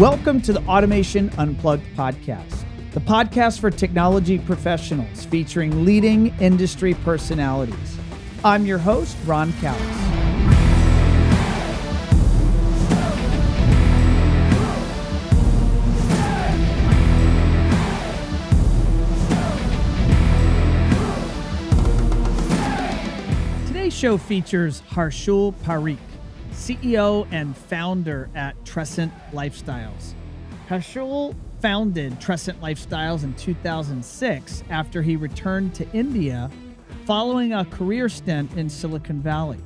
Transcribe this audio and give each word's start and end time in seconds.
Welcome 0.00 0.40
to 0.42 0.54
the 0.54 0.62
Automation 0.66 1.28
Unplugged 1.36 1.84
podcast, 1.94 2.64
the 2.92 3.00
podcast 3.00 3.60
for 3.60 3.70
technology 3.70 4.38
professionals 4.38 5.26
featuring 5.26 5.84
leading 5.84 6.28
industry 6.40 6.94
personalities. 6.94 7.98
I'm 8.42 8.64
your 8.64 8.78
host, 8.78 9.14
Ron 9.26 9.52
Callis. 9.60 9.78
Today's 23.66 23.92
show 23.92 24.16
features 24.16 24.80
Harshul 24.88 25.52
Parikh, 25.56 25.98
CEO 26.60 27.26
and 27.32 27.56
founder 27.56 28.28
at 28.34 28.54
Trescent 28.66 29.12
Lifestyles. 29.32 30.12
Harshul 30.68 31.34
founded 31.62 32.20
Trescent 32.20 32.60
Lifestyles 32.60 33.24
in 33.24 33.32
2006 33.34 34.62
after 34.68 35.00
he 35.00 35.16
returned 35.16 35.74
to 35.74 35.90
India 35.92 36.50
following 37.06 37.54
a 37.54 37.64
career 37.64 38.10
stint 38.10 38.52
in 38.58 38.68
Silicon 38.68 39.22
Valley. 39.22 39.58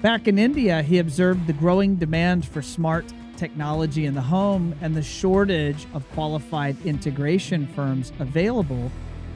Back 0.00 0.28
in 0.28 0.38
India, 0.38 0.80
he 0.82 0.98
observed 0.98 1.48
the 1.48 1.52
growing 1.52 1.96
demand 1.96 2.46
for 2.46 2.62
smart 2.62 3.04
technology 3.36 4.06
in 4.06 4.14
the 4.14 4.20
home 4.20 4.76
and 4.80 4.94
the 4.94 5.02
shortage 5.02 5.88
of 5.92 6.08
qualified 6.12 6.76
integration 6.86 7.66
firms 7.66 8.12
available 8.20 8.92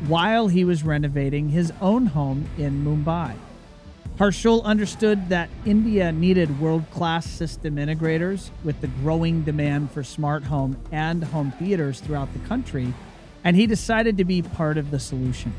while 0.06 0.46
he 0.46 0.64
was 0.64 0.84
renovating 0.84 1.48
his 1.48 1.72
own 1.80 2.06
home 2.06 2.48
in 2.58 2.84
Mumbai. 2.84 3.34
Harshul 4.18 4.64
understood 4.64 5.28
that 5.28 5.50
India 5.66 6.10
needed 6.10 6.58
world 6.58 6.84
class 6.90 7.26
system 7.26 7.76
integrators 7.76 8.48
with 8.64 8.80
the 8.80 8.86
growing 8.86 9.42
demand 9.42 9.90
for 9.90 10.02
smart 10.02 10.42
home 10.42 10.74
and 10.90 11.22
home 11.22 11.52
theaters 11.58 12.00
throughout 12.00 12.32
the 12.32 12.38
country, 12.48 12.94
and 13.44 13.56
he 13.56 13.66
decided 13.66 14.16
to 14.16 14.24
be 14.24 14.40
part 14.40 14.78
of 14.78 14.90
the 14.90 14.98
solution. 14.98 15.52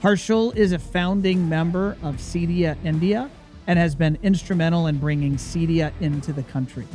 Harshul 0.00 0.56
is 0.56 0.72
a 0.72 0.78
founding 0.78 1.46
member 1.46 1.98
of 2.02 2.16
CEDIA 2.16 2.78
India 2.84 3.30
and 3.66 3.78
has 3.78 3.94
been 3.94 4.18
instrumental 4.22 4.86
in 4.86 4.96
bringing 4.96 5.36
CEDIA 5.36 5.92
into 6.00 6.32
the 6.32 6.42
country. 6.44 6.86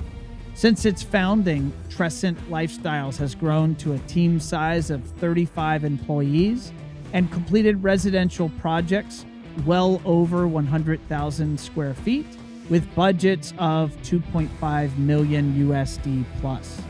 Since 0.55 0.85
its 0.85 1.03
founding, 1.03 1.71
Trescent 1.89 2.39
Lifestyles 2.49 3.17
has 3.17 3.35
grown 3.35 3.75
to 3.75 3.93
a 3.93 3.99
team 3.99 4.39
size 4.39 4.89
of 4.89 5.03
35 5.03 5.83
employees 5.83 6.73
and 7.13 7.31
completed 7.31 7.83
residential 7.83 8.49
projects 8.59 9.25
well 9.65 10.01
over 10.05 10.47
100,000 10.47 11.59
square 11.59 11.93
feet 11.93 12.25
with 12.69 12.93
budgets 12.95 13.53
of 13.57 13.95
2.5 14.03 14.97
million 14.97 15.53
USD 15.67 16.23
plus. 16.39 16.81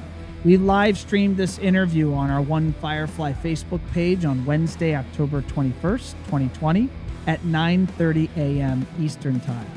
We 0.45 0.57
live 0.57 0.97
streamed 0.97 1.37
this 1.37 1.57
interview 1.59 2.13
on 2.13 2.29
our 2.29 2.41
One 2.41 2.73
Firefly 2.73 3.33
Facebook 3.33 3.81
page 3.91 4.23
on 4.23 4.45
Wednesday, 4.45 4.95
October 4.95 5.41
21st, 5.41 6.13
2020 6.25 6.89
at 7.27 7.41
9:30 7.41 8.29
a.m. 8.37 8.87
Eastern 8.99 9.39
Time. 9.41 9.67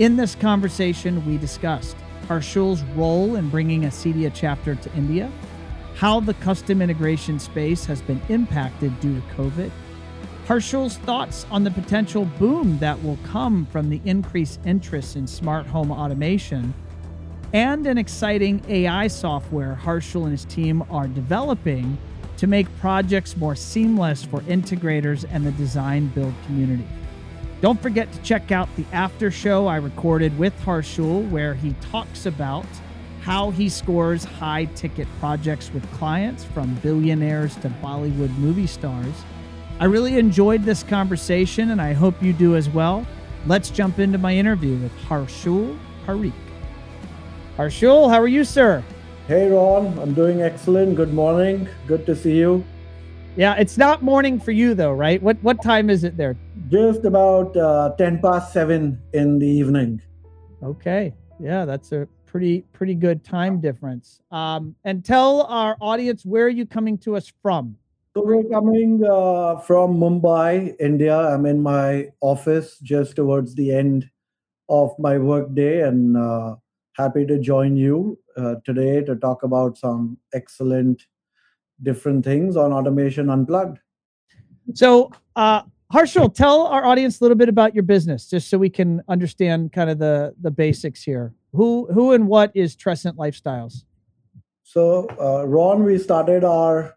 In 0.00 0.16
this 0.16 0.34
conversation, 0.34 1.24
we 1.24 1.38
discussed 1.38 1.96
Harshul's 2.26 2.82
role 2.96 3.36
in 3.36 3.48
bringing 3.50 3.84
a 3.84 3.88
CEDIA 3.88 4.32
chapter 4.34 4.74
to 4.74 4.94
India, 4.94 5.30
how 5.94 6.18
the 6.18 6.34
custom 6.34 6.82
integration 6.82 7.38
space 7.38 7.84
has 7.84 8.02
been 8.02 8.20
impacted 8.28 8.98
due 8.98 9.14
to 9.14 9.26
COVID, 9.36 9.70
Harshul's 10.46 10.98
thoughts 10.98 11.46
on 11.50 11.64
the 11.64 11.70
potential 11.70 12.26
boom 12.38 12.78
that 12.78 13.02
will 13.02 13.18
come 13.24 13.64
from 13.64 13.88
the 13.88 14.02
increased 14.04 14.60
interest 14.66 15.16
in 15.16 15.26
smart 15.26 15.64
home 15.64 15.90
automation, 15.90 16.74
and 17.54 17.86
an 17.86 17.96
exciting 17.96 18.62
AI 18.68 19.06
software 19.06 19.80
Harshul 19.82 20.24
and 20.24 20.32
his 20.32 20.44
team 20.44 20.84
are 20.90 21.08
developing 21.08 21.96
to 22.36 22.46
make 22.46 22.66
projects 22.78 23.38
more 23.38 23.56
seamless 23.56 24.22
for 24.22 24.40
integrators 24.40 25.24
and 25.30 25.46
the 25.46 25.52
design 25.52 26.08
build 26.08 26.34
community. 26.44 26.86
Don't 27.62 27.80
forget 27.80 28.12
to 28.12 28.20
check 28.20 28.52
out 28.52 28.68
the 28.76 28.84
after 28.92 29.30
show 29.30 29.66
I 29.66 29.76
recorded 29.76 30.38
with 30.38 30.54
Harshul, 30.60 31.26
where 31.30 31.54
he 31.54 31.74
talks 31.90 32.26
about 32.26 32.66
how 33.22 33.50
he 33.50 33.70
scores 33.70 34.24
high 34.24 34.66
ticket 34.66 35.08
projects 35.20 35.72
with 35.72 35.90
clients 35.92 36.44
from 36.44 36.74
billionaires 36.76 37.56
to 37.56 37.70
Bollywood 37.82 38.36
movie 38.36 38.66
stars 38.66 39.24
I 39.80 39.86
really 39.86 40.18
enjoyed 40.18 40.62
this 40.62 40.84
conversation, 40.84 41.70
and 41.70 41.82
I 41.82 41.92
hope 41.92 42.22
you 42.22 42.32
do 42.32 42.54
as 42.54 42.68
well. 42.68 43.04
Let's 43.46 43.70
jump 43.70 43.98
into 43.98 44.18
my 44.18 44.32
interview 44.32 44.76
with 44.76 44.92
Harshul 45.00 45.76
Parikh. 46.06 46.32
Harshul, 47.56 48.08
how 48.08 48.20
are 48.20 48.28
you, 48.28 48.44
sir? 48.44 48.84
Hey, 49.26 49.50
Ron. 49.50 49.98
I'm 49.98 50.14
doing 50.14 50.42
excellent. 50.42 50.94
Good 50.94 51.12
morning. 51.12 51.68
Good 51.88 52.06
to 52.06 52.14
see 52.14 52.36
you. 52.36 52.64
Yeah, 53.36 53.56
it's 53.56 53.76
not 53.76 54.00
morning 54.00 54.38
for 54.38 54.52
you, 54.52 54.74
though, 54.74 54.92
right? 54.92 55.20
What 55.20 55.42
what 55.42 55.60
time 55.60 55.90
is 55.90 56.04
it 56.04 56.16
there? 56.16 56.36
Just 56.68 57.04
about 57.04 57.56
uh, 57.56 57.94
ten 57.98 58.20
past 58.22 58.52
seven 58.52 59.02
in 59.12 59.40
the 59.40 59.46
evening. 59.46 60.00
Okay. 60.62 61.12
Yeah, 61.40 61.64
that's 61.64 61.90
a 61.90 62.06
pretty 62.26 62.62
pretty 62.72 62.94
good 62.94 63.24
time 63.24 63.60
difference. 63.60 64.20
Um, 64.30 64.76
and 64.84 65.04
tell 65.04 65.42
our 65.42 65.76
audience 65.80 66.24
where 66.24 66.44
are 66.44 66.48
you 66.48 66.64
coming 66.64 66.96
to 66.98 67.16
us 67.16 67.32
from? 67.42 67.76
So 68.16 68.22
we're 68.24 68.44
coming 68.44 69.04
uh, 69.04 69.58
from 69.58 69.98
Mumbai, 69.98 70.76
India. 70.78 71.18
I'm 71.18 71.46
in 71.46 71.60
my 71.60 72.12
office 72.20 72.78
just 72.78 73.16
towards 73.16 73.56
the 73.56 73.72
end 73.72 74.08
of 74.68 74.96
my 75.00 75.18
workday, 75.18 75.80
and 75.80 76.16
uh, 76.16 76.54
happy 76.92 77.26
to 77.26 77.40
join 77.40 77.76
you 77.76 78.16
uh, 78.36 78.54
today 78.64 79.02
to 79.02 79.16
talk 79.16 79.42
about 79.42 79.76
some 79.78 80.16
excellent 80.32 81.06
different 81.82 82.24
things 82.24 82.56
on 82.56 82.72
Automation 82.72 83.30
Unplugged. 83.30 83.80
So, 84.74 85.10
uh, 85.34 85.62
Harshul, 85.92 86.32
tell 86.32 86.68
our 86.68 86.84
audience 86.84 87.20
a 87.20 87.24
little 87.24 87.36
bit 87.36 87.48
about 87.48 87.74
your 87.74 87.82
business, 87.82 88.30
just 88.30 88.48
so 88.48 88.58
we 88.58 88.70
can 88.70 89.02
understand 89.08 89.72
kind 89.72 89.90
of 89.90 89.98
the 89.98 90.36
the 90.40 90.52
basics 90.52 91.02
here. 91.02 91.34
Who 91.50 91.92
who 91.92 92.12
and 92.12 92.28
what 92.28 92.52
is 92.54 92.76
Trescent 92.76 93.18
Lifestyles? 93.18 93.82
So, 94.62 95.08
uh, 95.20 95.48
Ron, 95.48 95.82
we 95.82 95.98
started 95.98 96.44
our 96.44 96.96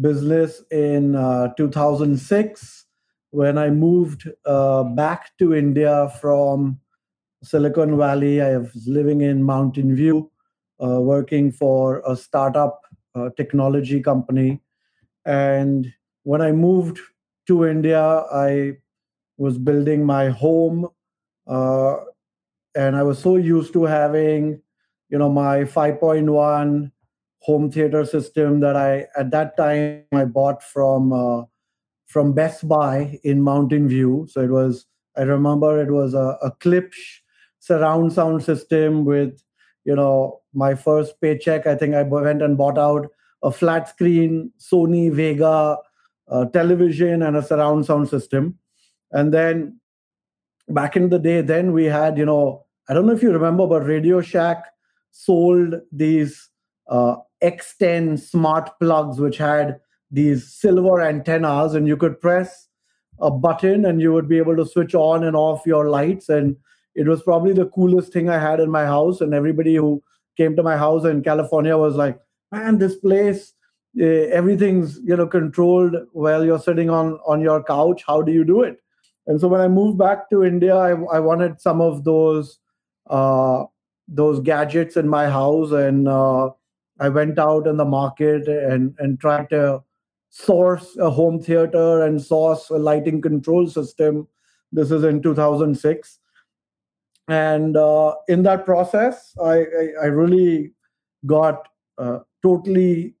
business 0.00 0.62
in 0.70 1.14
uh, 1.14 1.48
2006 1.56 2.86
when 3.30 3.58
I 3.58 3.70
moved 3.70 4.28
uh, 4.46 4.84
back 4.84 5.36
to 5.38 5.54
India 5.54 6.10
from 6.20 6.80
Silicon 7.42 7.96
Valley. 7.98 8.40
I 8.40 8.58
was 8.58 8.86
living 8.86 9.20
in 9.20 9.42
Mountain 9.42 9.94
View, 9.94 10.30
uh, 10.82 11.00
working 11.00 11.52
for 11.52 12.02
a 12.06 12.16
startup 12.16 12.80
uh, 13.14 13.30
technology 13.36 14.00
company. 14.00 14.60
And 15.24 15.92
when 16.22 16.40
I 16.40 16.52
moved 16.52 17.00
to 17.48 17.66
India, 17.66 18.00
I 18.00 18.76
was 19.36 19.58
building 19.58 20.04
my 20.04 20.28
home. 20.28 20.88
Uh, 21.46 21.96
and 22.74 22.96
I 22.96 23.02
was 23.02 23.18
so 23.18 23.36
used 23.36 23.72
to 23.74 23.84
having, 23.84 24.60
you 25.08 25.18
know, 25.18 25.30
my 25.30 25.64
5.1 25.64 26.92
home 27.40 27.70
theater 27.70 28.04
system 28.04 28.60
that 28.60 28.76
I 28.76 29.06
at 29.16 29.30
that 29.30 29.56
time 29.56 30.04
I 30.12 30.24
bought 30.24 30.62
from 30.62 31.12
uh, 31.12 31.44
from 32.06 32.32
Best 32.32 32.66
Buy 32.66 33.18
in 33.22 33.42
Mountain 33.42 33.88
View. 33.88 34.26
So 34.30 34.40
it 34.40 34.50
was 34.50 34.86
I 35.16 35.22
remember 35.22 35.80
it 35.80 35.90
was 35.90 36.14
a, 36.14 36.38
a 36.42 36.52
Klipsch 36.60 37.20
surround 37.58 38.12
sound 38.12 38.42
system 38.42 39.04
with 39.04 39.42
you 39.84 39.94
know 39.94 40.40
my 40.52 40.74
first 40.74 41.20
paycheck. 41.20 41.66
I 41.66 41.74
think 41.74 41.94
I 41.94 42.02
went 42.02 42.42
and 42.42 42.58
bought 42.58 42.78
out 42.78 43.10
a 43.42 43.50
flat 43.50 43.88
screen 43.88 44.52
Sony 44.58 45.12
Vega 45.12 45.78
uh, 46.28 46.44
television 46.46 47.22
and 47.22 47.36
a 47.36 47.42
surround 47.42 47.86
sound 47.86 48.08
system, 48.08 48.58
and 49.12 49.32
then 49.32 49.80
back 50.68 50.96
in 50.96 51.08
the 51.08 51.18
day, 51.18 51.40
then 51.40 51.72
we 51.72 51.84
had 51.84 52.18
you 52.18 52.26
know 52.26 52.64
I 52.88 52.94
don't 52.94 53.06
know 53.06 53.12
if 53.12 53.22
you 53.22 53.32
remember, 53.32 53.66
but 53.66 53.86
Radio 53.86 54.20
Shack 54.20 54.64
sold 55.10 55.74
these 55.92 56.48
uh, 56.88 57.16
X10 57.42 58.18
smart 58.18 58.70
plugs, 58.80 59.20
which 59.20 59.38
had 59.38 59.80
these 60.10 60.52
silver 60.52 61.00
antennas, 61.00 61.74
and 61.74 61.86
you 61.86 61.96
could 61.96 62.20
press 62.20 62.68
a 63.20 63.30
button 63.30 63.84
and 63.84 64.00
you 64.00 64.12
would 64.12 64.28
be 64.28 64.38
able 64.38 64.56
to 64.56 64.66
switch 64.66 64.94
on 64.94 65.24
and 65.24 65.36
off 65.36 65.66
your 65.66 65.88
lights. 65.90 66.28
And 66.28 66.56
it 66.94 67.06
was 67.06 67.22
probably 67.22 67.52
the 67.52 67.66
coolest 67.66 68.12
thing 68.12 68.28
I 68.28 68.38
had 68.38 68.60
in 68.60 68.70
my 68.70 68.84
house. 68.84 69.20
And 69.20 69.34
everybody 69.34 69.74
who 69.74 70.02
came 70.36 70.56
to 70.56 70.62
my 70.62 70.76
house 70.76 71.04
in 71.04 71.22
California 71.22 71.76
was 71.76 71.96
like, 71.96 72.18
man, 72.52 72.78
this 72.78 72.96
place, 72.96 73.54
uh, 74.00 74.04
everything's 74.04 74.98
you 75.04 75.16
know 75.16 75.26
controlled 75.26 75.96
while 76.12 76.44
you're 76.44 76.58
sitting 76.58 76.90
on 76.90 77.18
on 77.26 77.40
your 77.40 77.62
couch. 77.62 78.04
How 78.06 78.22
do 78.22 78.32
you 78.32 78.44
do 78.44 78.62
it? 78.62 78.78
And 79.26 79.40
so 79.40 79.48
when 79.48 79.60
I 79.60 79.68
moved 79.68 79.98
back 79.98 80.30
to 80.30 80.44
India, 80.44 80.76
I, 80.76 80.90
I 80.90 81.20
wanted 81.20 81.60
some 81.60 81.80
of 81.80 82.04
those 82.04 82.58
uh, 83.08 83.64
those 84.06 84.40
gadgets 84.40 84.96
in 84.96 85.08
my 85.08 85.28
house, 85.28 85.72
and 85.72 86.06
uh, 86.06 86.50
I 87.00 87.08
went 87.08 87.38
out 87.38 87.66
in 87.66 87.76
the 87.76 87.84
market 87.84 88.48
and, 88.48 88.94
and 88.98 89.20
tried 89.20 89.50
to 89.50 89.82
source 90.30 90.96
a 90.98 91.10
home 91.10 91.40
theater 91.40 92.02
and 92.02 92.20
source 92.20 92.70
a 92.70 92.78
lighting 92.78 93.20
control 93.20 93.68
system. 93.68 94.28
This 94.72 94.90
is 94.90 95.04
in 95.04 95.22
2006. 95.22 96.18
And 97.28 97.76
uh, 97.76 98.14
in 98.26 98.42
that 98.44 98.64
process, 98.64 99.34
I, 99.42 99.58
I, 99.58 99.88
I 100.02 100.06
really 100.06 100.72
got 101.26 101.68
uh, 101.98 102.20
totally 102.42 103.14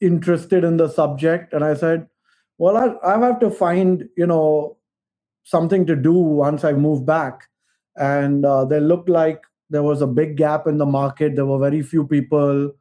interested 0.00 0.64
in 0.64 0.76
the 0.76 0.88
subject, 0.88 1.52
and 1.52 1.64
I 1.64 1.74
said, 1.74 2.08
"Well, 2.58 2.76
I, 2.76 3.14
I 3.14 3.18
have 3.18 3.38
to 3.40 3.50
find 3.50 4.08
you 4.16 4.26
know 4.26 4.76
something 5.44 5.86
to 5.86 5.94
do 5.94 6.12
once 6.12 6.64
I 6.64 6.72
move 6.72 7.06
back." 7.06 7.48
And 7.96 8.44
uh, 8.44 8.64
they 8.64 8.80
looked 8.80 9.08
like 9.08 9.40
there 9.70 9.84
was 9.84 10.02
a 10.02 10.06
big 10.06 10.36
gap 10.36 10.66
in 10.66 10.78
the 10.78 10.86
market. 10.86 11.36
There 11.36 11.46
were 11.46 11.58
very 11.58 11.82
few 11.82 12.04
people 12.06 12.72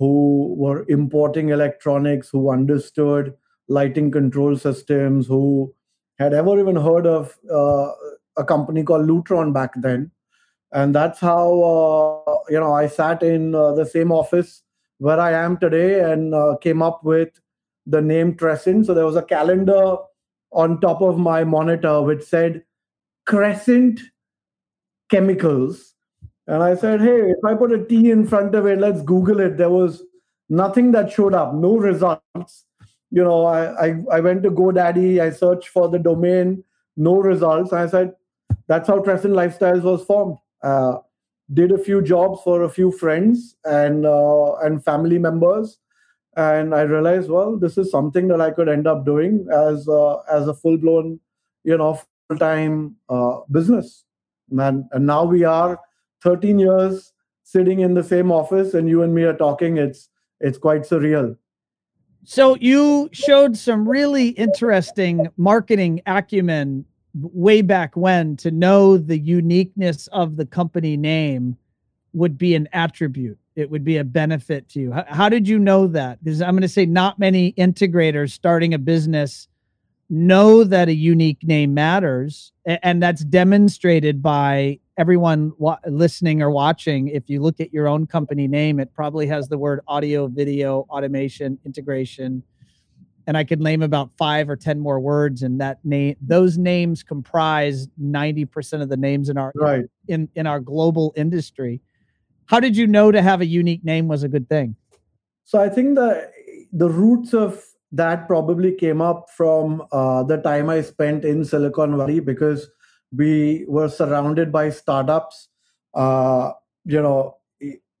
who 0.00 0.54
were 0.56 0.86
importing 0.88 1.50
electronics, 1.50 2.30
who 2.30 2.50
understood 2.50 3.34
lighting 3.68 4.10
control 4.10 4.56
systems, 4.56 5.26
who 5.26 5.72
had 6.18 6.32
ever 6.32 6.58
even 6.58 6.74
heard 6.74 7.06
of 7.06 7.36
uh, 7.52 7.92
a 8.36 8.44
company 8.44 8.82
called 8.82 9.06
Lutron 9.06 9.52
back 9.52 9.72
then. 9.76 10.10
And 10.72 10.94
that's 10.94 11.20
how 11.20 11.44
uh, 11.62 12.38
you 12.48 12.58
know 12.58 12.72
I 12.72 12.86
sat 12.86 13.22
in 13.22 13.54
uh, 13.54 13.72
the 13.72 13.84
same 13.84 14.10
office 14.10 14.62
where 14.98 15.20
I 15.20 15.32
am 15.32 15.58
today 15.58 16.00
and 16.00 16.34
uh, 16.34 16.56
came 16.62 16.82
up 16.82 17.04
with 17.04 17.28
the 17.86 18.00
name 18.00 18.36
Trescent. 18.36 18.86
So 18.86 18.94
there 18.94 19.06
was 19.06 19.16
a 19.16 19.22
calendar 19.22 19.96
on 20.50 20.80
top 20.80 21.02
of 21.02 21.18
my 21.18 21.44
monitor 21.44 22.00
which 22.00 22.22
said 22.22 22.62
Crescent 23.26 24.00
Chemicals 25.10 25.94
and 26.50 26.62
I 26.64 26.74
said, 26.74 27.00
hey, 27.00 27.30
if 27.30 27.44
I 27.44 27.54
put 27.54 27.72
a 27.72 27.84
T 27.84 28.10
in 28.10 28.26
front 28.26 28.54
of 28.56 28.66
it, 28.66 28.80
let's 28.80 29.02
Google 29.02 29.38
it. 29.40 29.56
There 29.56 29.70
was 29.70 30.02
nothing 30.48 30.90
that 30.92 31.12
showed 31.12 31.32
up, 31.32 31.54
no 31.54 31.76
results. 31.76 32.64
You 33.10 33.22
know, 33.22 33.44
I, 33.44 33.86
I, 33.86 34.04
I 34.12 34.20
went 34.20 34.42
to 34.42 34.50
GoDaddy, 34.50 35.20
I 35.20 35.30
searched 35.30 35.68
for 35.68 35.88
the 35.88 35.98
domain, 35.98 36.64
no 36.96 37.16
results. 37.18 37.72
I 37.72 37.86
said, 37.86 38.14
that's 38.66 38.88
how 38.88 38.98
Trescent 38.98 39.34
Lifestyles 39.34 39.82
was 39.82 40.04
formed. 40.04 40.38
Uh, 40.62 40.98
did 41.54 41.72
a 41.72 41.78
few 41.78 42.02
jobs 42.02 42.40
for 42.42 42.62
a 42.62 42.68
few 42.68 42.92
friends 42.92 43.56
and 43.64 44.06
uh, 44.06 44.54
and 44.56 44.84
family 44.84 45.18
members, 45.18 45.78
and 46.36 46.74
I 46.74 46.82
realized, 46.82 47.28
well, 47.28 47.56
this 47.56 47.76
is 47.78 47.90
something 47.90 48.28
that 48.28 48.40
I 48.40 48.50
could 48.52 48.68
end 48.68 48.86
up 48.86 49.04
doing 49.04 49.46
as 49.52 49.88
uh, 49.88 50.16
as 50.30 50.46
a 50.46 50.54
full 50.54 50.76
blown, 50.76 51.18
you 51.64 51.76
know, 51.76 52.00
full 52.28 52.38
time 52.38 52.96
uh, 53.08 53.40
business. 53.50 54.04
And, 54.50 54.84
and 54.92 55.06
now 55.06 55.24
we 55.24 55.44
are 55.44 55.80
13 56.22 56.58
years 56.58 57.12
sitting 57.42 57.80
in 57.80 57.94
the 57.94 58.04
same 58.04 58.30
office 58.30 58.74
and 58.74 58.88
you 58.88 59.02
and 59.02 59.14
me 59.14 59.24
are 59.24 59.36
talking 59.36 59.76
it's 59.76 60.08
it's 60.40 60.58
quite 60.58 60.82
surreal. 60.82 61.36
So 62.24 62.56
you 62.56 63.08
showed 63.12 63.56
some 63.56 63.88
really 63.88 64.28
interesting 64.28 65.28
marketing 65.36 66.02
acumen 66.06 66.84
way 67.14 67.62
back 67.62 67.96
when 67.96 68.36
to 68.36 68.50
know 68.50 68.96
the 68.96 69.18
uniqueness 69.18 70.06
of 70.08 70.36
the 70.36 70.46
company 70.46 70.96
name 70.96 71.56
would 72.12 72.38
be 72.38 72.54
an 72.54 72.68
attribute. 72.72 73.38
It 73.56 73.70
would 73.70 73.84
be 73.84 73.96
a 73.96 74.04
benefit 74.04 74.68
to 74.70 74.80
you. 74.80 74.92
How, 74.92 75.04
how 75.08 75.28
did 75.28 75.48
you 75.48 75.58
know 75.58 75.86
that? 75.88 76.22
Because 76.22 76.40
i'm 76.40 76.52
going 76.52 76.62
to 76.62 76.68
say 76.68 76.86
not 76.86 77.18
many 77.18 77.52
integrators 77.54 78.30
starting 78.30 78.74
a 78.74 78.78
business 78.78 79.48
know 80.08 80.64
that 80.64 80.88
a 80.88 80.94
unique 80.94 81.42
name 81.44 81.72
matters 81.72 82.52
and 82.66 83.00
that's 83.00 83.24
demonstrated 83.24 84.20
by 84.20 84.78
everyone 85.00 85.50
wa- 85.56 85.78
listening 85.86 86.42
or 86.42 86.50
watching 86.50 87.08
if 87.08 87.30
you 87.30 87.40
look 87.40 87.58
at 87.58 87.72
your 87.72 87.88
own 87.88 88.06
company 88.06 88.46
name 88.46 88.78
it 88.78 88.92
probably 88.92 89.26
has 89.26 89.48
the 89.48 89.56
word 89.56 89.80
audio 89.88 90.26
video 90.26 90.86
automation 90.90 91.58
integration. 91.64 92.42
And 93.26 93.34
i 93.36 93.44
could 93.44 93.60
name 93.60 93.80
about 93.80 94.10
five 94.18 94.50
or 94.50 94.56
ten 94.56 94.78
more 94.78 95.00
words 95.00 95.42
and 95.42 95.58
that 95.58 95.78
name 95.84 96.16
those 96.20 96.58
names 96.58 97.02
comprise 97.02 97.88
90% 97.98 98.82
of 98.82 98.90
the 98.90 98.96
names 98.98 99.30
in 99.30 99.38
our 99.38 99.52
right. 99.54 99.86
in 100.08 100.28
in 100.34 100.46
our 100.46 100.60
global 100.60 101.14
industry. 101.16 101.80
How 102.44 102.60
did 102.60 102.76
you 102.76 102.86
know 102.86 103.10
to 103.10 103.22
have 103.22 103.40
a 103.40 103.46
unique 103.46 103.84
name 103.84 104.06
was 104.06 104.22
a 104.22 104.28
good 104.28 104.48
thing? 104.50 104.76
So 105.44 105.58
i 105.60 105.70
think 105.70 105.94
the 105.94 106.30
the 106.72 106.90
roots 106.90 107.32
of 107.32 107.64
that 107.92 108.26
probably 108.26 108.72
came 108.72 109.00
up 109.00 109.30
from 109.30 109.82
uh, 109.90 110.22
the 110.22 110.36
time 110.36 110.70
I 110.70 110.80
spent 110.82 111.24
in 111.24 111.44
Silicon 111.44 111.96
Valley 111.96 112.20
because 112.20 112.70
we 113.16 113.64
were 113.68 113.88
surrounded 113.88 114.52
by 114.52 114.70
startups. 114.70 115.48
Uh, 115.94 116.52
you 116.84 117.02
know, 117.02 117.36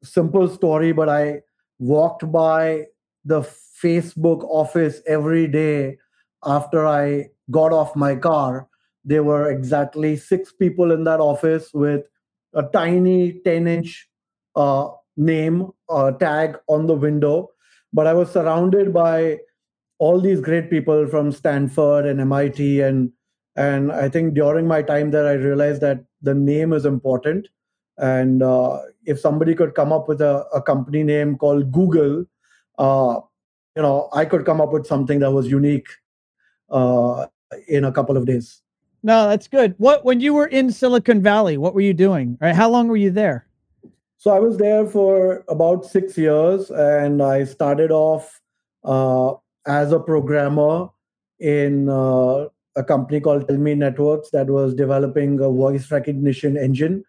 simple 0.02 0.48
story, 0.48 0.92
but 0.92 1.08
I 1.08 1.42
walked 1.78 2.30
by 2.30 2.86
the 3.24 3.42
Facebook 3.82 4.44
office 4.44 5.00
every 5.06 5.46
day 5.46 5.98
after 6.44 6.86
I 6.86 7.30
got 7.50 7.72
off 7.72 7.96
my 7.96 8.16
car. 8.16 8.68
There 9.04 9.22
were 9.22 9.50
exactly 9.50 10.16
six 10.16 10.52
people 10.52 10.92
in 10.92 11.04
that 11.04 11.20
office 11.20 11.70
with 11.72 12.04
a 12.54 12.62
tiny 12.62 13.40
10 13.44 13.66
inch 13.66 14.08
uh, 14.56 14.88
name 15.16 15.68
uh, 15.88 16.12
tag 16.12 16.58
on 16.68 16.86
the 16.86 16.94
window. 16.94 17.50
But 17.92 18.06
I 18.06 18.14
was 18.14 18.30
surrounded 18.30 18.92
by 18.92 19.38
all 19.98 20.20
these 20.20 20.40
great 20.40 20.70
people 20.70 21.06
from 21.08 21.32
Stanford 21.32 22.06
and 22.06 22.20
MIT 22.20 22.80
and 22.80 23.12
and 23.56 23.92
I 23.92 24.08
think 24.08 24.34
during 24.34 24.66
my 24.66 24.82
time 24.82 25.10
there 25.10 25.26
I 25.26 25.32
realized 25.32 25.80
that 25.82 26.04
the 26.22 26.34
name 26.34 26.72
is 26.72 26.84
important 26.84 27.48
and 27.98 28.42
uh, 28.42 28.80
if 29.04 29.20
somebody 29.20 29.54
could 29.54 29.74
come 29.74 29.92
up 29.92 30.08
with 30.08 30.20
a, 30.20 30.46
a 30.54 30.62
company 30.62 31.02
name 31.02 31.36
called 31.36 31.72
Google 31.72 32.24
uh, 32.78 33.20
you 33.76 33.82
know 33.82 34.08
I 34.12 34.24
could 34.24 34.44
come 34.44 34.60
up 34.60 34.72
with 34.72 34.86
something 34.86 35.18
that 35.20 35.32
was 35.32 35.48
unique 35.48 35.88
uh, 36.70 37.26
in 37.68 37.84
a 37.84 37.92
couple 37.92 38.16
of 38.16 38.26
days. 38.26 38.62
No, 39.02 39.28
that's 39.28 39.48
good. 39.48 39.74
What 39.78 40.04
when 40.04 40.20
you 40.20 40.34
were 40.34 40.46
in 40.46 40.70
Silicon 40.70 41.22
Valley, 41.22 41.56
what 41.56 41.74
were 41.74 41.80
you 41.80 41.94
doing? 41.94 42.36
Right? 42.40 42.54
How 42.54 42.68
long 42.68 42.88
were 42.88 42.96
you 42.96 43.10
there? 43.10 43.46
So 44.18 44.30
I 44.30 44.38
was 44.38 44.58
there 44.58 44.86
for 44.86 45.44
about 45.48 45.86
six 45.86 46.18
years, 46.18 46.70
and 46.70 47.22
I 47.22 47.44
started 47.44 47.90
off 47.90 48.40
uh, 48.84 49.32
as 49.66 49.92
a 49.92 49.98
programmer 49.98 50.90
in 51.38 51.88
uh, 51.88 52.48
a 52.80 52.84
company 52.84 53.20
called 53.20 53.46
Tellme 53.46 53.76
Networks 53.76 54.30
that 54.30 54.48
was 54.48 54.74
developing 54.74 55.40
a 55.40 55.48
voice 55.48 55.90
recognition 55.90 56.56
engine. 56.56 57.04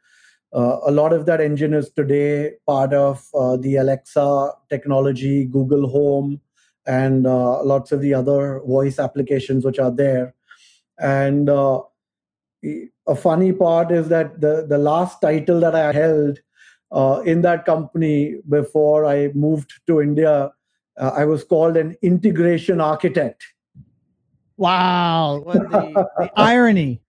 Uh, 0.54 0.78
a 0.86 0.92
lot 0.92 1.14
of 1.14 1.26
that 1.26 1.40
engine 1.40 1.74
is 1.74 1.90
today 1.92 2.54
part 2.68 2.94
of 2.94 3.26
uh, 3.34 3.56
the 3.58 3.78
Alexa 3.78 4.52
technology, 4.70 5.46
Google 5.46 5.88
Home, 5.90 6.42
and 6.86 7.26
uh, 7.26 7.64
lots 7.64 7.92
of 7.92 8.02
the 8.02 8.14
other 8.14 8.62
voice 8.66 9.00
applications 9.00 9.64
which 9.64 9.80
are 9.80 9.92
there. 9.92 10.34
And 11.00 11.50
uh, 11.50 11.82
a 13.08 13.16
funny 13.16 13.54
part 13.54 13.92
is 13.92 14.10
that 14.10 14.42
the, 14.42 14.66
the 14.68 14.78
last 14.78 15.22
title 15.22 15.60
that 15.62 15.76
I 15.76 15.94
held 15.94 16.40
uh, 16.92 17.22
in 17.26 17.42
that 17.44 17.66
company 17.66 18.38
before 18.50 19.06
I 19.06 19.30
moved 19.34 19.72
to 19.88 20.02
India 20.02 20.52
uh, 20.98 21.12
I 21.16 21.26
was 21.26 21.44
called 21.44 21.78
an 21.78 21.96
integration 22.02 22.82
architect. 22.82 23.44
Wow, 24.58 25.44
the, 25.46 26.08
the 26.18 26.32
irony. 26.36 27.02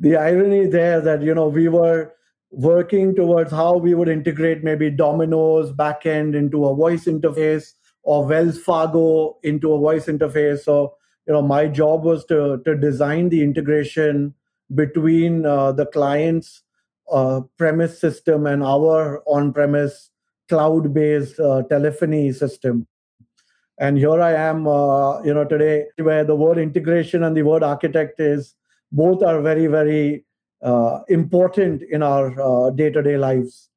the 0.00 0.16
irony 0.16 0.66
there 0.66 1.00
that 1.00 1.22
you 1.22 1.34
know 1.34 1.48
we 1.48 1.68
were 1.68 2.12
working 2.50 3.14
towards 3.14 3.50
how 3.50 3.76
we 3.76 3.94
would 3.94 4.08
integrate 4.08 4.62
maybe 4.62 4.90
Domino's 4.90 5.72
backend 5.72 6.34
into 6.34 6.66
a 6.66 6.74
voice 6.74 7.04
interface 7.04 7.72
or 8.02 8.26
Wells 8.26 8.58
Fargo 8.58 9.38
into 9.42 9.72
a 9.72 9.78
voice 9.78 10.06
interface. 10.06 10.60
So 10.60 10.96
you 11.26 11.32
know 11.32 11.42
my 11.42 11.66
job 11.66 12.04
was 12.04 12.24
to 12.26 12.62
to 12.64 12.76
design 12.76 13.28
the 13.28 13.42
integration 13.42 14.34
between 14.74 15.46
uh, 15.46 15.72
the 15.72 15.86
client's 15.86 16.62
uh, 17.10 17.42
premise 17.58 17.98
system 18.00 18.46
and 18.46 18.62
our 18.62 19.22
on-premise 19.26 20.10
cloud-based 20.48 21.38
uh, 21.38 21.62
telephony 21.68 22.32
system 22.32 22.86
and 23.78 23.98
here 23.98 24.20
i 24.20 24.32
am 24.32 24.66
uh, 24.66 25.20
you 25.22 25.34
know 25.34 25.44
today 25.44 25.84
where 25.96 26.24
the 26.24 26.34
word 26.34 26.58
integration 26.58 27.24
and 27.24 27.36
the 27.36 27.42
word 27.42 27.62
architect 27.62 28.20
is 28.20 28.54
both 28.92 29.22
are 29.22 29.40
very 29.40 29.66
very 29.66 30.24
uh, 30.62 31.00
important 31.08 31.82
in 31.82 32.02
our 32.02 32.40
uh, 32.40 32.70
day-to-day 32.70 33.18
lives. 33.18 33.68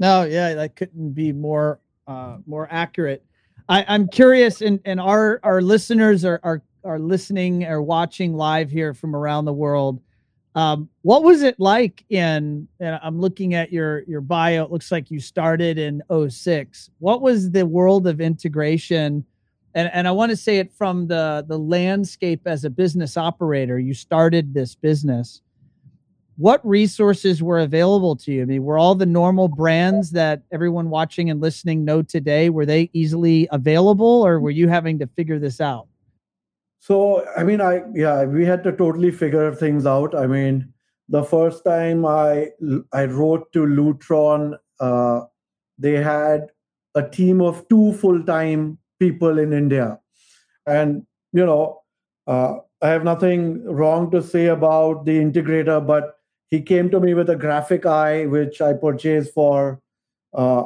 No 0.00 0.24
yeah 0.24 0.54
that 0.54 0.76
couldn't 0.76 1.12
be 1.12 1.32
more 1.32 1.80
uh, 2.06 2.38
more 2.46 2.68
accurate. 2.70 3.24
I, 3.68 3.84
i'm 3.88 4.08
curious 4.08 4.60
and 4.60 4.80
and 4.84 5.00
our 5.00 5.40
our 5.42 5.62
listeners 5.62 6.24
are 6.24 6.40
are 6.42 6.62
are 6.84 6.98
listening 6.98 7.64
or 7.64 7.80
watching 7.82 8.34
live 8.34 8.70
here 8.70 8.92
from 8.92 9.14
around 9.16 9.44
the 9.46 9.52
world. 9.52 10.00
Um, 10.56 10.88
what 11.02 11.24
was 11.24 11.42
it 11.42 11.58
like 11.58 12.04
in 12.10 12.68
and 12.78 13.00
i'm 13.02 13.20
looking 13.20 13.54
at 13.54 13.72
your 13.72 14.02
your 14.02 14.20
bio 14.20 14.62
it 14.64 14.70
looks 14.70 14.92
like 14.92 15.10
you 15.10 15.18
started 15.18 15.78
in 15.78 16.00
06 16.28 16.90
what 17.00 17.22
was 17.22 17.50
the 17.50 17.66
world 17.66 18.06
of 18.06 18.20
integration 18.20 19.24
and 19.74 19.90
and 19.92 20.06
I 20.06 20.12
want 20.12 20.30
to 20.30 20.36
say 20.36 20.58
it 20.58 20.72
from 20.72 21.08
the 21.08 21.44
the 21.46 21.58
landscape 21.58 22.42
as 22.46 22.64
a 22.64 22.70
business 22.70 23.16
operator. 23.16 23.78
You 23.78 23.94
started 23.94 24.54
this 24.54 24.74
business. 24.74 25.42
What 26.36 26.66
resources 26.66 27.42
were 27.42 27.60
available 27.60 28.16
to 28.16 28.32
you? 28.32 28.42
I 28.42 28.44
mean, 28.44 28.64
were 28.64 28.76
all 28.76 28.96
the 28.96 29.06
normal 29.06 29.46
brands 29.46 30.10
that 30.12 30.42
everyone 30.50 30.90
watching 30.90 31.30
and 31.30 31.40
listening 31.40 31.84
know 31.84 32.02
today 32.02 32.50
were 32.50 32.66
they 32.66 32.90
easily 32.92 33.46
available, 33.52 34.26
or 34.26 34.40
were 34.40 34.50
you 34.50 34.68
having 34.68 34.98
to 34.98 35.06
figure 35.06 35.38
this 35.38 35.60
out? 35.60 35.86
So, 36.80 37.24
I 37.36 37.44
mean, 37.44 37.60
I 37.60 37.82
yeah, 37.94 38.24
we 38.24 38.44
had 38.44 38.64
to 38.64 38.72
totally 38.72 39.10
figure 39.10 39.54
things 39.54 39.86
out. 39.86 40.14
I 40.14 40.26
mean, 40.26 40.72
the 41.08 41.22
first 41.22 41.64
time 41.64 42.04
I 42.04 42.50
I 42.92 43.04
wrote 43.06 43.52
to 43.52 43.60
Lutron, 43.60 44.58
uh, 44.80 45.20
they 45.78 46.02
had 46.02 46.50
a 46.94 47.02
team 47.08 47.40
of 47.40 47.66
two 47.68 47.92
full-time 47.94 48.78
people 48.98 49.38
in 49.38 49.52
India. 49.52 49.98
And 50.66 51.06
you 51.32 51.44
know, 51.44 51.82
uh, 52.26 52.56
I 52.80 52.88
have 52.88 53.04
nothing 53.04 53.64
wrong 53.64 54.10
to 54.12 54.22
say 54.22 54.46
about 54.46 55.04
the 55.04 55.18
integrator, 55.18 55.84
but 55.84 56.16
he 56.50 56.62
came 56.62 56.90
to 56.90 57.00
me 57.00 57.14
with 57.14 57.28
a 57.30 57.36
GRAFIK 57.36 57.86
Eye, 57.86 58.26
which 58.26 58.60
I 58.60 58.74
purchased 58.74 59.34
for, 59.34 59.80
uh, 60.34 60.64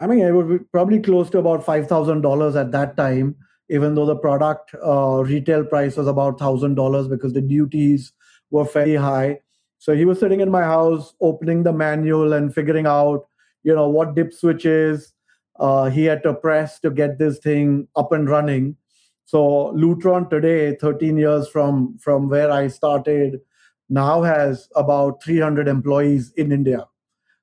I 0.00 0.06
mean, 0.06 0.20
it 0.20 0.32
would 0.32 0.48
be 0.48 0.58
probably 0.72 1.00
close 1.00 1.28
to 1.30 1.38
about 1.38 1.64
five 1.64 1.86
thousand 1.86 2.22
dollars 2.22 2.56
at 2.56 2.72
that 2.72 2.96
time, 2.96 3.36
even 3.68 3.94
though 3.94 4.06
the 4.06 4.16
product 4.16 4.74
uh, 4.84 5.22
retail 5.24 5.64
price 5.64 5.96
was 5.96 6.06
about 6.06 6.38
thousand 6.38 6.76
dollars 6.76 7.08
because 7.08 7.32
the 7.32 7.42
duties 7.42 8.12
were 8.50 8.64
very 8.64 8.94
high. 8.94 9.40
So 9.78 9.94
he 9.94 10.04
was 10.04 10.18
sitting 10.18 10.40
in 10.40 10.50
my 10.50 10.62
house, 10.62 11.14
opening 11.20 11.62
the 11.62 11.72
manual 11.72 12.32
and 12.32 12.54
figuring 12.54 12.86
out, 12.86 13.26
you 13.64 13.74
know, 13.74 13.88
what 13.88 14.14
dip 14.14 14.32
switch 14.32 14.62
switches 14.62 15.12
uh, 15.58 15.90
he 15.90 16.04
had 16.04 16.22
to 16.22 16.34
press 16.34 16.80
to 16.80 16.90
get 16.90 17.18
this 17.18 17.38
thing 17.38 17.88
up 17.96 18.12
and 18.12 18.28
running. 18.28 18.76
So 19.24 19.72
Lutron 19.74 20.28
today, 20.28 20.76
13 20.76 21.16
years 21.16 21.48
from 21.48 21.98
from 21.98 22.28
where 22.28 22.50
I 22.50 22.68
started, 22.68 23.40
now 23.88 24.22
has 24.22 24.68
about 24.76 25.22
300 25.22 25.68
employees 25.68 26.32
in 26.36 26.52
India. 26.52 26.86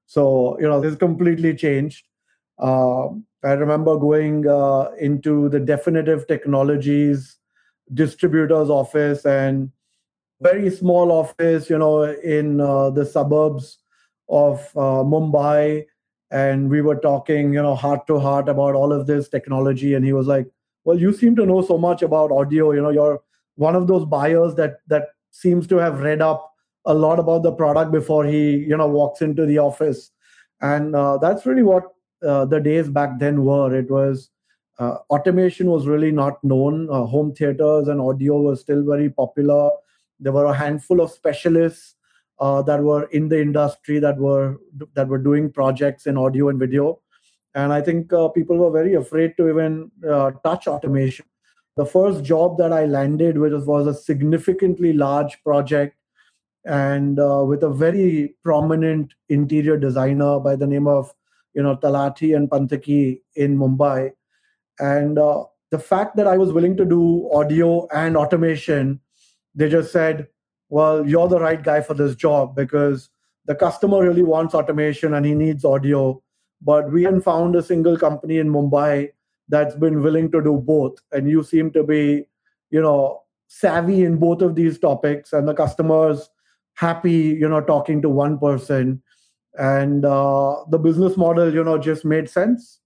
So 0.06 0.60
you 0.60 0.68
know, 0.68 0.80
this 0.82 0.96
completely 0.96 1.56
changed. 1.56 2.06
Uh, 2.60 3.08
I 3.44 3.54
remember 3.54 3.98
going 3.98 4.48
uh, 4.48 4.92
into 5.00 5.50
the 5.50 5.60
Definitive 5.60 6.28
Technologies 6.28 7.38
distributor's 7.94 8.70
office 8.70 9.26
and 9.26 9.72
very 10.42 10.70
small 10.70 11.12
office, 11.12 11.70
you 11.70 11.78
know, 11.78 12.04
in 12.04 12.60
uh, 12.60 12.90
the 12.90 13.06
suburbs 13.06 13.80
of 14.30 14.60
uh, 14.76 15.04
Mumbai. 15.04 15.86
And 16.32 16.70
we 16.70 16.82
were 16.82 16.96
talking, 16.96 17.54
you 17.54 17.62
know, 17.62 17.76
heart 17.76 18.08
to 18.08 18.20
heart 18.20 18.48
about 18.48 18.74
all 18.74 18.94
of 18.94 19.06
this 19.06 19.28
technology. 19.28 19.94
And 19.94 20.06
he 20.06 20.14
was 20.14 20.28
like, 20.28 20.48
well, 20.86 20.98
you 20.98 21.14
seem 21.14 21.36
to 21.36 21.46
know 21.46 21.62
so 21.62 21.78
much 21.78 22.02
about 22.02 22.32
audio. 22.32 22.72
You 22.72 22.82
know, 22.82 22.90
you're 22.90 23.22
one 23.56 23.76
of 23.76 23.88
those 23.88 24.06
buyers 24.06 24.56
that 24.56 24.80
that 24.88 25.10
seems 25.32 25.68
to 25.68 25.78
have 25.78 26.00
read 26.00 26.22
up 26.22 26.54
a 26.86 26.94
lot 26.94 27.20
about 27.20 27.44
the 27.44 27.52
product 27.52 27.92
before 27.92 28.26
he, 28.26 28.58
you 28.58 28.76
know, 28.76 28.88
walks 28.88 29.22
into 29.22 29.46
the 29.46 29.60
office. 29.60 30.12
And 30.62 30.96
uh, 30.96 31.18
that's 31.18 31.46
really 31.46 31.64
what 31.64 31.84
uh, 32.26 32.46
the 32.46 32.60
days 32.60 32.90
back 32.90 33.20
then 33.20 33.44
were. 33.44 33.76
It 33.76 33.92
was 33.92 34.30
uh, 34.80 34.98
automation 35.10 35.70
was 35.70 35.86
really 35.86 36.12
not 36.12 36.44
known. 36.44 36.90
Uh, 36.90 37.06
home 37.06 37.34
theaters 37.34 37.88
and 37.88 38.00
audio 38.00 38.42
were 38.42 38.56
still 38.56 38.84
very 38.84 39.10
popular. 39.10 39.70
There 40.20 40.32
were 40.32 40.46
a 40.46 40.54
handful 40.54 41.02
of 41.02 41.12
specialists 41.12 41.96
uh, 42.42 42.62
that 42.64 42.84
were 42.84 43.04
in 43.06 43.30
the 43.30 43.40
industry 43.40 44.00
that 44.00 44.18
were 44.18 44.58
that 44.96 45.08
were 45.08 45.20
doing 45.20 45.52
projects 45.52 46.08
in 46.08 46.18
audio 46.18 46.50
and 46.50 46.60
video, 46.60 47.00
and 47.54 47.72
I 47.72 47.82
think 47.82 48.12
uh, 48.12 48.28
people 48.30 48.58
were 48.58 48.72
very 48.72 48.96
afraid 48.96 49.38
to 49.38 49.48
even 49.48 49.92
uh, 50.10 50.32
touch 50.44 50.68
automation. 50.68 51.26
The 51.78 51.86
first 51.86 52.24
job 52.24 52.58
that 52.58 52.74
I 52.74 52.86
landed, 52.86 53.38
which 53.38 53.54
was 53.54 53.88
a 53.88 53.94
significantly 53.94 54.92
large 54.92 55.42
project, 55.44 55.96
and 56.66 57.20
uh, 57.20 57.44
with 57.48 57.64
a 57.64 57.70
very 57.70 58.36
prominent 58.44 59.14
interior 59.30 59.78
designer 59.78 60.40
by 60.40 60.56
the 60.56 60.68
name 60.68 60.88
of 60.88 61.14
you 61.54 61.62
know 61.62 61.78
Talati 61.78 62.36
and 62.36 62.50
Panthaky 62.50 63.22
in 63.36 63.56
Mumbai, 63.56 64.14
and 64.80 65.20
uh, 65.20 65.44
the 65.70 65.80
fact 65.80 66.16
that 66.16 66.26
I 66.28 66.38
was 66.38 66.52
willing 66.52 66.76
to 66.78 66.86
do 66.86 67.30
audio 67.32 67.88
and 67.94 68.18
automation, 68.18 69.00
they 69.54 69.70
just 69.70 69.92
said, 69.92 70.28
"Well, 70.72 71.08
you're 71.08 71.28
the 71.28 71.40
right 71.40 71.62
guy 71.64 71.82
for 71.82 71.94
this 71.94 72.16
job 72.16 72.56
because 72.56 73.10
the 73.46 73.54
customer 73.54 74.02
really 74.02 74.24
wants 74.24 74.56
automation 74.56 75.14
and 75.14 75.26
he 75.26 75.36
needs 75.36 75.64
audio." 75.64 76.24
But 76.62 76.92
we 76.92 77.04
haven't 77.04 77.22
found 77.22 77.56
a 77.56 77.62
single 77.62 77.98
company 77.98 78.40
in 78.40 78.50
Mumbai 78.50 79.10
that's 79.50 79.76
been 79.76 80.02
willing 80.02 80.32
to 80.32 80.42
do 80.42 80.58
both. 80.58 80.98
And 81.12 81.30
you 81.30 81.44
seem 81.44 81.72
to 81.72 81.84
be, 81.84 82.26
you 82.72 82.82
know, 82.82 83.22
savvy 83.48 84.04
in 84.04 84.18
both 84.18 84.42
of 84.42 84.56
these 84.56 84.80
topics, 84.80 85.34
and 85.34 85.48
the 85.48 85.54
customers 85.54 86.30
happy, 86.74 87.38
you 87.42 87.48
know, 87.48 87.62
talking 87.62 88.02
to 88.02 88.10
one 88.10 88.40
person 88.40 89.04
and 89.58 90.06
uh, 90.06 90.64
the 90.70 90.78
business 90.80 91.18
model 91.18 91.54
you 91.54 91.64
know 91.64 91.78
just 91.78 92.06
made 92.06 92.30
sense 92.30 92.80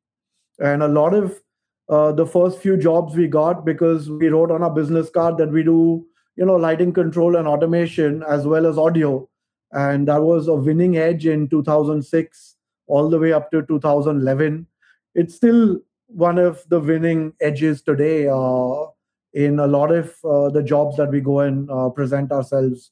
and 0.60 0.82
a 0.82 0.88
lot 0.88 1.14
of 1.14 1.42
uh, 1.90 2.12
the 2.12 2.26
first 2.26 2.60
few 2.60 2.76
jobs 2.76 3.16
we 3.16 3.28
got 3.28 3.66
because 3.66 4.10
we 4.10 4.28
wrote 4.28 4.52
on 4.52 4.64
our 4.64 4.72
business 4.72 5.10
card 5.10 5.38
that 5.38 5.52
we 5.52 5.62
do 5.62 6.06
you 6.36 6.46
know 6.46 6.56
lighting 6.56 6.94
control 6.94 7.36
and 7.36 7.48
automation 7.48 8.24
as 8.24 8.46
well 8.46 8.66
as 8.66 8.78
audio. 8.78 9.28
And 9.72 10.08
that 10.08 10.22
was 10.22 10.48
a 10.48 10.54
winning 10.54 10.98
edge 10.98 11.26
in 11.26 11.50
2006 11.50 12.56
all 12.88 13.10
the 13.10 13.20
way 13.20 13.34
up 13.34 13.52
to 13.52 13.62
2011 13.64 14.68
it's 15.16 15.34
still 15.34 15.80
one 16.08 16.38
of 16.38 16.64
the 16.70 16.80
winning 16.80 17.34
edges 17.42 17.82
today 17.82 18.28
uh, 18.28 18.86
in 19.34 19.60
a 19.60 19.68
lot 19.68 19.92
of 19.92 20.14
uh, 20.24 20.50
the 20.50 20.62
jobs 20.62 20.98
that 20.98 21.10
we 21.10 21.22
go 21.22 21.40
and 21.40 21.70
uh, 21.72 21.90
present 21.90 22.32
ourselves 22.32 22.92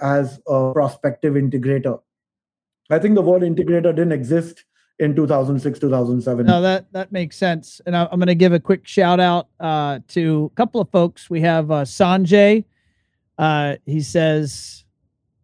as 0.00 0.40
a 0.48 0.72
prospective 0.72 1.34
integrator. 1.34 2.00
I 2.90 2.98
think 2.98 3.16
the 3.16 3.22
word 3.22 3.42
integrator 3.42 3.94
didn't 3.94 4.12
exist 4.12 4.64
in 4.98 5.14
2006 5.14 5.78
2007 5.78 6.46
no 6.46 6.62
that 6.62 6.90
that 6.92 7.12
makes 7.12 7.36
sense. 7.36 7.82
And 7.84 7.94
I, 7.94 8.04
am 8.10 8.18
going 8.18 8.28
to 8.28 8.34
give 8.34 8.54
a 8.54 8.60
quick 8.60 8.86
shout 8.86 9.20
out 9.20 9.48
uh, 9.60 9.98
to 10.08 10.50
a 10.50 10.56
couple 10.56 10.80
of 10.80 10.88
folks. 10.88 11.28
We 11.28 11.42
have 11.42 11.70
uh, 11.70 11.84
sanjay 11.84 12.64
uh, 13.38 13.76
he 13.84 14.00
says 14.00 14.84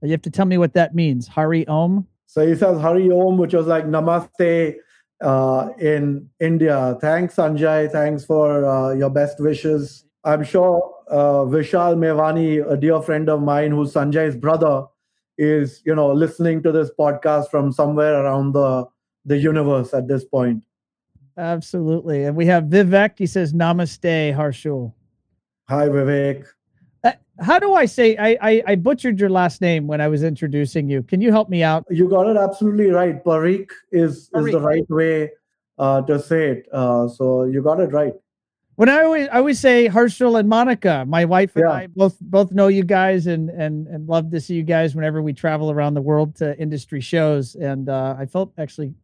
you 0.02 0.10
have 0.10 0.22
to 0.22 0.30
tell 0.30 0.46
me 0.46 0.58
what 0.58 0.74
that 0.74 0.94
means. 0.94 1.28
Hari 1.28 1.66
om? 1.68 2.06
So 2.26 2.46
he 2.46 2.54
says 2.54 2.80
hari 2.80 3.10
om 3.10 3.36
which 3.36 3.54
was 3.54 3.66
like 3.66 3.84
namaste 3.84 4.76
uh, 5.20 5.68
in 5.78 6.28
india. 6.40 6.96
Thanks 7.00 7.36
sanjay 7.36 7.90
thanks 7.90 8.24
for 8.24 8.64
uh, 8.64 8.92
your 8.94 9.10
best 9.10 9.40
wishes. 9.40 10.04
I'm 10.24 10.44
sure 10.44 10.94
uh, 11.08 11.44
vishal 11.44 11.96
mevani 11.96 12.68
a 12.70 12.76
dear 12.76 13.00
friend 13.02 13.28
of 13.28 13.42
mine 13.42 13.70
who's 13.70 13.92
sanjay's 13.92 14.36
brother 14.36 14.86
is 15.38 15.82
you 15.84 15.94
know 15.94 16.12
listening 16.12 16.62
to 16.62 16.72
this 16.72 16.90
podcast 16.98 17.50
from 17.50 17.72
somewhere 17.72 18.24
around 18.24 18.52
the 18.52 18.86
the 19.24 19.36
universe 19.36 19.94
at 19.94 20.08
this 20.08 20.24
point. 20.24 20.64
Absolutely. 21.36 22.24
And 22.24 22.36
we 22.36 22.46
have 22.46 22.64
vivek. 22.64 23.18
He 23.18 23.26
says 23.26 23.52
namaste 23.52 24.34
harshul. 24.34 24.92
Hi 25.68 25.88
vivek 25.88 26.46
how 27.42 27.58
do 27.58 27.74
i 27.74 27.84
say 27.84 28.16
I, 28.16 28.38
I, 28.40 28.62
I 28.68 28.74
butchered 28.76 29.18
your 29.18 29.30
last 29.30 29.60
name 29.60 29.86
when 29.86 30.00
i 30.00 30.08
was 30.08 30.22
introducing 30.22 30.88
you 30.88 31.02
can 31.02 31.20
you 31.20 31.30
help 31.30 31.48
me 31.48 31.62
out 31.62 31.84
you 31.90 32.08
got 32.08 32.28
it 32.28 32.36
absolutely 32.36 32.90
right 32.90 33.22
parik 33.24 33.70
is 33.90 34.30
Parikh. 34.30 34.46
is 34.46 34.52
the 34.52 34.60
right 34.60 34.90
way 34.90 35.30
uh, 35.78 36.02
to 36.02 36.20
say 36.20 36.50
it 36.50 36.68
uh, 36.72 37.08
so 37.08 37.44
you 37.44 37.62
got 37.62 37.80
it 37.80 37.92
right 37.92 38.14
when 38.76 38.88
I 38.88 39.02
always 39.02 39.28
I 39.28 39.36
always 39.36 39.60
say 39.60 39.88
Harshul 39.88 40.40
and 40.40 40.48
Monica, 40.48 41.04
my 41.06 41.26
wife 41.26 41.54
and 41.56 41.66
yeah. 41.68 41.72
I 41.72 41.86
both 41.88 42.18
both 42.20 42.52
know 42.52 42.68
you 42.68 42.84
guys 42.84 43.26
and 43.26 43.50
and 43.50 43.86
and 43.86 44.08
love 44.08 44.30
to 44.30 44.40
see 44.40 44.54
you 44.54 44.62
guys 44.62 44.94
whenever 44.94 45.20
we 45.20 45.34
travel 45.34 45.70
around 45.70 45.94
the 45.94 46.00
world 46.00 46.34
to 46.36 46.58
industry 46.58 47.00
shows. 47.00 47.54
And 47.54 47.88
uh, 47.88 48.16
I 48.18 48.24
felt 48.24 48.52
actually 48.56 48.94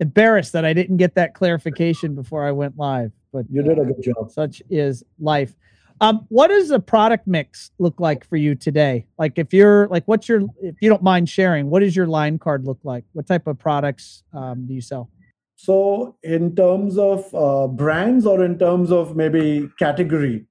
embarrassed 0.00 0.52
that 0.54 0.64
I 0.64 0.72
didn't 0.72 0.96
get 0.96 1.14
that 1.16 1.34
clarification 1.34 2.14
before 2.14 2.44
I 2.44 2.52
went 2.52 2.78
live. 2.78 3.12
But 3.32 3.44
you 3.50 3.62
did 3.62 3.78
a 3.78 3.84
good 3.84 4.02
job. 4.02 4.30
Such 4.30 4.62
is 4.70 5.04
life. 5.18 5.54
Um, 6.02 6.26
what 6.30 6.48
does 6.48 6.70
the 6.70 6.80
product 6.80 7.28
mix 7.28 7.70
look 7.78 8.00
like 8.00 8.26
for 8.28 8.36
you 8.36 8.56
today? 8.56 9.06
Like 9.18 9.34
if 9.36 9.54
you're 9.54 9.86
like, 9.86 10.02
what's 10.06 10.28
your 10.28 10.42
if 10.60 10.74
you 10.80 10.88
don't 10.88 11.02
mind 11.02 11.28
sharing, 11.28 11.70
what 11.70 11.78
does 11.78 11.94
your 11.94 12.08
line 12.08 12.40
card 12.40 12.64
look 12.64 12.80
like? 12.82 13.04
What 13.12 13.28
type 13.28 13.46
of 13.46 13.56
products 13.56 14.24
um, 14.32 14.66
do 14.66 14.74
you 14.74 14.80
sell? 14.80 15.10
So, 15.54 16.16
in 16.24 16.56
terms 16.56 16.98
of 16.98 17.32
uh, 17.32 17.68
brands 17.68 18.26
or 18.26 18.44
in 18.44 18.58
terms 18.58 18.90
of 18.90 19.14
maybe 19.14 19.70
category? 19.78 20.44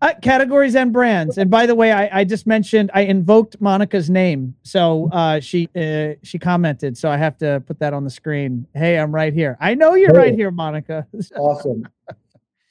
Uh, 0.00 0.14
categories 0.22 0.74
and 0.74 0.90
brands. 0.90 1.36
And 1.36 1.50
by 1.50 1.66
the 1.66 1.74
way, 1.74 1.92
I, 1.92 2.20
I 2.20 2.24
just 2.24 2.46
mentioned 2.46 2.90
I 2.94 3.02
invoked 3.02 3.60
Monica's 3.60 4.08
name, 4.08 4.54
so 4.62 5.10
uh, 5.12 5.40
she 5.40 5.68
uh, 5.76 6.14
she 6.22 6.38
commented. 6.38 6.96
So 6.96 7.10
I 7.10 7.18
have 7.18 7.36
to 7.38 7.62
put 7.66 7.78
that 7.80 7.92
on 7.92 8.04
the 8.04 8.10
screen. 8.10 8.66
Hey, 8.74 8.98
I'm 8.98 9.14
right 9.14 9.34
here. 9.34 9.58
I 9.60 9.74
know 9.74 9.96
you're 9.96 10.12
hey. 10.12 10.18
right 10.18 10.34
here, 10.34 10.50
Monica. 10.50 11.06
awesome. 11.36 11.86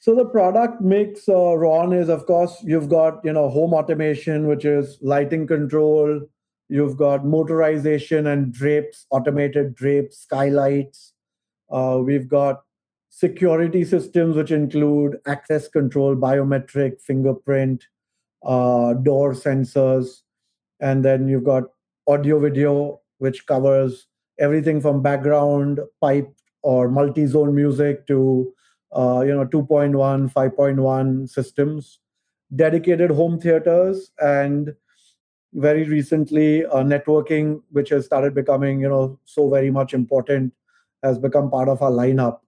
So 0.08 0.14
the 0.14 0.24
product 0.24 0.80
mix, 0.80 1.28
uh, 1.28 1.54
Ron, 1.54 1.92
is 1.92 2.08
of 2.08 2.24
course 2.24 2.62
you've 2.64 2.88
got 2.88 3.22
you 3.26 3.32
know 3.34 3.50
home 3.50 3.74
automation, 3.74 4.46
which 4.46 4.64
is 4.64 4.96
lighting 5.02 5.46
control. 5.46 6.22
You've 6.70 6.96
got 6.96 7.24
motorization 7.24 8.32
and 8.32 8.50
drapes, 8.50 9.04
automated 9.10 9.74
drapes, 9.74 10.16
skylights. 10.20 11.12
Uh, 11.70 12.00
we've 12.02 12.26
got 12.26 12.62
security 13.10 13.84
systems, 13.84 14.34
which 14.34 14.50
include 14.50 15.18
access 15.26 15.68
control, 15.68 16.16
biometric, 16.16 17.02
fingerprint, 17.02 17.84
uh, 18.46 18.94
door 18.94 19.34
sensors. 19.34 20.22
And 20.80 21.04
then 21.04 21.28
you've 21.28 21.44
got 21.44 21.64
audio 22.06 22.40
video, 22.40 23.02
which 23.18 23.44
covers 23.44 24.06
everything 24.40 24.80
from 24.80 25.02
background, 25.02 25.80
pipe, 26.00 26.32
or 26.62 26.88
multi 26.88 27.26
zone 27.26 27.54
music 27.54 28.06
to 28.06 28.54
uh, 28.92 29.22
you 29.26 29.34
know 29.34 29.44
2.1 29.44 30.32
5.1 30.32 31.28
systems 31.28 32.00
dedicated 32.56 33.10
home 33.10 33.38
theaters 33.38 34.10
and 34.20 34.74
very 35.54 35.84
recently 35.84 36.64
uh, 36.66 36.82
networking 36.82 37.62
which 37.70 37.90
has 37.90 38.04
started 38.04 38.34
becoming 38.34 38.80
you 38.80 38.88
know 38.88 39.18
so 39.24 39.48
very 39.48 39.70
much 39.70 39.94
important 39.94 40.52
has 41.02 41.18
become 41.18 41.50
part 41.50 41.68
of 41.68 41.82
our 41.82 41.90
lineup. 41.90 42.40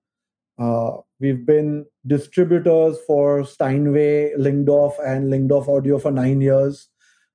Uh, 0.58 1.00
we've 1.20 1.46
been 1.46 1.86
distributors 2.06 2.98
for 3.06 3.44
Steinway, 3.44 4.32
Lyngdorf, 4.36 4.94
and 5.06 5.32
Lyngdorf 5.32 5.68
Audio 5.68 5.98
for 5.98 6.10
nine 6.10 6.40
years. 6.40 6.88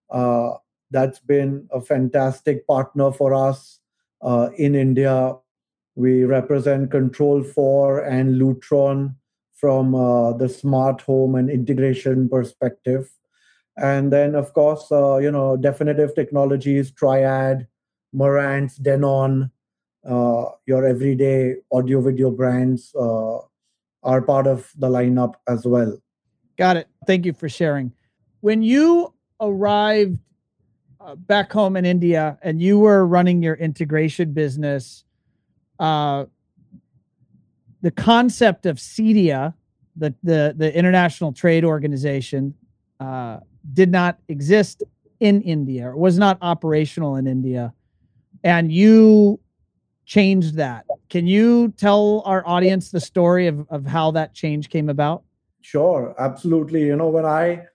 Uh, 0.10 0.52
that's 0.92 1.20
been 1.20 1.68
a 1.72 1.82
fantastic 1.82 2.68
partner 2.68 3.12
for 3.12 3.34
us 3.34 3.80
uh, 4.22 4.50
in 4.58 4.76
India. 4.76 5.36
We 5.96 6.26
represent 6.26 6.92
Control 6.92 7.44
4 7.44 8.04
and 8.04 8.40
Lutron 8.42 9.16
from 9.54 9.96
uh, 9.96 10.34
the 10.34 10.50
smart 10.50 11.02
home 11.02 11.36
and 11.36 11.50
integration 11.50 12.28
perspective. 12.28 13.10
And 13.78 14.12
then, 14.12 14.36
of 14.36 14.54
course, 14.54 14.92
uh, 14.92 15.18
you 15.18 15.32
know, 15.32 15.58
Definitive 15.58 16.14
Technologies, 16.14 16.92
Triad, 16.92 17.68
Marantz, 18.14 18.82
Denon, 18.82 19.52
uh, 20.08 20.46
your 20.66 20.86
everyday 20.86 21.56
audio 21.72 22.02
video 22.02 22.30
brands 22.30 22.94
uh, 22.96 23.38
are 24.04 24.22
part 24.22 24.48
of 24.48 24.72
the 24.78 24.88
lineup 24.88 25.36
as 25.48 25.66
well. 25.66 25.98
Got 26.58 26.78
it. 26.78 26.88
Thank 27.08 27.26
you 27.26 27.34
for 27.34 27.50
sharing. 27.50 27.92
When 28.42 28.62
you 28.62 29.14
arrived 29.42 30.20
uh, 31.00 31.16
back 31.16 31.52
home 31.52 31.76
in 31.76 31.86
India 31.86 32.38
and 32.42 32.62
you 32.62 32.80
were 32.80 33.08
running 33.08 33.42
your 33.42 33.56
integration 33.56 34.34
business, 34.34 35.05
uh, 35.80 36.26
the 37.82 37.92
concept 37.92 38.66
of 38.66 38.78
CEDIA, 38.78 39.54
the, 39.96 40.14
the, 40.24 40.54
the 40.58 40.76
International 40.78 41.32
Trade 41.32 41.64
Organization, 41.64 42.54
uh, 43.00 43.40
did 43.74 43.92
not 43.92 44.20
exist 44.28 44.84
in 45.20 45.42
India 45.42 45.88
or 45.88 45.96
was 45.96 46.18
not 46.18 46.38
operational 46.42 47.16
in 47.16 47.28
India. 47.28 47.74
And 48.44 48.72
you 48.72 49.40
changed 50.06 50.56
that. 50.56 50.86
Can 51.10 51.28
you 51.28 51.70
tell 51.78 52.22
our 52.26 52.46
audience 52.48 52.92
the 52.92 53.00
story 53.00 53.48
of, 53.48 53.66
of 53.70 53.86
how 53.86 54.12
that 54.12 54.34
change 54.34 54.70
came 54.70 54.90
about? 54.90 55.24
Sure, 55.62 56.14
absolutely. 56.20 56.86
You 56.86 56.96
know, 56.96 57.10
when 57.10 57.26
I 57.26 57.66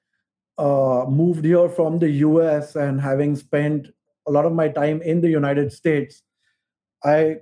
uh, 0.58 1.06
moved 1.08 1.44
here 1.44 1.68
from 1.68 1.98
the 1.98 2.10
US 2.10 2.76
and 2.76 3.00
having 3.00 3.34
spent 3.34 3.88
a 4.28 4.30
lot 4.30 4.44
of 4.44 4.52
my 4.52 4.68
time 4.68 5.02
in 5.02 5.20
the 5.20 5.28
United 5.28 5.72
States, 5.72 6.22
I 7.02 7.38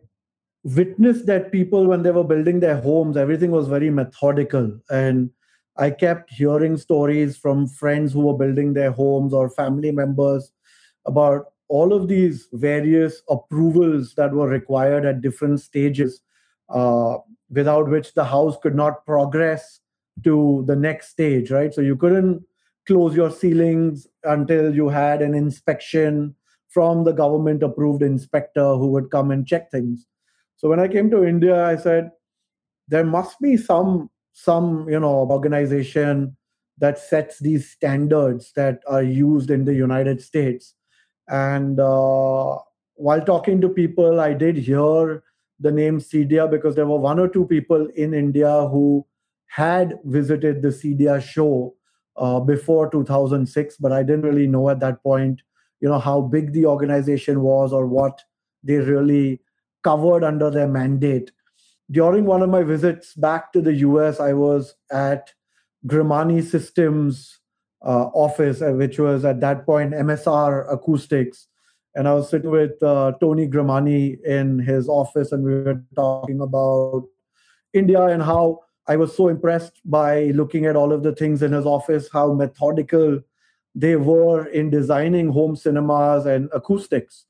witnessed 0.65 1.27
that 1.27 1.53
people, 1.53 1.87
when 1.87 2.03
they 2.03 2.11
were 2.11 2.25
building 2.25 2.61
their 2.61 2.81
homes, 2.81 3.17
everything 3.17 3.51
was 3.51 3.69
very 3.69 3.91
methodical. 3.91 4.79
And 4.91 5.31
I 5.77 5.91
kept 5.91 6.31
hearing 6.33 6.77
stories 6.77 7.37
from 7.37 7.69
friends 7.69 8.13
who 8.13 8.21
were 8.21 8.37
building 8.37 8.73
their 8.73 8.91
homes 8.91 9.33
or 9.33 9.49
family 9.49 9.93
members 9.93 10.53
about 11.07 11.53
all 11.69 11.93
of 11.93 12.09
these 12.09 12.49
various 12.53 13.23
approvals 13.29 14.15
that 14.15 14.33
were 14.33 14.49
required 14.49 15.05
at 15.05 15.21
different 15.21 15.61
stages, 15.61 16.21
uh, 16.69 17.19
without 17.51 17.89
which 17.89 18.15
the 18.15 18.25
house 18.25 18.57
could 18.63 18.75
not 18.75 19.07
progress 19.07 19.81
to 20.25 20.65
the 20.67 20.75
next 20.75 21.11
stage, 21.11 21.51
right? 21.51 21.73
So 21.73 21.81
you 21.81 21.95
couldn't 21.95 22.43
close 22.87 23.15
your 23.15 23.31
ceilings 23.31 24.07
until 24.25 24.75
you 24.75 24.89
had 24.89 25.23
an 25.23 25.35
inspection 25.35 26.35
from 26.69 27.05
the 27.05 27.13
government 27.13 27.63
approved 27.63 28.03
inspector 28.03 28.75
who 28.75 28.89
would 28.89 29.11
come 29.11 29.31
and 29.31 29.47
check 29.47 29.71
things. 29.71 30.07
So 30.59 30.69
when 30.69 30.81
I 30.81 30.89
came 30.89 31.11
to 31.11 31.25
India, 31.25 31.65
I 31.65 31.77
said, 31.77 32.11
there 32.89 33.05
must 33.05 33.41
be 33.41 33.57
some 33.57 34.11
some 34.33 34.89
you 34.89 35.01
know 35.01 35.27
organization 35.31 36.37
that 36.79 36.99
sets 36.99 37.39
these 37.39 37.71
standards 37.71 38.53
that 38.55 38.81
are 38.87 39.03
used 39.03 39.51
in 39.51 39.65
the 39.65 39.75
United 39.75 40.21
States. 40.23 40.75
And 41.29 41.81
uh, 41.81 42.59
while 42.95 43.21
talking 43.25 43.61
to 43.61 43.69
people, 43.69 44.21
I 44.21 44.33
did 44.33 44.57
hear 44.57 45.23
the 45.61 45.73
name 45.73 45.99
CEDIA 45.99 46.51
because 46.51 46.77
there 46.77 46.87
were 46.87 46.99
one 46.99 47.19
or 47.19 47.29
two 47.29 47.47
people 47.47 47.89
in 47.97 48.15
India 48.15 48.67
who 48.69 49.05
had 49.47 49.99
visited 50.05 50.63
the 50.63 50.69
CEDIA 50.69 51.21
show 51.21 51.75
uh, 52.17 52.41
before 52.41 52.91
2006, 52.91 53.77
but 53.79 53.93
I 53.93 54.03
didn't 54.03 54.23
really 54.23 54.47
know 54.47 54.71
at 54.71 54.81
that 54.81 55.03
point, 55.03 55.43
you 55.81 55.89
know, 55.89 55.99
how 55.99 56.21
big 56.21 56.53
the 56.53 56.67
organization 56.67 57.41
was 57.41 57.73
or 57.73 57.87
what 57.87 58.23
they 58.63 58.77
really 58.77 59.41
covered 59.83 60.25
under 60.25 60.51
their 60.51 60.69
mandate. 60.69 61.33
During 61.91 62.25
one 62.25 62.43
of 62.43 62.51
my 62.51 62.63
visits 62.63 63.15
back 63.15 63.53
to 63.53 63.63
the 63.63 63.75
US, 63.75 64.21
I 64.21 64.33
was 64.35 64.75
at 64.91 65.33
Grimani 65.87 66.43
Systems 66.43 67.39
uh, 67.83 68.07
office, 68.15 68.61
uh, 68.61 68.73
which 68.73 68.99
was 68.99 69.25
at 69.25 69.41
that 69.41 69.65
point 69.65 69.93
MSR 69.93 70.73
Acoustics. 70.73 71.47
And 71.95 72.07
I 72.07 72.15
was 72.15 72.29
sitting 72.29 72.51
with 72.51 72.83
uh, 72.83 73.13
Tony 73.21 73.49
Grimani 73.49 74.23
in 74.25 74.59
his 74.59 74.89
office, 74.89 75.33
and 75.33 75.45
we 75.45 75.63
were 75.63 75.83
talking 75.95 76.41
about 76.41 77.05
India 77.73 78.03
and 78.07 78.23
how 78.23 78.61
I 78.87 78.97
was 78.97 79.15
so 79.17 79.29
impressed 79.29 79.81
by 79.85 80.27
looking 80.27 80.67
at 80.67 80.77
all 80.77 80.93
of 80.93 81.03
the 81.03 81.15
things 81.15 81.43
in 81.43 81.53
his 81.53 81.67
office, 81.67 82.09
how 82.13 82.33
methodical 82.33 83.21
they 83.75 83.97
were 83.97 84.47
in 84.47 84.71
designing 84.71 85.29
home 85.29 85.57
cinemas 85.57 86.27
and 86.27 86.49
acoustics. 86.53 87.27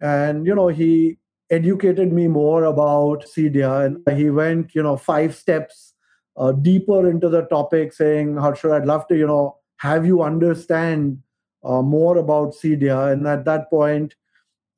And, 0.00 0.46
you 0.46 0.54
know, 0.54 0.68
he 0.68 1.18
educated 1.52 2.12
me 2.12 2.26
more 2.26 2.64
about 2.64 3.24
CEDIA 3.24 3.84
and 4.06 4.18
he 4.18 4.30
went, 4.30 4.74
you 4.74 4.82
know, 4.82 4.96
five 4.96 5.36
steps 5.36 5.94
uh, 6.36 6.52
deeper 6.52 7.08
into 7.08 7.28
the 7.28 7.42
topic 7.42 7.92
saying, 7.92 8.36
Harsha, 8.36 8.72
I'd 8.72 8.86
love 8.86 9.06
to, 9.08 9.16
you 9.16 9.26
know, 9.26 9.58
have 9.76 10.06
you 10.06 10.22
understand 10.22 11.18
uh, 11.62 11.82
more 11.82 12.16
about 12.16 12.54
CEDIA. 12.54 13.12
And 13.12 13.28
at 13.28 13.44
that 13.44 13.68
point, 13.68 14.14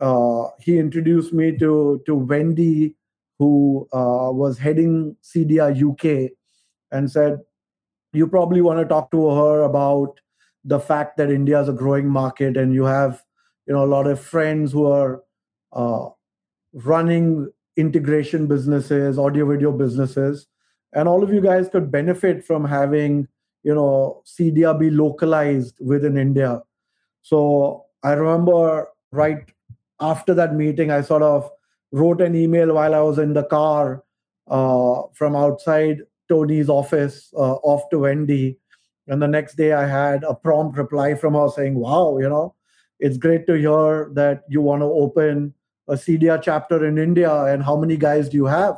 uh, 0.00 0.48
he 0.58 0.78
introduced 0.78 1.32
me 1.32 1.56
to, 1.58 2.02
to 2.06 2.14
Wendy, 2.14 2.96
who 3.38 3.88
uh, 3.92 4.30
was 4.32 4.58
heading 4.58 5.16
CEDIA 5.22 5.70
UK, 5.70 6.32
and 6.90 7.10
said, 7.10 7.38
You 8.12 8.26
probably 8.26 8.60
want 8.60 8.80
to 8.80 8.84
talk 8.84 9.12
to 9.12 9.30
her 9.30 9.62
about 9.62 10.20
the 10.64 10.80
fact 10.80 11.18
that 11.18 11.30
India 11.30 11.60
is 11.60 11.68
a 11.68 11.72
growing 11.72 12.08
market 12.08 12.56
and 12.56 12.72
you 12.72 12.84
have 12.84 13.22
you 13.66 13.74
know 13.74 13.84
a 13.84 13.86
lot 13.86 14.06
of 14.06 14.20
friends 14.20 14.72
who 14.72 14.86
are 14.86 15.22
uh, 15.72 16.08
running 16.74 17.50
integration 17.76 18.46
businesses 18.46 19.18
audio 19.18 19.46
video 19.46 19.72
businesses 19.72 20.46
and 20.92 21.08
all 21.08 21.22
of 21.22 21.32
you 21.32 21.40
guys 21.40 21.68
could 21.68 21.90
benefit 21.90 22.44
from 22.44 22.64
having 22.64 23.26
you 23.62 23.74
know 23.74 24.22
be 24.38 24.90
localized 24.90 25.76
within 25.80 26.16
India. 26.16 26.62
So 27.22 27.86
I 28.02 28.12
remember 28.12 28.88
right 29.10 29.50
after 30.00 30.34
that 30.34 30.54
meeting, 30.54 30.90
I 30.90 31.00
sort 31.00 31.22
of 31.22 31.50
wrote 31.92 32.20
an 32.20 32.34
email 32.34 32.74
while 32.74 32.94
I 32.94 33.00
was 33.00 33.18
in 33.18 33.32
the 33.32 33.44
car 33.44 34.04
uh, 34.48 35.02
from 35.14 35.34
outside 35.36 36.02
Tony's 36.28 36.68
office 36.68 37.32
uh, 37.34 37.54
off 37.62 37.88
to 37.90 38.00
Wendy. 38.00 38.58
And 39.06 39.20
the 39.22 39.28
next 39.28 39.56
day, 39.56 39.72
I 39.72 39.86
had 39.86 40.24
a 40.24 40.34
prompt 40.34 40.78
reply 40.78 41.14
from 41.14 41.34
her 41.34 41.48
saying, 41.48 41.74
Wow, 41.74 42.18
you 42.18 42.28
know, 42.28 42.54
it's 43.00 43.16
great 43.16 43.46
to 43.46 43.54
hear 43.54 44.10
that 44.14 44.42
you 44.48 44.60
want 44.60 44.82
to 44.82 44.86
open 44.86 45.54
a 45.88 45.94
CEDIA 45.94 46.40
chapter 46.42 46.84
in 46.86 46.98
India. 46.98 47.32
And 47.44 47.62
how 47.62 47.76
many 47.76 47.96
guys 47.96 48.28
do 48.28 48.36
you 48.36 48.46
have? 48.46 48.76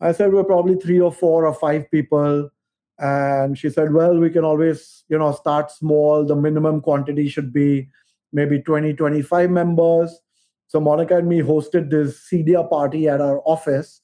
I 0.00 0.12
said, 0.12 0.32
We're 0.32 0.44
probably 0.44 0.76
three 0.76 1.00
or 1.00 1.12
four 1.12 1.46
or 1.46 1.54
five 1.54 1.90
people 1.90 2.50
and 2.98 3.58
she 3.58 3.68
said 3.68 3.92
well 3.92 4.16
we 4.16 4.30
can 4.30 4.44
always 4.44 5.04
you 5.08 5.18
know 5.18 5.32
start 5.32 5.70
small 5.70 6.24
the 6.24 6.34
minimum 6.34 6.80
quantity 6.80 7.28
should 7.28 7.52
be 7.52 7.88
maybe 8.32 8.60
20 8.60 8.94
25 8.94 9.50
members 9.50 10.18
so 10.66 10.80
monica 10.80 11.18
and 11.18 11.28
me 11.28 11.40
hosted 11.42 11.90
this 11.90 12.26
CEDIA 12.30 12.68
party 12.70 13.08
at 13.08 13.20
our 13.20 13.42
office 13.44 14.00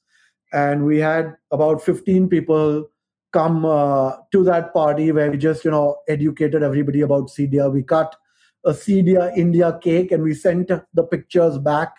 and 0.52 0.84
we 0.84 0.98
had 0.98 1.34
about 1.50 1.82
15 1.82 2.28
people 2.28 2.90
come 3.32 3.64
uh, 3.64 4.12
to 4.30 4.44
that 4.44 4.74
party 4.74 5.10
where 5.10 5.30
we 5.30 5.38
just 5.38 5.64
you 5.64 5.70
know 5.70 5.96
educated 6.06 6.62
everybody 6.62 7.00
about 7.00 7.30
CEDIA 7.30 7.72
we 7.72 7.82
cut 7.82 8.14
a 8.66 8.72
CEDIA 8.72 9.34
india 9.38 9.78
cake 9.82 10.12
and 10.12 10.22
we 10.22 10.34
sent 10.34 10.68
the 10.68 11.02
pictures 11.02 11.56
back 11.56 11.94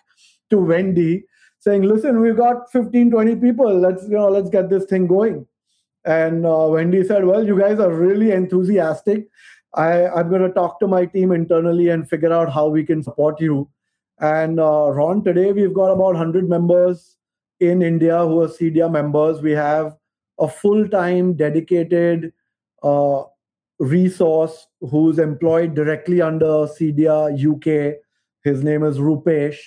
to 0.50 0.58
wendy 0.58 1.24
saying 1.60 1.82
listen 1.84 2.20
we've 2.20 2.38
got 2.38 2.72
15 2.72 3.12
20 3.12 3.36
people 3.38 3.80
let's 3.80 4.04
you 4.04 4.18
know 4.18 4.30
let's 4.30 4.50
get 4.50 4.70
this 4.70 4.86
thing 4.86 5.08
going 5.08 5.46
and 6.06 6.46
uh, 6.46 6.68
Wendy 6.70 7.04
said, 7.04 7.26
Well, 7.26 7.46
you 7.46 7.58
guys 7.58 7.80
are 7.80 7.94
really 7.94 8.32
enthusiastic. 8.32 9.28
I, 9.74 10.08
I'm 10.08 10.30
going 10.30 10.42
to 10.42 10.52
talk 10.52 10.80
to 10.80 10.88
my 10.88 11.06
team 11.06 11.32
internally 11.32 11.90
and 11.90 12.08
figure 12.08 12.32
out 12.32 12.52
how 12.52 12.68
we 12.68 12.84
can 12.84 13.02
support 13.02 13.40
you. 13.42 13.70
And 14.20 14.60
uh, 14.60 14.90
Ron, 14.92 15.24
today 15.24 15.52
we've 15.52 15.74
got 15.74 15.92
about 15.92 16.14
100 16.14 16.48
members 16.48 17.18
in 17.60 17.82
India 17.82 18.20
who 18.20 18.42
are 18.42 18.48
CEDIA 18.48 18.92
members. 18.92 19.42
We 19.42 19.52
have 19.52 19.96
a 20.40 20.48
full 20.48 20.88
time 20.88 21.34
dedicated 21.34 22.34
uh, 22.84 23.24
resource 23.80 24.68
who's 24.82 25.18
employed 25.20 25.74
directly 25.74 26.22
under 26.22 26.68
CEDIA 26.68 27.34
UK. 27.34 27.96
His 28.44 28.64
name 28.64 28.84
is 28.84 28.98
Rupesh, 28.98 29.58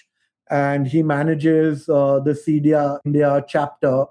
and 0.50 0.86
he 0.86 1.02
manages 1.02 1.88
uh, 1.88 2.20
the 2.20 2.32
CEDIA 2.32 2.98
India 3.04 3.44
chapter 3.48 4.06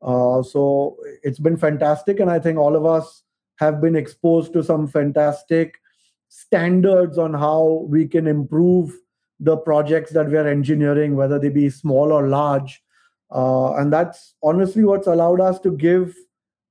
uh, 0.00 0.42
so 0.42 0.96
it's 1.22 1.38
been 1.38 1.56
fantastic, 1.56 2.20
and 2.20 2.30
I 2.30 2.38
think 2.38 2.58
all 2.58 2.76
of 2.76 2.86
us 2.86 3.24
have 3.56 3.80
been 3.80 3.96
exposed 3.96 4.52
to 4.52 4.62
some 4.62 4.86
fantastic 4.86 5.80
standards 6.28 7.18
on 7.18 7.34
how 7.34 7.86
we 7.88 8.06
can 8.06 8.26
improve 8.26 8.92
the 9.40 9.56
projects 9.56 10.12
that 10.12 10.28
we 10.28 10.36
are 10.36 10.46
engineering, 10.46 11.16
whether 11.16 11.38
they 11.38 11.48
be 11.48 11.70
small 11.70 12.12
or 12.12 12.28
large. 12.28 12.82
Uh, 13.30 13.74
and 13.74 13.92
that's 13.92 14.34
honestly 14.42 14.84
what's 14.84 15.06
allowed 15.06 15.40
us 15.40 15.58
to 15.60 15.72
give 15.72 16.14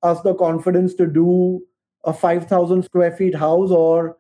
us 0.04 0.22
the 0.22 0.34
confidence 0.36 0.94
to 0.94 1.06
do 1.06 1.62
a 2.06 2.14
5,000 2.14 2.84
square 2.84 3.12
feet 3.12 3.36
house 3.36 3.72
or 3.72 4.18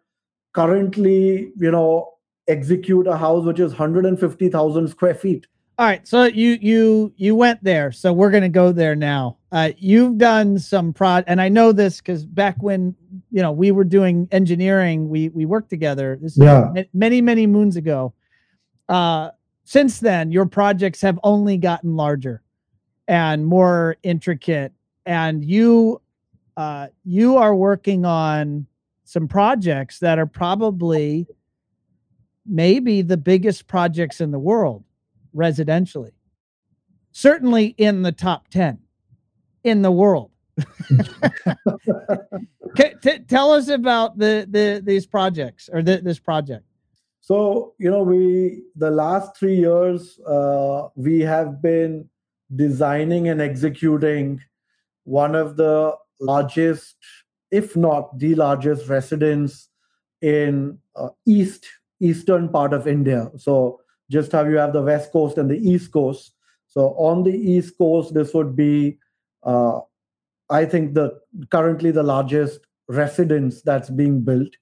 currently, 0.53 1.51
you 1.55 1.71
know, 1.71 2.13
execute 2.47 3.07
a 3.07 3.17
house 3.17 3.45
which 3.45 3.59
is 3.59 3.71
150,000 3.71 4.87
square 4.87 5.15
feet. 5.15 5.47
All 5.79 5.85
right, 5.85 6.07
so 6.07 6.23
you 6.23 6.57
you 6.59 7.13
you 7.17 7.35
went 7.35 7.63
there, 7.63 7.91
so 7.91 8.11
we're 8.11 8.31
gonna 8.31 8.49
go 8.49 8.71
there 8.71 8.95
now. 8.95 9.37
Uh, 9.51 9.69
you've 9.77 10.17
done 10.17 10.57
some 10.57 10.91
prod, 10.91 11.23
and 11.27 11.39
I 11.39 11.49
know 11.49 11.71
this 11.71 11.97
because 11.97 12.25
back 12.25 12.55
when 12.63 12.95
you 13.29 13.43
know 13.43 13.51
we 13.51 13.69
were 13.69 13.83
doing 13.83 14.27
engineering, 14.31 15.07
we 15.07 15.29
we 15.29 15.45
worked 15.45 15.69
together. 15.69 16.17
This 16.19 16.35
yeah. 16.35 16.71
many 16.93 17.21
many 17.21 17.45
moons 17.45 17.75
ago. 17.75 18.15
Uh, 18.89 19.29
since 19.65 19.99
then, 19.99 20.31
your 20.31 20.47
projects 20.47 20.99
have 21.01 21.19
only 21.23 21.57
gotten 21.57 21.95
larger 21.95 22.41
and 23.07 23.45
more 23.45 23.97
intricate, 24.01 24.73
and 25.05 25.45
you 25.45 26.01
uh, 26.55 26.87
you 27.05 27.37
are 27.37 27.53
working 27.53 28.03
on 28.03 28.65
some 29.03 29.27
projects 29.27 29.99
that 29.99 30.17
are 30.17 30.25
probably 30.25 31.27
maybe 32.47 33.01
the 33.01 33.17
biggest 33.17 33.67
projects 33.67 34.21
in 34.21 34.31
the 34.31 34.39
world 34.39 34.83
residentially. 35.35 36.11
Certainly 37.11 37.75
in 37.77 38.01
the 38.03 38.11
top 38.11 38.47
10 38.49 38.79
in 39.63 39.81
the 39.81 39.91
world. 39.91 40.31
t- 42.75 43.19
tell 43.27 43.51
us 43.51 43.67
about 43.67 44.17
the, 44.17 44.47
the 44.49 44.81
these 44.83 45.05
projects 45.05 45.69
or 45.71 45.83
the, 45.83 45.97
this 45.97 46.17
project. 46.19 46.63
So, 47.21 47.75
you 47.77 47.91
know, 47.91 48.01
we 48.01 48.63
the 48.75 48.89
last 48.89 49.37
3 49.37 49.55
years 49.55 50.19
uh, 50.19 50.87
we 50.95 51.19
have 51.19 51.61
been 51.61 52.09
designing 52.55 53.27
and 53.27 53.41
executing 53.41 54.41
one 55.03 55.35
of 55.35 55.57
the 55.57 55.95
largest 56.19 56.95
if 57.51 57.75
not 57.75 58.17
the 58.17 58.35
largest 58.35 58.87
residence 58.89 59.69
in 60.21 60.77
uh, 60.95 61.09
east 61.25 61.67
eastern 61.99 62.49
part 62.49 62.73
of 62.73 62.87
india. 62.87 63.31
So 63.37 63.81
just 64.09 64.31
how 64.31 64.45
you 64.45 64.57
have 64.57 64.73
the 64.73 64.81
west 64.81 65.11
coast 65.11 65.37
and 65.37 65.49
the 65.49 65.57
east 65.57 65.91
coast. 65.91 66.33
So 66.67 66.89
on 66.97 67.23
the 67.23 67.33
east 67.33 67.77
coast 67.77 68.13
this 68.13 68.33
would 68.33 68.55
be 68.55 68.97
uh, 69.43 69.79
i 70.49 70.65
think 70.65 70.93
the 70.93 71.19
currently 71.51 71.91
the 71.91 72.03
largest 72.03 72.61
residence 72.87 73.61
that's 73.61 73.89
being 73.89 74.21
built. 74.21 74.53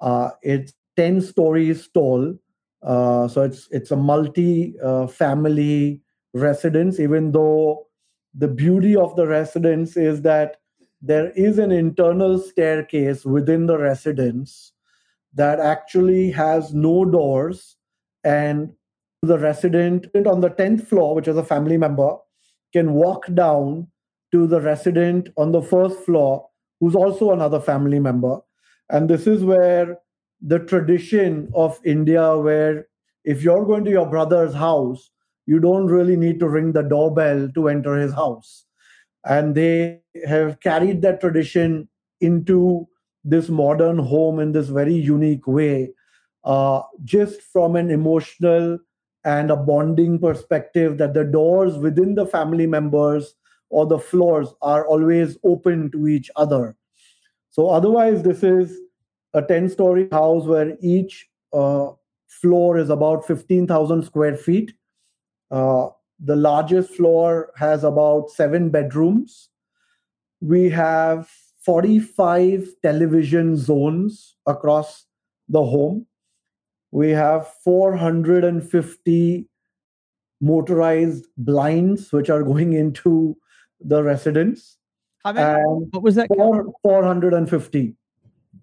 Uh, 0.00 0.30
it's 0.42 0.72
10 0.96 1.20
stories 1.20 1.88
tall. 1.88 2.34
Uh, 2.82 3.28
so 3.28 3.42
it's 3.42 3.68
it's 3.70 3.90
a 3.90 3.96
multi 3.96 4.74
uh, 4.82 5.06
family 5.06 6.00
residence 6.32 6.98
even 6.98 7.32
though 7.32 7.86
the 8.34 8.48
beauty 8.48 8.96
of 8.96 9.14
the 9.16 9.26
residence 9.26 9.96
is 9.96 10.22
that 10.22 10.56
there 11.02 11.30
is 11.30 11.58
an 11.58 11.72
internal 11.72 12.38
staircase 12.38 13.24
within 13.24 13.66
the 13.66 13.76
residence 13.76 14.72
that 15.34 15.60
actually 15.60 16.30
has 16.30 16.74
no 16.74 17.04
doors 17.04 17.76
and 18.24 18.70
the 19.22 19.38
resident 19.38 20.06
on 20.26 20.40
the 20.40 20.50
10th 20.50 20.86
floor 20.86 21.14
which 21.14 21.28
is 21.28 21.36
a 21.36 21.44
family 21.44 21.76
member 21.76 22.16
can 22.72 22.92
walk 22.94 23.26
down 23.34 23.86
to 24.32 24.46
the 24.46 24.60
resident 24.60 25.28
on 25.36 25.52
the 25.52 25.62
first 25.62 25.98
floor 26.00 26.48
who's 26.78 26.94
also 26.94 27.32
another 27.32 27.60
family 27.60 27.98
member. 27.98 28.38
And 28.88 29.08
this 29.08 29.26
is 29.26 29.44
where 29.44 29.98
the 30.40 30.58
tradition 30.58 31.50
of 31.54 31.78
india 31.84 32.36
where 32.38 32.86
if 33.24 33.42
you're 33.42 33.66
going 33.66 33.84
to 33.84 33.90
your 33.90 34.08
brother's 34.08 34.54
house 34.54 35.10
you 35.46 35.58
don't 35.58 35.86
really 35.86 36.16
need 36.16 36.38
to 36.40 36.48
ring 36.48 36.72
the 36.72 36.82
doorbell 36.82 37.48
to 37.54 37.68
enter 37.68 37.96
his 37.96 38.14
house. 38.14 38.64
And 39.24 39.54
they 39.54 40.00
have 40.26 40.60
carried 40.60 41.02
that 41.02 41.20
tradition 41.20 41.88
into 42.20 42.88
this 43.24 43.48
modern 43.48 43.98
home 43.98 44.40
in 44.40 44.52
this 44.52 44.68
very 44.68 44.94
unique 44.94 45.46
way 45.46 45.92
uh, 46.44 46.82
just 47.04 47.42
from 47.42 47.76
an 47.76 47.90
emotional 47.90 48.78
and 49.24 49.50
a 49.50 49.56
bonding 49.56 50.18
perspective 50.18 50.96
that 50.96 51.12
the 51.12 51.24
doors 51.24 51.76
within 51.76 52.14
the 52.14 52.26
family 52.26 52.66
members 52.66 53.34
or 53.68 53.86
the 53.86 53.98
floors 53.98 54.48
are 54.62 54.86
always 54.86 55.36
open 55.44 55.90
to 55.90 56.08
each 56.08 56.30
other 56.36 56.76
so 57.50 57.68
otherwise 57.68 58.22
this 58.22 58.42
is 58.42 58.78
a 59.34 59.42
10 59.42 59.68
story 59.68 60.08
house 60.10 60.44
where 60.44 60.76
each 60.80 61.28
uh, 61.52 61.88
floor 62.28 62.78
is 62.78 62.90
about 62.90 63.26
15000 63.26 64.02
square 64.04 64.36
feet 64.36 64.72
uh, 65.50 65.88
the 66.22 66.36
largest 66.36 66.90
floor 66.90 67.50
has 67.56 67.82
about 67.82 68.30
seven 68.30 68.68
bedrooms. 68.68 69.48
We 70.40 70.68
have 70.70 71.30
45 71.64 72.68
television 72.82 73.56
zones 73.56 74.36
across 74.46 75.06
the 75.48 75.64
home. 75.64 76.06
We 76.90 77.10
have 77.10 77.48
450 77.64 79.46
motorized 80.40 81.26
blinds, 81.36 82.12
which 82.12 82.30
are 82.30 82.42
going 82.42 82.72
into 82.72 83.36
the 83.80 84.02
residence. 84.02 84.78
How 85.24 85.32
many? 85.32 85.62
what 85.90 86.02
was 86.02 86.14
that? 86.14 86.28
Four, 86.28 86.72
450. 86.82 87.94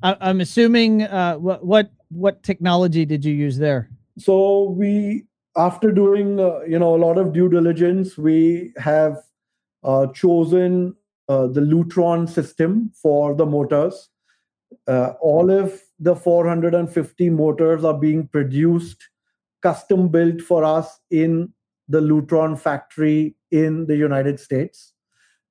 I, 0.03 0.29
am 0.29 0.41
assuming 0.41 1.03
uh, 1.03 1.35
what 1.35 1.63
what 1.65 1.91
what 2.09 2.43
technology 2.43 3.05
did 3.05 3.23
you 3.23 3.33
use 3.33 3.57
there? 3.57 3.89
So 4.17 4.71
we 4.71 5.25
after 5.55 5.91
doing 5.91 6.39
uh, 6.39 6.61
you 6.67 6.79
know 6.79 6.95
a 6.95 6.97
lot 6.97 7.17
of 7.17 7.31
due 7.31 7.47
diligence, 7.47 8.17
we 8.17 8.73
have 8.77 9.17
uh, 9.83 10.07
chosen 10.07 10.95
uh, 11.29 11.47
the 11.47 11.61
Lutron 11.61 12.29
system 12.29 12.91
for 13.01 13.35
the 13.35 13.45
motors. 13.45 14.09
Uh, 14.87 15.13
all 15.21 15.49
of 15.49 15.79
the 15.99 16.15
450 16.15 17.29
motors 17.29 17.83
are 17.83 17.97
being 17.97 18.27
produced, 18.27 19.01
custom 19.61 20.09
built 20.09 20.41
for 20.41 20.63
us 20.63 20.99
in 21.09 21.53
the 21.87 22.01
Lutron 22.01 22.59
factory 22.59 23.35
in 23.51 23.85
the 23.87 23.95
United 23.95 24.39
States. 24.39 24.93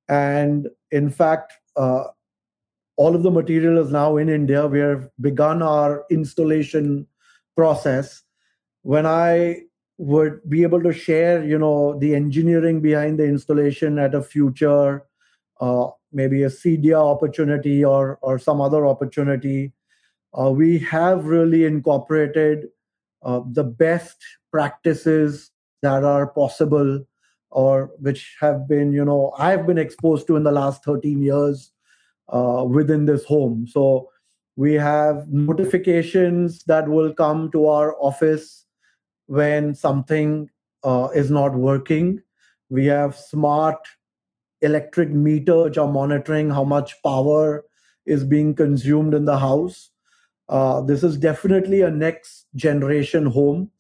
And 0.09 0.69
in 0.91 1.11
fact, 1.11 1.55
uh, 1.77 2.05
all 2.97 3.15
of 3.15 3.23
the 3.23 3.31
material 3.31 3.79
is 3.79 3.91
now 3.91 4.17
in 4.17 4.29
India. 4.29 4.67
We 4.67 4.81
have 4.81 5.09
begun 5.21 5.63
our 5.63 6.05
installation 6.11 7.07
process. 7.57 8.23
When 8.83 9.07
I 9.07 9.63
would 9.99 10.41
be 10.49 10.63
able 10.63 10.83
to 10.83 10.93
share 10.93 11.43
you 11.43 11.59
know 11.59 11.99
the 11.99 12.15
engineering 12.15 12.81
behind 12.81 13.19
the 13.19 13.25
installation 13.25 13.99
at 13.99 14.15
a 14.15 14.23
future 14.23 15.06
uh, 15.61 15.89
maybe 16.13 16.43
a 16.43 16.49
CEDIA 16.49 16.95
opportunity 16.95 17.85
or 17.85 18.19
or 18.23 18.39
some 18.39 18.61
other 18.61 18.87
opportunity 18.87 19.73
uh, 20.39 20.51
we 20.51 20.79
have 20.79 21.27
really 21.27 21.65
incorporated 21.65 22.67
uh, 23.23 23.41
the 23.53 23.65
best 23.65 24.17
practices 24.51 25.51
that 25.83 26.05
are 26.05 26.27
possible 26.27 27.05
or 27.51 27.91
which 27.99 28.37
have 28.41 28.69
been 28.69 28.93
you 28.93 29.05
know 29.05 29.33
i've 29.39 29.67
been 29.67 29.79
exposed 29.79 30.27
to 30.27 30.37
in 30.37 30.43
the 30.43 30.53
last 30.53 30.85
13 30.85 31.23
years 31.23 31.73
uh, 32.29 32.65
within 32.67 33.07
this 33.07 33.25
home 33.25 33.67
so 33.67 34.09
we 34.57 34.73
have 34.73 35.29
notifications 35.29 36.65
that 36.65 36.89
will 36.89 37.13
come 37.13 37.51
to 37.53 37.69
our 37.69 37.95
office 38.01 38.65
when 39.27 39.75
something 39.75 40.49
uh, 40.83 41.09
is 41.15 41.31
not 41.31 41.55
working. 41.55 42.23
We 42.71 42.87
have 42.87 43.15
smart 43.15 43.79
electric 44.63 45.11
meter 45.11 45.65
which 45.65 45.79
are 45.79 45.91
monitoring 45.91 46.51
how 46.51 46.65
much 46.65 46.95
power 47.03 47.65
is 48.07 48.25
being 48.25 48.55
consumed 48.55 49.15
in 49.15 49.25
the 49.25 49.39
house. 49.39 49.91
Uh, 50.49 50.81
this 50.81 51.03
is 51.03 51.17
definitely 51.17 51.83
a 51.83 51.91
next 51.91 52.47
generation 52.55 53.27
home. 53.27 53.71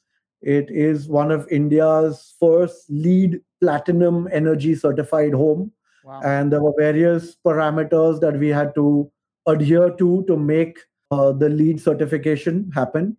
It 0.42 0.70
is 0.70 1.08
one 1.08 1.30
of 1.30 1.48
India's 1.50 2.34
first 2.38 2.90
LEED 2.90 3.40
platinum 3.60 4.28
energy 4.32 4.74
certified 4.74 5.32
home. 5.32 5.72
Wow. 6.04 6.20
And 6.24 6.52
there 6.52 6.62
were 6.62 6.74
various 6.78 7.36
parameters 7.44 8.20
that 8.20 8.38
we 8.38 8.48
had 8.48 8.74
to 8.74 9.10
adhere 9.46 9.90
to 9.90 10.24
to 10.26 10.36
make 10.36 10.78
uh, 11.10 11.32
the 11.32 11.48
LEED 11.48 11.80
certification 11.80 12.70
happen 12.74 13.16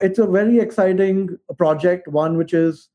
it's 0.00 0.18
a 0.18 0.26
very 0.26 0.58
exciting 0.58 1.38
project, 1.56 2.08
one 2.08 2.36
which 2.36 2.52
has 2.52 2.88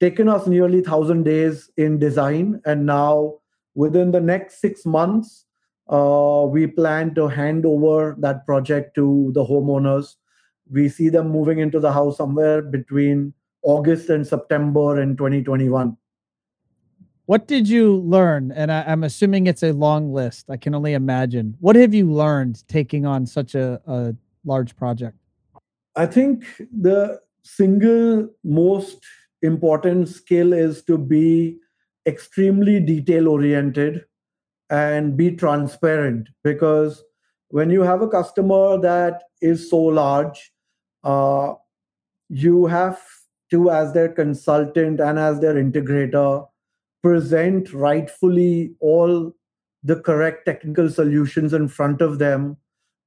taken 0.00 0.28
us 0.28 0.46
nearly 0.46 0.80
1,000 0.80 1.24
days 1.24 1.70
in 1.76 1.98
design. 1.98 2.60
And 2.64 2.86
now, 2.86 3.38
within 3.74 4.10
the 4.10 4.20
next 4.20 4.60
six 4.60 4.86
months, 4.86 5.46
uh, 5.88 6.46
we 6.48 6.66
plan 6.66 7.14
to 7.14 7.28
hand 7.28 7.66
over 7.66 8.16
that 8.20 8.46
project 8.46 8.94
to 8.94 9.30
the 9.34 9.44
homeowners. 9.44 10.14
We 10.70 10.88
see 10.88 11.08
them 11.08 11.30
moving 11.30 11.58
into 11.58 11.80
the 11.80 11.92
house 11.92 12.16
somewhere 12.16 12.62
between 12.62 13.34
August 13.62 14.08
and 14.10 14.26
September 14.26 15.00
in 15.00 15.16
2021. 15.16 15.96
What 17.26 17.48
did 17.48 17.68
you 17.68 17.96
learn? 17.96 18.52
And 18.52 18.70
I, 18.70 18.82
am 18.82 19.02
assuming 19.02 19.46
it's 19.46 19.62
a 19.62 19.72
long 19.72 20.12
list. 20.12 20.50
I 20.50 20.58
can 20.58 20.74
only 20.74 20.92
imagine. 20.92 21.56
What 21.60 21.76
have 21.76 21.94
you 21.94 22.10
learned 22.10 22.66
taking 22.68 23.06
on 23.06 23.26
such 23.26 23.54
a, 23.54 23.80
a 23.86 24.14
large 24.44 24.76
project? 24.76 25.16
I 25.96 26.06
think 26.06 26.44
the 26.58 27.20
single 27.42 28.28
most 28.42 28.98
important 29.40 30.08
skill 30.08 30.52
is 30.52 30.82
to 30.84 30.98
be 30.98 31.58
extremely 32.06 32.80
detail 32.80 33.28
oriented 33.28 34.04
and 34.70 35.16
be 35.16 35.30
transparent 35.30 36.28
because 36.42 37.02
when 37.48 37.70
you 37.70 37.82
have 37.82 38.02
a 38.02 38.08
customer 38.08 38.78
that 38.80 39.22
is 39.40 39.70
so 39.70 39.78
large 39.78 40.52
uh, 41.04 41.54
you 42.28 42.66
have 42.66 43.00
to 43.50 43.70
as 43.70 43.92
their 43.92 44.08
consultant 44.08 45.00
and 45.00 45.18
as 45.18 45.40
their 45.40 45.54
integrator 45.54 46.46
present 47.02 47.72
rightfully 47.72 48.74
all 48.80 49.32
the 49.82 49.96
correct 50.00 50.46
technical 50.46 50.88
solutions 50.88 51.52
in 51.52 51.68
front 51.68 52.00
of 52.00 52.18
them 52.18 52.56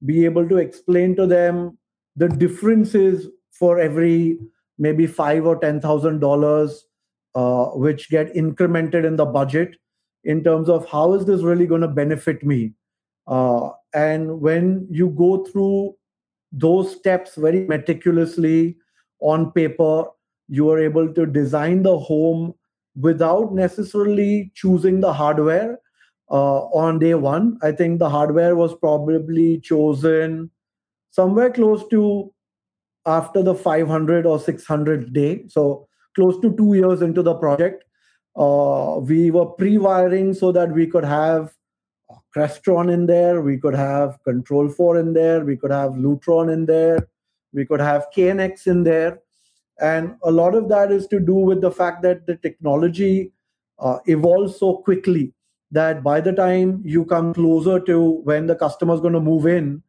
be 0.06 0.24
able 0.24 0.48
to 0.48 0.56
explain 0.56 1.16
to 1.16 1.26
them 1.26 1.76
the 2.14 2.28
differences 2.28 3.26
for 3.50 3.78
every 3.80 4.38
maybe 4.78 5.06
five 5.06 5.44
or 5.44 5.56
ten 5.56 5.80
thousand 5.80 6.20
uh, 7.34 7.66
which 7.66 8.08
get 8.10 8.34
incremented 8.34 9.04
in 9.04 9.16
the 9.16 9.24
budget 9.24 9.76
in 10.24 10.42
terms 10.42 10.68
of 10.68 10.88
how 10.88 11.12
is 11.12 11.24
this 11.24 11.42
really 11.42 11.66
going 11.66 11.80
to 11.80 11.88
benefit 11.88 12.42
me 12.42 12.72
uh, 13.26 13.70
and 13.94 14.40
when 14.40 14.86
you 14.90 15.08
go 15.10 15.44
through 15.44 15.94
those 16.52 16.96
steps 16.96 17.34
very 17.36 17.66
meticulously 17.66 18.76
on 19.20 19.50
paper 19.52 20.04
you 20.48 20.70
are 20.70 20.78
able 20.78 21.12
to 21.12 21.26
design 21.26 21.82
the 21.82 21.98
home 21.98 22.54
without 22.96 23.52
necessarily 23.52 24.50
choosing 24.54 25.00
the 25.00 25.12
hardware 25.12 25.78
uh, 26.30 26.60
on 26.84 26.98
day 26.98 27.14
one. 27.14 27.58
I 27.62 27.72
think 27.72 27.98
the 27.98 28.10
hardware 28.10 28.56
was 28.56 28.74
probably 28.74 29.60
chosen 29.60 30.50
somewhere 31.10 31.50
close 31.50 31.86
to 31.88 32.32
after 33.06 33.42
the 33.42 33.54
500 33.54 34.26
or 34.26 34.38
600 34.38 35.12
day. 35.12 35.44
So 35.48 35.87
close 36.18 36.40
to 36.40 36.54
two 36.56 36.74
years 36.74 37.02
into 37.02 37.22
the 37.22 37.34
project. 37.34 37.84
Uh, 38.34 38.98
we 39.10 39.30
were 39.30 39.46
pre-wiring 39.46 40.34
so 40.34 40.50
that 40.52 40.72
we 40.72 40.86
could 40.86 41.04
have 41.04 41.52
Crestron 42.34 42.92
in 42.92 43.06
there, 43.06 43.40
we 43.40 43.56
could 43.58 43.74
have 43.74 44.18
Control 44.24 44.68
4 44.68 44.98
in 44.98 45.12
there, 45.12 45.44
we 45.44 45.56
could 45.56 45.70
have 45.70 45.92
Lutron 45.92 46.52
in 46.52 46.66
there, 46.66 47.08
we 47.52 47.64
could 47.64 47.80
have 47.80 48.06
KNX 48.16 48.66
in 48.66 48.82
there. 48.82 49.20
And 49.80 50.16
a 50.24 50.30
lot 50.30 50.54
of 50.54 50.68
that 50.68 50.90
is 50.90 51.06
to 51.08 51.20
do 51.20 51.34
with 51.34 51.60
the 51.60 51.70
fact 51.70 52.02
that 52.02 52.26
the 52.26 52.36
technology 52.36 53.32
uh, 53.78 53.98
evolves 54.06 54.58
so 54.58 54.78
quickly 54.78 55.32
that 55.70 56.02
by 56.02 56.20
the 56.20 56.32
time 56.32 56.82
you 56.84 57.04
come 57.04 57.32
closer 57.34 57.78
to 57.78 58.22
when 58.24 58.46
the 58.46 58.56
customer 58.56 58.94
is 58.94 59.00
going 59.00 59.12
to 59.12 59.20
move 59.20 59.46
in, 59.46 59.82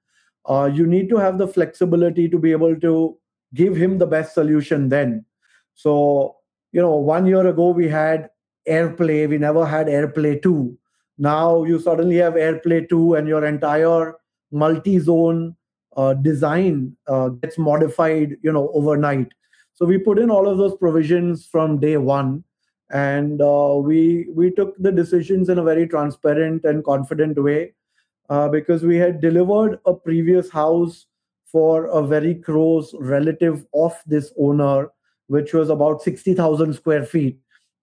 uh, 0.47 0.69
you 0.71 0.85
need 0.85 1.09
to 1.09 1.17
have 1.17 1.37
the 1.37 1.47
flexibility 1.47 2.29
to 2.29 2.37
be 2.37 2.51
able 2.51 2.79
to 2.79 3.17
give 3.53 3.75
him 3.75 3.97
the 3.97 4.05
best 4.05 4.33
solution 4.33 4.89
then. 4.89 5.25
So, 5.79 6.35
you 6.73 6.81
know, 6.81 6.97
one 6.97 7.25
year 7.25 7.47
ago 7.47 7.69
we 7.69 7.87
had 7.87 8.29
AirPlay, 8.67 9.29
we 9.29 9.37
never 9.37 9.65
had 9.65 9.87
AirPlay 9.87 10.41
2. 10.43 10.77
Now 11.17 11.63
you 11.63 11.79
suddenly 11.79 12.17
have 12.17 12.33
AirPlay 12.33 12.89
2 12.89 13.15
and 13.15 13.29
your 13.29 13.45
entire 13.45 14.15
multi-zone 14.51 15.55
uh, 15.95 16.15
design 16.15 16.97
uh, 17.07 17.29
gets 17.29 17.57
modified, 17.57 18.35
you 18.41 18.51
know, 18.51 18.69
overnight. 18.73 19.29
So 19.73 19.85
we 19.85 19.97
put 19.97 20.19
in 20.19 20.29
all 20.29 20.49
of 20.49 20.57
those 20.57 20.75
provisions 20.75 21.45
from 21.45 21.79
day 21.79 21.95
one 21.95 22.43
and 22.89 23.41
uh, 23.41 23.75
we 23.81 24.27
we 24.35 24.51
took 24.51 24.75
the 24.79 24.91
decisions 24.91 25.47
in 25.47 25.59
a 25.59 25.63
very 25.63 25.87
transparent 25.87 26.65
and 26.65 26.83
confident 26.83 27.41
way 27.41 27.73
uh, 28.29 28.49
because 28.49 28.83
we 28.83 28.97
had 28.97 29.21
delivered 29.21 29.79
a 29.85 29.93
previous 29.93 30.49
house 30.49 31.05
for 31.45 31.85
a 31.85 32.05
very 32.05 32.35
close 32.35 32.93
relative 32.99 33.65
of 33.73 33.93
this 34.05 34.33
owner 34.37 34.89
which 35.29 35.53
was 35.53 35.69
about 35.69 36.01
60000 36.01 36.73
square 36.73 37.05
feet 37.05 37.39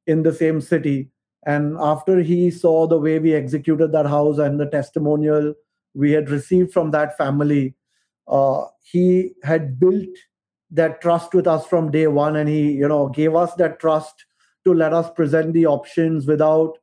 in 0.07 0.23
the 0.23 0.33
same 0.33 0.61
city 0.61 1.11
and 1.47 1.77
after 1.79 2.21
he 2.21 2.51
saw 2.51 2.87
the 2.87 2.99
way 2.99 3.19
we 3.19 3.35
executed 3.35 3.93
that 3.93 4.07
house 4.07 4.39
and 4.39 4.61
the 4.61 4.67
testimonial 4.67 5.55
we 5.95 6.13
had 6.13 6.31
received 6.31 6.73
from 6.73 6.91
that 6.91 7.17
family 7.17 7.75
uh, 8.29 8.65
he 8.83 9.33
had 9.43 9.81
built 9.81 10.25
that 10.71 11.01
trust 11.01 11.33
with 11.33 11.47
us 11.47 11.67
from 11.67 11.91
day 11.91 12.07
one 12.07 12.37
and 12.37 12.49
he 12.49 12.73
you 12.73 12.89
know 12.89 13.09
gave 13.09 13.35
us 13.35 13.55
that 13.55 13.81
trust 13.81 14.27
to 14.65 14.75
let 14.75 14.93
us 14.93 15.11
present 15.11 15.53
the 15.53 15.65
options 15.65 16.27
without 16.27 16.79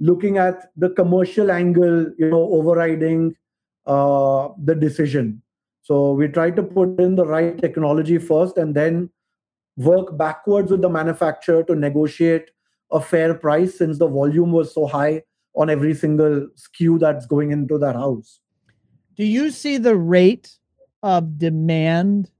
looking 0.00 0.38
at 0.38 0.70
the 0.76 0.90
commercial 0.90 1.50
angle, 1.50 2.06
you 2.18 2.30
know, 2.30 2.42
overriding 2.52 3.34
uh, 3.86 4.48
the 4.64 4.74
decision. 4.74 5.42
So 5.82 6.12
we 6.12 6.28
try 6.28 6.50
to 6.50 6.62
put 6.62 7.00
in 7.00 7.16
the 7.16 7.26
right 7.26 7.58
technology 7.58 8.18
first 8.18 8.58
and 8.58 8.74
then 8.74 9.10
work 9.78 10.18
backwards 10.18 10.70
with 10.70 10.82
the 10.82 10.90
manufacturer 10.90 11.62
to 11.62 11.74
negotiate 11.74 12.50
a 12.90 13.00
fair 13.00 13.32
price 13.32 13.78
since 13.78 13.98
the 13.98 14.08
volume 14.08 14.50
was 14.50 14.74
so 14.74 14.86
high 14.86 15.22
on 15.54 15.70
every 15.70 15.94
single 15.94 16.48
SKU 16.56 16.98
that's 16.98 17.26
going 17.26 17.52
into 17.52 17.78
that 17.78 17.94
house. 17.94 18.40
Do 19.16 19.24
you 19.24 19.50
see 19.50 19.78
the 19.78 19.96
rate 19.96 20.58
of 21.02 21.38
demand 21.38 22.30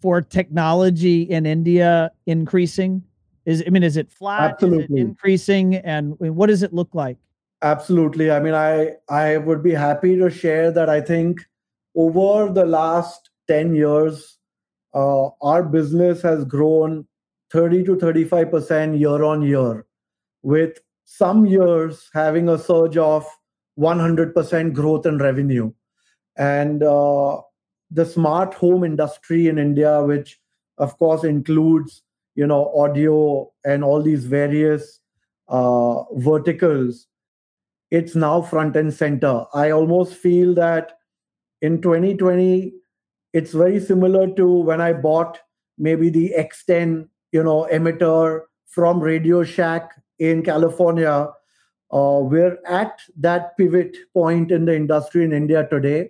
for 0.00 0.20
technology 0.20 1.22
in 1.22 1.44
India 1.44 2.10
increasing? 2.26 3.02
Is 3.46 3.62
I 3.66 3.70
mean, 3.70 3.82
is 3.82 3.96
it 3.96 4.10
flat? 4.10 4.52
Absolutely. 4.52 4.84
Is 4.84 4.90
it 4.90 5.08
increasing? 5.08 5.74
And 5.76 6.14
what 6.18 6.46
does 6.46 6.62
it 6.62 6.72
look 6.72 6.94
like? 6.94 7.18
Absolutely. 7.62 8.30
I 8.30 8.40
mean, 8.40 8.54
I 8.54 8.92
I 9.08 9.38
would 9.38 9.62
be 9.62 9.72
happy 9.72 10.16
to 10.16 10.30
share 10.30 10.70
that 10.70 10.88
I 10.88 11.00
think 11.00 11.40
over 11.96 12.52
the 12.52 12.64
last 12.64 13.30
10 13.48 13.74
years, 13.74 14.33
uh, 14.94 15.28
our 15.42 15.62
business 15.62 16.22
has 16.22 16.44
grown 16.44 17.06
30 17.50 17.84
to 17.84 17.96
35% 17.96 18.98
year 18.98 19.22
on 19.22 19.42
year, 19.42 19.86
with 20.42 20.78
some 21.04 21.46
years 21.46 22.08
having 22.14 22.48
a 22.48 22.58
surge 22.58 22.96
of 22.96 23.26
100% 23.78 24.72
growth 24.72 25.06
in 25.06 25.18
revenue. 25.18 25.72
And 26.36 26.82
uh, 26.82 27.40
the 27.90 28.06
smart 28.06 28.54
home 28.54 28.84
industry 28.84 29.48
in 29.48 29.58
India, 29.58 30.02
which 30.02 30.40
of 30.78 30.96
course 30.98 31.24
includes 31.24 32.02
you 32.34 32.46
know 32.46 32.72
audio 32.76 33.50
and 33.64 33.84
all 33.84 34.02
these 34.02 34.24
various 34.24 35.00
uh, 35.48 36.02
verticals 36.14 37.06
it's 37.90 38.14
now 38.14 38.42
front 38.42 38.76
and 38.76 38.92
center 38.92 39.44
i 39.54 39.70
almost 39.70 40.14
feel 40.14 40.54
that 40.54 40.98
in 41.62 41.80
2020 41.80 42.72
it's 43.34 43.52
very 43.52 43.80
similar 43.80 44.26
to 44.40 44.46
when 44.70 44.80
i 44.80 44.92
bought 44.92 45.38
maybe 45.88 46.08
the 46.08 46.32
x10 46.38 47.08
you 47.32 47.42
know 47.42 47.68
emitter 47.78 48.42
from 48.66 49.00
radio 49.00 49.44
shack 49.44 49.90
in 50.18 50.42
california 50.42 51.28
uh, 51.92 52.18
we're 52.32 52.58
at 52.66 53.00
that 53.16 53.56
pivot 53.58 53.96
point 54.14 54.50
in 54.50 54.64
the 54.64 54.76
industry 54.76 55.24
in 55.24 55.38
india 55.42 55.66
today 55.68 56.00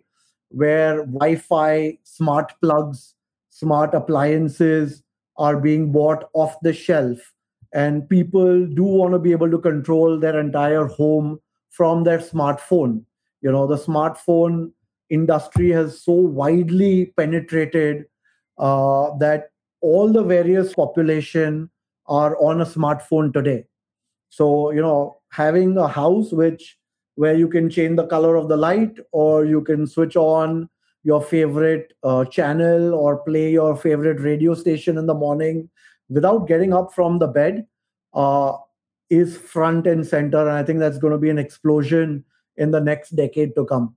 where 0.51 1.05
wi-fi 1.19 1.99
smart 2.05 2.53
plugs 2.61 3.15
smart 3.55 3.95
appliances 3.95 5.03
are 5.37 5.57
being 5.61 5.93
bought 5.93 6.29
off 6.35 6.57
the 6.63 6.73
shelf. 6.73 7.19
And 7.73 8.09
people 8.09 8.67
do 8.67 8.83
want 8.83 9.13
to 9.13 9.19
be 9.19 9.33
able 9.33 9.51
to 9.51 9.59
control 9.59 10.19
their 10.19 10.39
entire 10.39 10.87
home 10.87 11.41
from 11.71 12.05
their 12.05 12.19
smartphone. 12.19 13.05
You 13.43 13.53
know 13.53 13.67
the 13.67 13.77
smartphone 13.77 14.73
industry 15.11 15.71
has 15.71 16.03
so 16.03 16.13
widely 16.13 17.13
penetrated 17.17 18.05
uh, 18.59 19.17
that 19.19 19.51
all 19.81 20.13
the 20.13 20.23
various 20.23 20.75
population 20.75 21.71
are 22.07 22.37
on 22.39 22.61
a 22.61 22.67
smartphone 22.67 23.33
today 23.33 23.65
so 24.29 24.71
you 24.71 24.81
know 24.81 25.17
having 25.31 25.77
a 25.77 25.89
house 25.89 26.33
which 26.33 26.79
where 27.17 27.35
you 27.35 27.49
can 27.49 27.71
change 27.71 27.97
the 27.97 28.07
color 28.07 28.37
of 28.37 28.49
the 28.49 28.57
light 28.57 28.97
or 29.13 29.45
you 29.45 29.61
can 29.61 29.87
switch 29.87 30.17
on 30.17 30.69
your 31.05 31.23
favorite 31.23 31.93
uh, 32.03 32.25
channel 32.25 32.95
or 32.95 33.19
play 33.19 33.51
your 33.53 33.77
favorite 33.77 34.21
radio 34.21 34.55
station 34.55 34.99
in 34.99 35.07
the 35.07 35.15
morning 35.15 35.69
without 36.09 36.49
getting 36.49 36.73
up 36.73 36.93
from 36.93 37.19
the 37.19 37.27
bed 37.27 37.67
uh, 38.15 38.57
is 39.11 39.37
front 39.37 39.87
and 39.87 40.07
center. 40.07 40.41
And 40.41 40.57
I 40.57 40.63
think 40.63 40.79
that's 40.79 40.99
going 40.99 41.13
to 41.13 41.19
be 41.19 41.31
an 41.31 41.39
explosion 41.39 42.25
in 42.57 42.71
the 42.71 42.81
next 42.81 43.11
decade 43.11 43.55
to 43.57 43.65
come. 43.65 43.95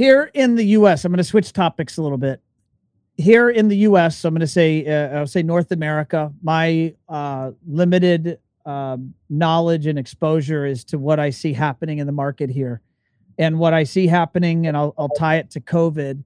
Here 0.00 0.30
in 0.32 0.54
the 0.54 0.64
US, 0.78 1.04
I'm 1.04 1.12
going 1.12 1.18
to 1.18 1.24
switch 1.24 1.52
topics 1.52 1.98
a 1.98 2.02
little 2.02 2.16
bit. 2.16 2.40
Here 3.18 3.50
in 3.50 3.68
the 3.68 3.76
US, 3.88 4.24
I'm 4.24 4.32
going 4.32 4.40
to 4.40 4.46
say, 4.46 4.86
uh, 4.86 5.18
I'll 5.18 5.26
say 5.26 5.42
North 5.42 5.72
America. 5.72 6.32
My 6.42 6.94
uh, 7.06 7.50
limited 7.68 8.38
um, 8.64 9.12
knowledge 9.28 9.86
and 9.86 9.98
exposure 9.98 10.64
is 10.64 10.84
to 10.84 10.98
what 10.98 11.20
I 11.20 11.28
see 11.28 11.52
happening 11.52 11.98
in 11.98 12.06
the 12.06 12.14
market 12.14 12.48
here 12.48 12.80
and 13.36 13.58
what 13.58 13.74
I 13.74 13.84
see 13.84 14.06
happening, 14.06 14.66
and 14.66 14.74
I'll, 14.74 14.94
I'll 14.96 15.10
tie 15.10 15.36
it 15.36 15.50
to 15.50 15.60
COVID, 15.60 16.24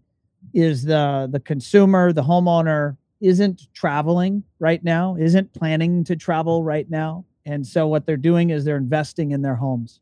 is 0.53 0.85
the 0.85 1.29
the 1.33 1.41
consumer, 1.41 2.13
the 2.13 2.23
homeowner 2.23 2.97
isn't 3.21 3.67
traveling 3.75 4.45
right 4.61 4.85
now, 4.85 5.17
isn't 5.17 5.53
planning 5.53 6.05
to 6.05 6.15
travel 6.15 6.63
right 6.63 6.89
now, 6.89 7.25
and 7.45 7.67
so 7.67 7.89
what 7.89 8.07
they're 8.07 8.17
doing 8.17 8.51
is 8.51 8.65
they're 8.65 8.77
investing 8.77 9.33
in 9.33 9.43
their 9.43 9.57
homes, 9.57 9.99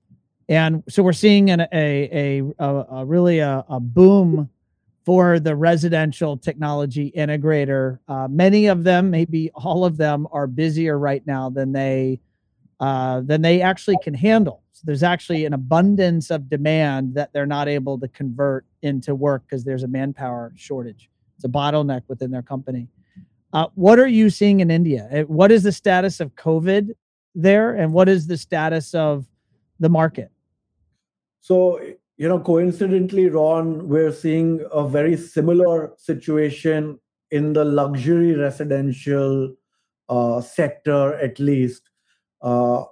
and 0.52 0.82
so 0.86 1.02
we're 1.02 1.14
seeing 1.14 1.50
an, 1.50 1.62
a, 1.62 1.66
a 1.72 2.42
a, 2.58 2.86
a 2.90 3.04
really 3.06 3.38
a, 3.38 3.64
a 3.68 3.80
boom 3.80 4.50
for 5.04 5.40
the 5.40 5.56
residential 5.56 6.36
technology 6.36 7.10
integrator. 7.16 7.98
Uh, 8.06 8.28
many 8.28 8.66
of 8.66 8.84
them, 8.84 9.10
maybe 9.10 9.50
all 9.54 9.84
of 9.84 9.96
them, 9.96 10.28
are 10.30 10.46
busier 10.46 10.98
right 10.98 11.26
now 11.26 11.48
than 11.48 11.72
they 11.72 12.20
uh, 12.80 13.22
than 13.22 13.40
they 13.40 13.62
actually 13.62 13.96
can 14.02 14.12
handle. 14.12 14.62
So 14.72 14.82
there's 14.84 15.02
actually 15.02 15.46
an 15.46 15.54
abundance 15.54 16.30
of 16.30 16.50
demand 16.50 17.14
that 17.14 17.32
they're 17.32 17.46
not 17.46 17.68
able 17.68 17.98
to 18.00 18.08
convert 18.08 18.66
into 18.82 19.14
work 19.14 19.44
because 19.46 19.64
there's 19.64 19.84
a 19.84 19.88
manpower 19.88 20.52
shortage. 20.56 21.08
It's 21.36 21.44
a 21.44 21.48
bottleneck 21.48 22.02
within 22.08 22.30
their 22.30 22.42
company. 22.42 22.88
Uh, 23.52 23.68
what 23.74 23.98
are 23.98 24.08
you 24.08 24.28
seeing 24.28 24.60
in 24.60 24.70
India? 24.70 25.08
Uh, 25.12 25.20
what 25.22 25.52
is 25.52 25.62
the 25.62 25.72
status 25.72 26.20
of 26.20 26.34
COVID 26.34 26.90
there, 27.34 27.74
and 27.74 27.92
what 27.92 28.08
is 28.08 28.26
the 28.26 28.36
status 28.36 28.94
of 28.94 29.24
the 29.80 29.88
market? 29.88 30.31
So, 31.42 31.80
you 32.16 32.28
know, 32.28 32.38
coincidentally, 32.38 33.28
Ron, 33.28 33.88
we're 33.88 34.12
seeing 34.12 34.64
a 34.70 34.86
very 34.86 35.16
similar 35.16 35.92
situation 35.96 37.00
in 37.32 37.52
the 37.52 37.64
luxury 37.64 38.34
residential 38.36 39.52
uh, 40.08 40.40
sector, 40.40 41.14
at 41.14 41.40
least. 41.40 41.90
Uh, 42.40 42.84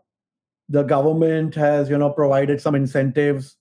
the 0.69 0.83
government 0.83 1.55
has, 1.55 1.89
you 1.89 1.97
know, 1.97 2.11
provided 2.11 2.61
some 2.61 2.75
incentives 2.75 3.57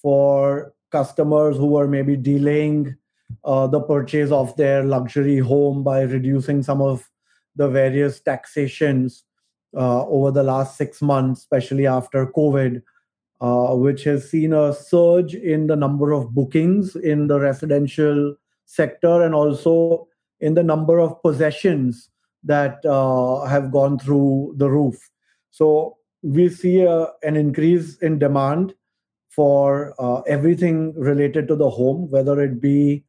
for 0.00 0.74
customers 0.92 1.56
who 1.56 1.76
are 1.76 1.88
maybe 1.88 2.16
delaying 2.16 2.94
uh, 3.44 3.66
the 3.66 3.80
purchase 3.80 4.30
of 4.30 4.54
their 4.56 4.84
luxury 4.84 5.38
home 5.38 5.82
by 5.82 6.02
reducing 6.02 6.62
some 6.62 6.80
of 6.80 7.08
the 7.56 7.68
various 7.68 8.20
taxations 8.20 9.24
uh, 9.76 10.06
over 10.06 10.30
the 10.30 10.42
last 10.44 10.76
six 10.76 11.02
months, 11.02 11.40
especially 11.40 11.88
after 11.88 12.26
COVID, 12.26 12.80
uh, 13.40 13.74
which 13.74 14.04
has 14.04 14.28
seen 14.30 14.52
a 14.52 14.74
surge 14.74 15.34
in 15.34 15.66
the 15.66 15.76
number 15.76 16.12
of 16.12 16.34
bookings 16.34 16.96
in 16.96 17.26
the 17.26 17.40
residential 17.40 18.34
sector 18.66 19.22
and 19.22 19.34
also 19.34 20.06
in 20.40 20.54
the 20.54 20.62
number 20.62 20.98
of 20.98 21.20
possessions 21.22 22.10
that 22.44 22.84
uh, 22.84 23.44
have 23.44 23.70
gone 23.70 23.98
through 23.98 24.54
the 24.56 24.68
roof. 24.68 25.10
So 25.50 25.98
we 26.22 26.48
see 26.48 26.80
a, 26.82 27.08
an 27.22 27.36
increase 27.36 27.96
in 27.98 28.18
demand 28.18 28.74
for 29.28 29.94
uh, 29.98 30.20
everything 30.22 30.92
related 30.94 31.48
to 31.48 31.56
the 31.56 31.70
home, 31.70 32.10
whether 32.10 32.40
it 32.42 32.60
be 32.60 33.04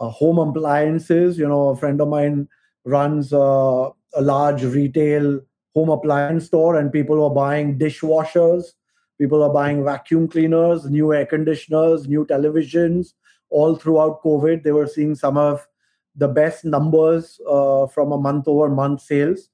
uh, 0.00 0.08
home 0.08 0.38
appliances. 0.38 1.38
You 1.38 1.48
know, 1.48 1.68
a 1.68 1.76
friend 1.76 2.00
of 2.00 2.08
mine 2.08 2.48
runs 2.84 3.32
uh, 3.32 3.90
a 4.14 4.22
large 4.22 4.64
retail 4.64 5.40
home 5.74 5.90
appliance 5.90 6.46
store, 6.46 6.76
and 6.76 6.92
people 6.92 7.22
are 7.22 7.34
buying 7.34 7.78
dishwashers, 7.78 8.72
people 9.18 9.42
are 9.42 9.52
buying 9.52 9.84
vacuum 9.84 10.28
cleaners, 10.28 10.88
new 10.88 11.12
air 11.12 11.26
conditioners, 11.26 12.08
new 12.08 12.24
televisions. 12.24 13.14
All 13.50 13.76
throughout 13.76 14.22
COVID, 14.22 14.62
they 14.62 14.72
were 14.72 14.86
seeing 14.86 15.14
some 15.14 15.36
of 15.36 15.66
the 16.14 16.28
best 16.28 16.64
numbers 16.64 17.40
uh, 17.48 17.86
from 17.86 18.12
a 18.12 18.18
month 18.18 18.46
over 18.48 18.68
month 18.68 19.02
sales. 19.02 19.48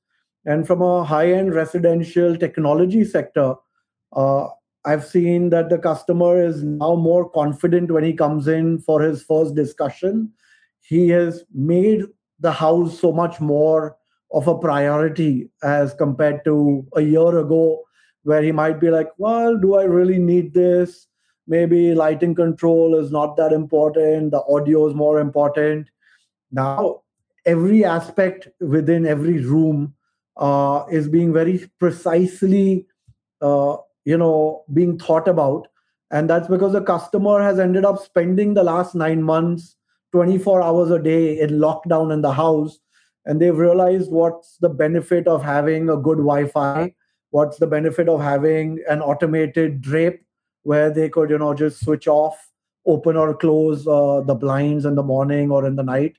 And 0.47 0.67
from 0.67 0.83
a 0.83 1.05
high 1.05 1.33
end 1.33 1.55
residential 1.55 2.37
technology 2.37 3.05
sector, 3.05 3.55
uh, 4.13 4.49
I've 4.85 5.07
seen 5.07 5.49
that 5.51 5.71
the 5.71 5.79
customer 5.79 6.45
is 6.45 6.63
now 6.63 6.95
more 6.95 7.31
confident 7.31 7.91
when 7.91 8.05
he 8.05 8.13
comes 8.13 8.49
in 8.49 8.79
for 8.79 9.01
his 9.01 9.23
first 9.23 9.55
discussion. 9.55 10.33
He 10.81 11.09
has 11.09 11.45
made 11.55 12.03
the 12.41 12.53
house 12.53 12.99
so 13.01 13.11
much 13.11 13.41
more 13.41 13.97
of 14.33 14.49
a 14.49 14.59
priority 14.59 15.51
as 15.63 15.95
compared 15.95 16.45
to 16.45 16.87
a 16.95 17.01
year 17.01 17.39
ago, 17.39 17.83
where 18.25 18.43
he 18.43 18.53
might 18.53 18.81
be 18.81 18.91
like, 18.91 19.09
Well, 19.17 19.57
do 19.57 19.77
I 19.77 19.85
really 19.85 20.19
need 20.19 20.53
this? 20.53 21.07
Maybe 21.47 21.95
lighting 21.95 22.35
control 22.35 22.95
is 22.95 23.11
not 23.11 23.37
that 23.37 23.53
important, 23.53 24.33
the 24.33 24.43
audio 24.45 24.89
is 24.89 24.95
more 24.95 25.21
important. 25.21 25.89
Now, 26.51 27.03
every 27.47 27.85
aspect 27.85 28.49
within 28.61 29.07
every 29.07 29.39
room 29.39 29.95
uh, 30.37 30.85
is 30.91 31.09
being 31.09 31.33
very 31.33 31.71
precisely 31.79 32.87
uh, 33.41 33.77
you 34.05 34.17
know 34.17 34.65
being 34.73 34.99
thought 34.99 35.29
about 35.29 35.69
and 36.11 36.29
that's 36.29 36.49
because 36.49 36.73
the 36.73 36.83
customer 36.83 37.43
has 37.43 37.59
ended 37.59 37.85
up 37.85 38.03
spending 38.03 38.55
the 38.55 38.63
last 38.63 38.95
9 38.95 39.23
months 39.23 39.77
24 40.13 40.63
hours 40.63 40.91
a 40.91 40.99
day 40.99 41.39
in 41.41 41.51
lockdown 41.51 42.13
in 42.13 42.23
the 42.23 42.33
house 42.33 42.79
and 43.27 43.41
they've 43.41 43.57
realized 43.57 44.11
what's 44.11 44.57
the 44.59 44.69
benefit 44.69 45.27
of 45.27 45.43
having 45.43 45.89
a 45.89 45.97
good 45.97 46.19
wi-fi 46.19 46.93
what's 47.35 47.59
the 47.59 47.67
benefit 47.67 48.09
of 48.09 48.21
having 48.21 48.79
an 48.89 49.01
automated 49.03 49.81
drape 49.81 50.21
where 50.63 50.91
they 50.91 51.09
could 51.09 51.31
you 51.31 51.39
know 51.39 51.55
just 51.55 51.81
switch 51.85 52.07
off 52.09 52.51
open 52.87 53.17
or 53.17 53.35
close 53.35 53.87
uh, 53.89 54.21
the 54.27 54.35
blinds 54.35 54.85
in 54.85 54.95
the 54.95 55.03
morning 55.03 55.51
or 55.51 55.67
in 55.67 55.75
the 55.77 55.83
night 55.83 56.17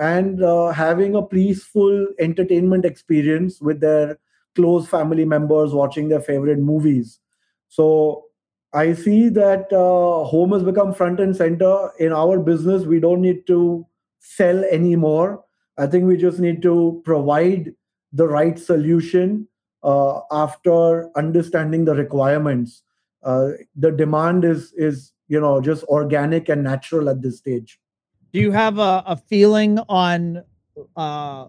and 0.00 0.42
uh, 0.42 0.70
having 0.70 1.14
a 1.14 1.22
peaceful 1.22 2.06
entertainment 2.18 2.84
experience 2.84 3.60
with 3.60 3.80
their 3.80 4.18
close 4.54 4.88
family 4.88 5.24
members 5.24 5.72
watching 5.72 6.08
their 6.08 6.20
favorite 6.20 6.58
movies. 6.58 7.20
So 7.68 8.24
I 8.72 8.94
see 8.94 9.28
that 9.28 9.72
uh, 9.72 10.24
home 10.24 10.52
has 10.52 10.62
become 10.62 10.94
front 10.94 11.20
and 11.20 11.36
center 11.36 11.90
in 11.98 12.12
our 12.12 12.38
business. 12.38 12.84
We 12.84 12.98
don't 12.98 13.20
need 13.20 13.46
to 13.48 13.86
sell 14.20 14.64
anymore. 14.64 15.44
I 15.76 15.86
think 15.86 16.06
we 16.06 16.16
just 16.16 16.38
need 16.38 16.62
to 16.62 17.02
provide 17.04 17.74
the 18.12 18.26
right 18.26 18.58
solution 18.58 19.46
uh, 19.82 20.20
after 20.30 21.10
understanding 21.16 21.84
the 21.84 21.94
requirements. 21.94 22.82
Uh, 23.22 23.50
the 23.76 23.90
demand 23.90 24.44
is 24.44 24.72
is 24.76 25.12
you 25.28 25.40
know 25.40 25.60
just 25.60 25.84
organic 25.84 26.48
and 26.48 26.64
natural 26.64 27.08
at 27.08 27.20
this 27.22 27.38
stage. 27.38 27.78
Do 28.32 28.40
you 28.40 28.52
have 28.52 28.78
a, 28.78 29.02
a 29.06 29.16
feeling 29.16 29.78
on 29.88 30.42
uh, 30.96 31.48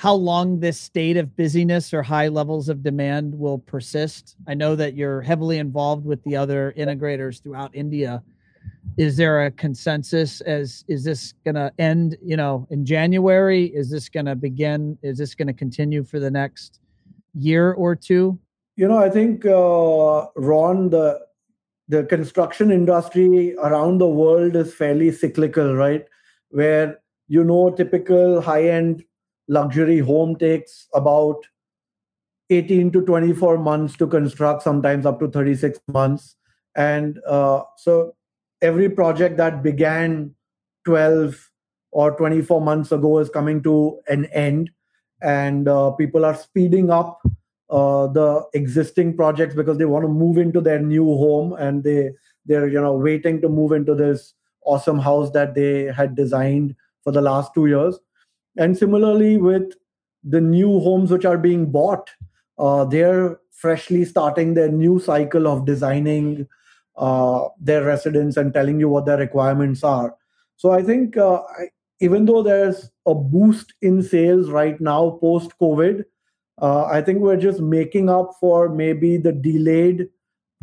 how 0.00 0.14
long 0.14 0.58
this 0.58 0.80
state 0.80 1.18
of 1.18 1.36
busyness 1.36 1.92
or 1.92 2.02
high 2.02 2.28
levels 2.28 2.70
of 2.70 2.82
demand 2.82 3.38
will 3.38 3.58
persist. 3.58 4.34
I 4.46 4.54
know 4.54 4.74
that 4.74 4.94
you're 4.94 5.20
heavily 5.20 5.58
involved 5.58 6.06
with 6.06 6.24
the 6.24 6.36
other 6.36 6.72
integrators 6.74 7.42
throughout 7.42 7.74
India. 7.74 8.22
Is 8.96 9.18
there 9.18 9.44
a 9.44 9.50
consensus 9.50 10.40
as 10.40 10.86
is 10.88 11.04
this 11.04 11.34
going 11.44 11.56
to 11.56 11.70
end, 11.78 12.16
you 12.22 12.38
know, 12.38 12.66
in 12.70 12.86
January? 12.86 13.66
Is 13.66 13.90
this 13.90 14.08
going 14.08 14.24
to 14.24 14.34
begin? 14.34 14.96
Is 15.02 15.18
this 15.18 15.34
going 15.34 15.48
to 15.48 15.52
continue 15.52 16.02
for 16.02 16.18
the 16.18 16.30
next 16.30 16.80
year 17.34 17.72
or 17.72 17.96
two? 17.96 18.38
You 18.76 18.88
know, 18.88 18.98
I 18.98 19.10
think 19.10 19.44
uh, 19.44 20.26
Ron, 20.36 20.90
the 20.90 21.20
the 21.88 22.04
construction 22.04 22.70
industry 22.70 23.56
around 23.56 23.98
the 23.98 24.06
world 24.06 24.54
is 24.54 24.72
fairly 24.72 25.10
cyclical, 25.10 25.74
right? 25.74 26.06
Where 26.50 27.00
you 27.28 27.44
know 27.44 27.70
typical 27.70 28.40
high 28.40 28.68
end 28.68 29.04
luxury 29.48 29.98
home 29.98 30.36
takes 30.36 30.86
about 30.94 31.44
18 32.50 32.90
to 32.92 33.02
24 33.02 33.58
months 33.58 33.96
to 33.96 34.06
construct, 34.06 34.62
sometimes 34.62 35.06
up 35.06 35.20
to 35.20 35.28
36 35.28 35.80
months. 35.88 36.36
And 36.76 37.18
uh, 37.26 37.62
so 37.76 38.14
every 38.62 38.88
project 38.88 39.36
that 39.38 39.62
began 39.62 40.34
12 40.84 41.50
or 41.92 42.16
24 42.16 42.60
months 42.60 42.92
ago 42.92 43.18
is 43.18 43.28
coming 43.28 43.62
to 43.62 44.00
an 44.08 44.26
end. 44.26 44.70
And 45.22 45.68
uh, 45.68 45.90
people 45.92 46.24
are 46.24 46.34
speeding 46.34 46.90
up 46.90 47.20
uh, 47.68 48.06
the 48.08 48.44
existing 48.54 49.16
projects 49.16 49.54
because 49.54 49.78
they 49.78 49.84
want 49.84 50.04
to 50.04 50.08
move 50.08 50.38
into 50.38 50.60
their 50.60 50.80
new 50.80 51.04
home 51.04 51.52
and 51.52 51.84
they 51.84 52.10
they're 52.46 52.66
you 52.66 52.80
know 52.80 52.94
waiting 52.94 53.40
to 53.40 53.48
move 53.48 53.70
into 53.70 53.94
this 53.94 54.34
awesome 54.64 54.98
house 54.98 55.30
that 55.32 55.54
they 55.54 55.84
had 55.84 56.16
designed 56.16 56.74
for 57.04 57.12
the 57.12 57.20
last 57.20 57.54
two 57.54 57.66
years 57.66 58.00
and 58.56 58.76
similarly, 58.76 59.36
with 59.36 59.72
the 60.24 60.40
new 60.40 60.80
homes 60.80 61.10
which 61.10 61.24
are 61.24 61.38
being 61.38 61.70
bought, 61.70 62.10
uh, 62.58 62.84
they're 62.84 63.38
freshly 63.52 64.04
starting 64.04 64.54
their 64.54 64.70
new 64.70 64.98
cycle 64.98 65.46
of 65.46 65.64
designing 65.64 66.46
uh, 66.96 67.48
their 67.58 67.84
residence 67.84 68.36
and 68.36 68.52
telling 68.52 68.80
you 68.80 68.88
what 68.88 69.06
their 69.06 69.18
requirements 69.18 69.84
are. 69.84 70.14
So 70.56 70.72
I 70.72 70.82
think 70.82 71.16
uh, 71.16 71.42
even 72.00 72.24
though 72.24 72.42
there's 72.42 72.90
a 73.06 73.14
boost 73.14 73.74
in 73.82 74.02
sales 74.02 74.50
right 74.50 74.80
now 74.80 75.18
post 75.20 75.52
COVID, 75.60 76.04
uh, 76.60 76.84
I 76.84 77.00
think 77.02 77.20
we're 77.20 77.36
just 77.36 77.60
making 77.60 78.08
up 78.08 78.32
for 78.40 78.68
maybe 78.68 79.16
the 79.16 79.32
delayed 79.32 80.08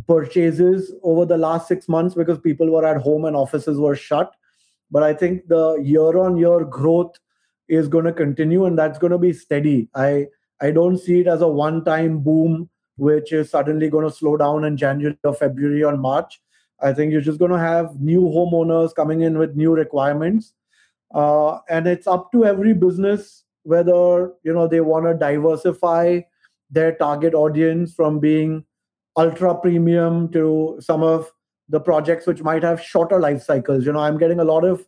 purchases 0.08 0.94
over 1.04 1.26
the 1.26 1.38
last 1.38 1.68
six 1.68 1.88
months 1.88 2.16
because 2.16 2.40
people 2.40 2.70
were 2.70 2.86
at 2.86 3.02
home 3.02 3.26
and 3.26 3.36
offices 3.36 3.80
were 3.80 3.96
shut. 3.96 4.32
But 4.92 5.04
I 5.04 5.14
think 5.14 5.48
the 5.48 5.76
year 5.76 6.18
on 6.18 6.38
year 6.38 6.64
growth 6.64 7.16
is 7.68 7.88
going 7.88 8.06
to 8.06 8.14
continue 8.14 8.66
and 8.66 8.78
that's 8.78 9.00
going 9.00 9.12
to 9.12 9.18
be 9.18 9.34
steady. 9.34 9.90
I 9.94 10.28
I 10.62 10.72
don't 10.72 10.98
see 10.98 11.20
it 11.20 11.28
as 11.28 11.42
a 11.42 11.48
one 11.48 11.84
time 11.84 12.20
boom 12.20 12.70
which 12.98 13.32
is 13.32 13.50
suddenly 13.50 13.90
going 13.90 14.06
to 14.06 14.16
slow 14.16 14.36
down 14.38 14.66
in 14.66 14.76
January 14.76 15.18
or 15.24 15.34
February 15.34 15.84
or 15.84 15.96
March. 15.96 16.42
I 16.82 16.94
think 16.94 17.12
you're 17.12 17.22
just 17.22 17.40
going 17.40 17.52
to 17.52 17.60
have 17.60 18.00
new 18.00 18.22
homeowners 18.22 18.94
coming 18.94 19.22
in 19.22 19.38
with 19.38 19.56
new 19.56 19.74
requirements, 19.74 20.54
uh, 21.14 21.60
and 21.70 21.88
it's 21.88 22.08
up 22.08 22.32
to 22.32 22.46
every 22.46 22.74
business 22.74 23.44
whether 23.64 24.32
you 24.44 24.54
know 24.54 24.68
they 24.68 24.82
want 24.82 25.06
to 25.06 25.14
diversify 25.14 26.20
their 26.70 26.94
target 26.96 27.34
audience 27.34 27.94
from 27.94 28.20
being 28.20 28.64
ultra 29.18 29.56
premium 29.56 30.32
to 30.32 30.78
some 30.80 31.04
of 31.04 31.32
the 31.70 31.80
projects 31.80 32.28
which 32.28 32.44
might 32.44 32.64
have 32.64 32.82
shorter 32.82 33.20
life 33.20 33.42
cycles. 33.44 33.86
You 33.86 33.92
know, 33.92 34.00
I'm 34.00 34.18
getting 34.18 34.40
a 34.40 34.46
lot 34.46 34.64
of 34.64 34.86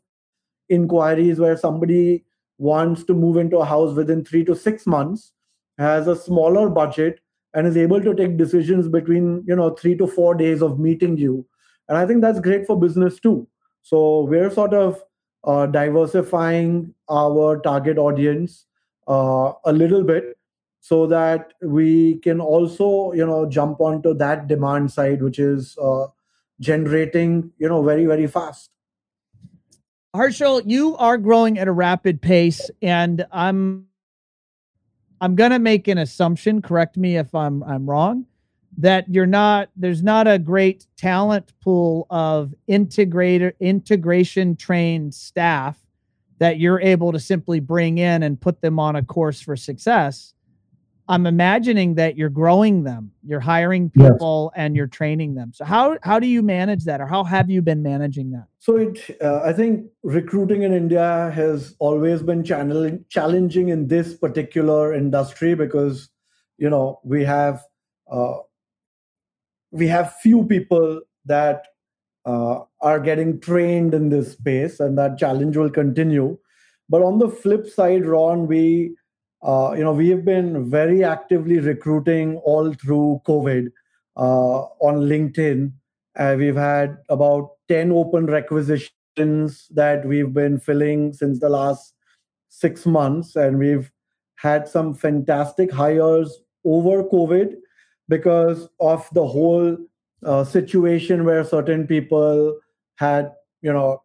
inquiries 0.69 1.39
where 1.39 1.57
somebody 1.57 2.25
wants 2.57 3.03
to 3.05 3.13
move 3.13 3.37
into 3.37 3.57
a 3.57 3.65
house 3.65 3.95
within 3.95 4.23
three 4.23 4.45
to 4.45 4.55
six 4.55 4.85
months, 4.85 5.33
has 5.77 6.07
a 6.07 6.15
smaller 6.15 6.69
budget, 6.69 7.19
and 7.53 7.65
is 7.65 7.77
able 7.77 8.01
to 8.01 8.13
take 8.13 8.37
decisions 8.37 8.87
between 8.87 9.43
you 9.47 9.55
know 9.55 9.71
three 9.71 9.95
to 9.97 10.07
four 10.07 10.35
days 10.35 10.61
of 10.61 10.79
meeting 10.79 11.17
you 11.17 11.45
and 11.87 11.97
i 11.97 12.05
think 12.05 12.21
that's 12.21 12.39
great 12.39 12.65
for 12.65 12.79
business 12.79 13.19
too 13.19 13.47
so 13.81 14.21
we're 14.21 14.51
sort 14.51 14.73
of 14.73 15.01
uh, 15.43 15.65
diversifying 15.65 16.93
our 17.09 17.59
target 17.61 17.97
audience 17.97 18.65
uh, 19.07 19.53
a 19.65 19.73
little 19.73 20.03
bit 20.03 20.37
so 20.81 21.05
that 21.07 21.53
we 21.61 22.17
can 22.19 22.39
also 22.39 23.11
you 23.13 23.25
know 23.25 23.45
jump 23.45 23.81
onto 23.81 24.13
that 24.13 24.47
demand 24.47 24.91
side 24.91 25.21
which 25.21 25.39
is 25.39 25.77
uh, 25.81 26.07
generating 26.59 27.51
you 27.57 27.67
know 27.67 27.83
very 27.83 28.05
very 28.05 28.27
fast 28.27 28.71
Harshul, 30.15 30.63
you 30.65 30.97
are 30.97 31.19
growing 31.19 31.59
at 31.59 31.67
a 31.67 31.71
rapid 31.71 32.19
pace, 32.19 32.71
and 32.81 33.25
I'm 33.31 33.85
I'm 35.21 35.35
gonna 35.35 35.59
make 35.59 35.87
an 35.87 35.99
assumption. 35.99 36.63
Correct 36.63 36.97
me 36.97 37.17
if 37.17 37.35
I'm 37.35 37.61
I'm 37.63 37.87
wrong. 37.87 38.25
That 38.77 39.09
you're 39.09 39.25
not 39.25 39.69
there's 39.75 40.03
not 40.03 40.27
a 40.27 40.39
great 40.39 40.87
talent 40.95 41.51
pool 41.61 42.07
of 42.09 42.53
integrator 42.69 43.53
integration 43.59 44.55
trained 44.55 45.13
staff 45.13 45.77
that 46.39 46.59
you're 46.59 46.79
able 46.81 47.11
to 47.11 47.19
simply 47.19 47.59
bring 47.59 47.97
in 47.97 48.23
and 48.23 48.39
put 48.39 48.61
them 48.61 48.79
on 48.79 48.95
a 48.95 49.03
course 49.03 49.41
for 49.41 49.55
success. 49.55 50.33
I'm 51.09 51.25
imagining 51.25 51.95
that 51.95 52.17
you're 52.17 52.29
growing 52.29 52.83
them, 52.83 53.11
you're 53.23 53.39
hiring 53.39 53.89
people, 53.89 54.51
yes. 54.53 54.63
and 54.63 54.75
you're 54.75 54.87
training 54.87 55.33
them. 55.33 55.51
So 55.53 55.65
how 55.65 55.97
how 56.03 56.19
do 56.19 56.27
you 56.27 56.43
manage 56.43 56.83
that, 56.85 57.01
or 57.01 57.07
how 57.07 57.23
have 57.23 57.49
you 57.49 57.63
been 57.63 57.81
managing 57.81 58.29
that? 58.31 58.45
So 58.59 58.77
it, 58.77 59.17
uh, 59.19 59.41
I 59.43 59.51
think 59.51 59.87
recruiting 60.03 60.61
in 60.61 60.71
India 60.71 61.31
has 61.33 61.75
always 61.79 62.21
been 62.21 62.43
channel- 62.43 62.99
challenging 63.09 63.69
in 63.69 63.87
this 63.87 64.13
particular 64.13 64.93
industry 64.93 65.55
because 65.55 66.09
you 66.59 66.69
know 66.69 66.99
we 67.03 67.23
have 67.23 67.63
uh, 68.11 68.37
we 69.71 69.87
have 69.87 70.15
few 70.21 70.45
people 70.45 71.01
that 71.25 71.63
uh, 72.25 72.61
are 72.81 72.99
getting 72.99 73.39
trained 73.39 73.93
in 73.93 74.09
this 74.09 74.33
space, 74.33 74.79
and 74.79 74.97
that 74.97 75.17
challenge 75.17 75.57
will 75.57 75.69
continue. 75.69 76.37
But 76.89 77.03
on 77.03 77.19
the 77.19 77.29
flip 77.29 77.67
side, 77.67 78.05
Ron, 78.05 78.47
we 78.47 78.95
uh, 79.41 79.73
you 79.77 79.83
know, 79.83 79.93
we 79.93 80.09
have 80.09 80.25
been 80.25 80.69
very 80.69 81.03
actively 81.03 81.59
recruiting 81.59 82.37
all 82.37 82.73
through 82.73 83.21
COVID 83.25 83.71
uh, 84.17 84.61
on 84.81 85.07
LinkedIn. 85.07 85.71
Uh, 86.17 86.35
we've 86.37 86.55
had 86.55 86.97
about 87.07 87.51
10 87.69 87.91
open 87.91 88.25
requisitions 88.25 89.67
that 89.71 90.05
we've 90.05 90.33
been 90.33 90.59
filling 90.59 91.13
since 91.13 91.39
the 91.39 91.49
last 91.49 91.93
six 92.49 92.85
months. 92.85 93.35
And 93.35 93.57
we've 93.57 93.89
had 94.35 94.67
some 94.67 94.93
fantastic 94.93 95.71
hires 95.71 96.41
over 96.65 97.03
COVID 97.03 97.55
because 98.09 98.67
of 98.81 99.07
the 99.13 99.25
whole 99.25 99.77
uh, 100.25 100.43
situation 100.43 101.23
where 101.23 101.45
certain 101.45 101.87
people 101.87 102.59
had, 102.95 103.31
you 103.61 103.71
know, 103.71 104.03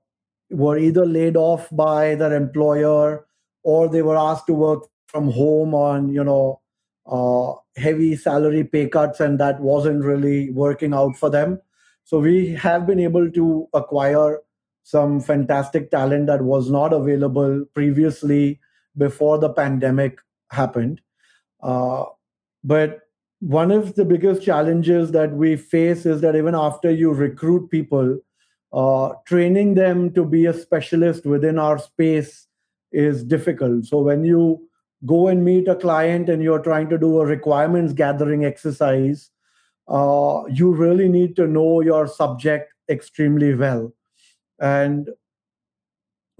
were 0.50 0.78
either 0.78 1.04
laid 1.04 1.36
off 1.36 1.68
by 1.72 2.14
their 2.14 2.32
employer 2.32 3.26
or 3.64 3.88
they 3.88 4.02
were 4.02 4.16
asked 4.16 4.46
to 4.46 4.54
work 4.54 4.84
from 5.08 5.30
home 5.30 5.74
on 5.74 6.08
you 6.10 6.22
know 6.22 6.60
uh, 7.06 7.52
heavy 7.76 8.14
salary 8.14 8.64
pay 8.64 8.88
cuts 8.88 9.20
and 9.20 9.40
that 9.40 9.60
wasn't 9.60 10.04
really 10.04 10.50
working 10.50 10.94
out 10.94 11.16
for 11.16 11.30
them. 11.30 11.60
So 12.04 12.18
we 12.18 12.54
have 12.54 12.86
been 12.86 13.00
able 13.00 13.30
to 13.30 13.68
acquire 13.72 14.40
some 14.82 15.20
fantastic 15.20 15.90
talent 15.90 16.26
that 16.26 16.42
was 16.42 16.70
not 16.70 16.92
available 16.92 17.64
previously 17.74 18.60
before 18.96 19.38
the 19.38 19.48
pandemic 19.48 20.18
happened. 20.50 21.00
Uh, 21.62 22.04
but 22.62 23.03
one 23.40 23.70
of 23.70 23.94
the 23.94 24.04
biggest 24.04 24.42
challenges 24.42 25.12
that 25.12 25.32
we 25.32 25.56
face 25.56 26.06
is 26.06 26.20
that 26.20 26.36
even 26.36 26.54
after 26.54 26.90
you 26.90 27.12
recruit 27.12 27.70
people 27.70 28.18
uh, 28.72 29.12
training 29.26 29.74
them 29.74 30.12
to 30.12 30.24
be 30.24 30.46
a 30.46 30.52
specialist 30.54 31.26
within 31.26 31.58
our 31.58 31.78
space 31.78 32.46
is 32.92 33.24
difficult 33.24 33.84
so 33.84 33.98
when 33.98 34.24
you 34.24 34.68
go 35.06 35.28
and 35.28 35.44
meet 35.44 35.68
a 35.68 35.76
client 35.76 36.28
and 36.28 36.42
you're 36.42 36.62
trying 36.62 36.88
to 36.88 36.98
do 36.98 37.20
a 37.20 37.26
requirements 37.26 37.92
gathering 37.92 38.44
exercise, 38.44 39.30
uh, 39.88 40.42
you 40.48 40.72
really 40.72 41.08
need 41.08 41.36
to 41.36 41.46
know 41.46 41.80
your 41.80 42.06
subject 42.06 42.72
extremely 42.88 43.54
well. 43.54 43.92
And 44.58 45.10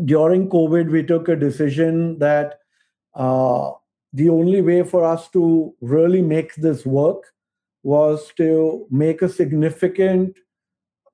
during 0.05 0.49
COVID, 0.49 0.90
we 0.90 1.03
took 1.03 1.28
a 1.28 1.36
decision 1.36 2.18
that 2.20 2.59
uh, 3.14 3.72
the 4.15 4.29
only 4.29 4.62
way 4.62 4.85
for 4.85 5.05
us 5.05 5.29
to 5.31 5.75
really 5.81 6.23
make 6.23 6.55
this 6.55 6.87
work 6.87 7.33
was 7.83 8.33
to 8.37 8.87
make 8.91 9.21
a 9.23 9.29
significant 9.29 10.39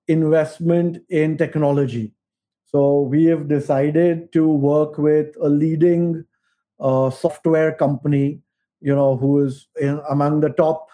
investment 0.07 0.99
in 1.09 1.37
technology. 1.39 2.13
So 2.67 3.01
we 3.01 3.25
have 3.25 3.49
decided 3.49 4.33
to 4.35 4.47
work 4.47 4.99
with 4.99 5.35
a 5.41 5.49
leading 5.49 6.25
uh, 6.79 7.11
software 7.11 7.73
company, 7.73 8.43
you 8.81 8.95
know, 8.95 9.17
who 9.17 9.45
is 9.45 9.67
in, 9.81 10.01
among 10.09 10.41
the 10.41 10.51
top 10.51 10.91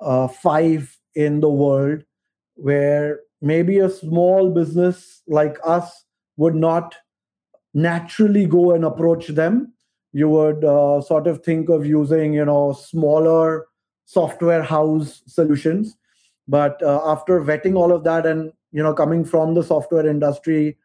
uh, 0.00 0.28
five 0.28 0.98
in 1.14 1.40
the 1.40 1.48
world, 1.48 2.02
where 2.56 3.20
maybe 3.40 3.78
a 3.78 3.88
small 3.88 4.50
business 4.50 5.22
like 5.28 5.56
us 5.64 6.04
would 6.36 6.56
not 6.56 6.96
naturally 7.72 8.46
go 8.46 8.72
and 8.72 8.84
approach 8.84 9.28
them. 9.28 9.72
You 10.16 10.28
would 10.30 10.64
uh, 10.64 11.02
sort 11.02 11.26
of 11.26 11.44
think 11.44 11.68
of 11.68 11.84
using, 11.84 12.32
you 12.32 12.44
know, 12.44 12.72
smaller 12.72 13.66
software 14.06 14.62
house 14.62 15.22
solutions. 15.26 15.96
But 16.48 16.82
uh, 16.82 17.00
after 17.04 17.40
vetting 17.42 17.76
all 17.76 17.92
of 17.92 18.04
that 18.04 18.24
and 18.24 18.52
you 18.72 18.82
know 18.82 18.94
coming 18.94 19.24
from 19.24 19.54
the 19.54 19.62
software 19.62 20.06
industry 20.06 20.78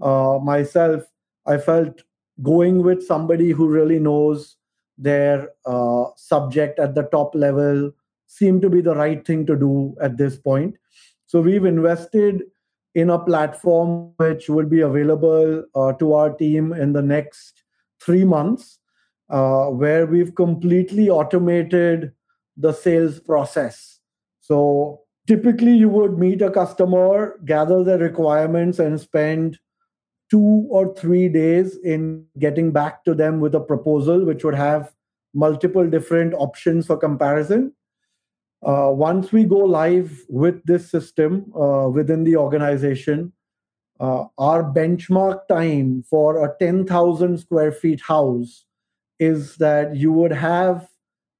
uh, 0.00 0.38
myself, 0.42 1.02
I 1.46 1.58
felt 1.58 2.02
going 2.42 2.82
with 2.82 3.06
somebody 3.06 3.50
who 3.50 3.68
really 3.68 3.98
knows 3.98 4.56
their 4.96 5.50
uh, 5.66 6.04
subject 6.16 6.78
at 6.78 6.94
the 6.94 7.04
top 7.04 7.34
level 7.34 7.92
seemed 8.26 8.62
to 8.62 8.70
be 8.70 8.80
the 8.80 8.94
right 8.94 9.26
thing 9.26 9.44
to 9.46 9.56
do 9.56 9.96
at 10.00 10.16
this 10.16 10.38
point. 10.38 10.76
So 11.26 11.40
we've 11.40 11.64
invested 11.64 12.42
in 12.94 13.10
a 13.10 13.18
platform 13.18 14.12
which 14.16 14.48
will 14.48 14.66
be 14.66 14.80
available 14.80 15.64
uh, 15.74 15.92
to 15.94 16.14
our 16.14 16.30
team 16.30 16.72
in 16.72 16.92
the 16.92 17.02
next 17.02 17.64
three 18.00 18.24
months, 18.24 18.77
uh, 19.30 19.66
where 19.66 20.06
we've 20.06 20.34
completely 20.34 21.08
automated 21.08 22.12
the 22.56 22.72
sales 22.72 23.20
process. 23.20 24.00
So 24.40 25.02
typically, 25.26 25.72
you 25.72 25.88
would 25.88 26.18
meet 26.18 26.42
a 26.42 26.50
customer, 26.50 27.38
gather 27.44 27.84
their 27.84 27.98
requirements, 27.98 28.78
and 28.78 29.00
spend 29.00 29.58
two 30.30 30.66
or 30.70 30.94
three 30.94 31.28
days 31.28 31.76
in 31.84 32.24
getting 32.38 32.70
back 32.72 33.04
to 33.04 33.14
them 33.14 33.40
with 33.40 33.54
a 33.54 33.60
proposal 33.60 34.24
which 34.24 34.44
would 34.44 34.54
have 34.54 34.92
multiple 35.34 35.88
different 35.88 36.34
options 36.34 36.86
for 36.86 36.96
comparison. 36.96 37.72
Uh, 38.62 38.90
once 38.92 39.30
we 39.30 39.44
go 39.44 39.58
live 39.58 40.24
with 40.28 40.62
this 40.64 40.90
system 40.90 41.52
uh, 41.54 41.88
within 41.88 42.24
the 42.24 42.36
organization, 42.36 43.32
uh, 44.00 44.24
our 44.36 44.62
benchmark 44.62 45.46
time 45.48 46.04
for 46.08 46.44
a 46.44 46.58
10,000 46.58 47.38
square 47.38 47.72
feet 47.72 48.00
house 48.00 48.64
is 49.18 49.56
that 49.56 49.96
you 49.96 50.12
would 50.12 50.32
have 50.32 50.88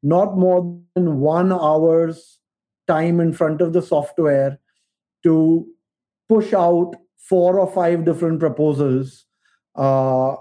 not 0.02 0.36
more 0.36 0.80
than 0.94 1.20
one 1.20 1.52
hour's 1.52 2.38
time 2.86 3.20
in 3.20 3.32
front 3.32 3.60
of 3.60 3.72
the 3.72 3.82
software 3.82 4.58
to 5.22 5.66
push 6.28 6.52
out 6.52 6.94
four 7.16 7.58
or 7.58 7.70
five 7.70 8.04
different 8.04 8.40
proposals 8.40 9.26
uh, 9.76 10.34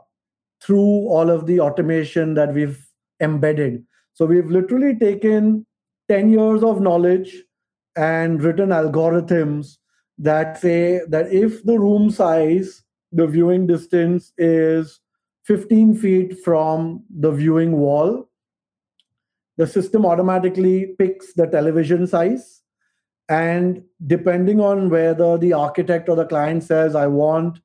through 0.62 1.08
all 1.08 1.30
of 1.30 1.46
the 1.46 1.60
automation 1.60 2.34
that 2.34 2.54
we've 2.54 2.88
embedded. 3.20 3.84
So 4.14 4.26
we've 4.26 4.50
literally 4.50 4.96
taken 4.96 5.66
10 6.10 6.32
years 6.32 6.64
of 6.64 6.82
knowledge 6.82 7.44
and 7.96 8.42
written 8.42 8.70
algorithms 8.70 9.78
that 10.18 10.60
say 10.60 11.02
that 11.10 11.32
if 11.32 11.64
the 11.64 11.80
room 11.80 12.10
size, 12.10 12.84
the 13.12 13.28
viewing 13.28 13.68
distance 13.68 14.34
is 14.38 15.00
15 15.48 15.95
feet 15.95 16.38
from 16.43 17.04
the 17.10 17.32
viewing 17.32 17.72
wall, 17.78 18.30
the 19.56 19.66
system 19.66 20.06
automatically 20.06 20.95
picks 21.00 21.34
the 21.34 21.48
television 21.48 22.06
size 22.06 22.62
and 23.30 23.82
depending 24.06 24.60
on 24.60 24.89
whether 24.89 25.38
the 25.38 25.54
architect 25.54 26.10
or 26.10 26.16
the 26.16 26.26
client 26.26 26.64
says, 26.64 26.95
I 26.95 27.08
want 27.08 27.60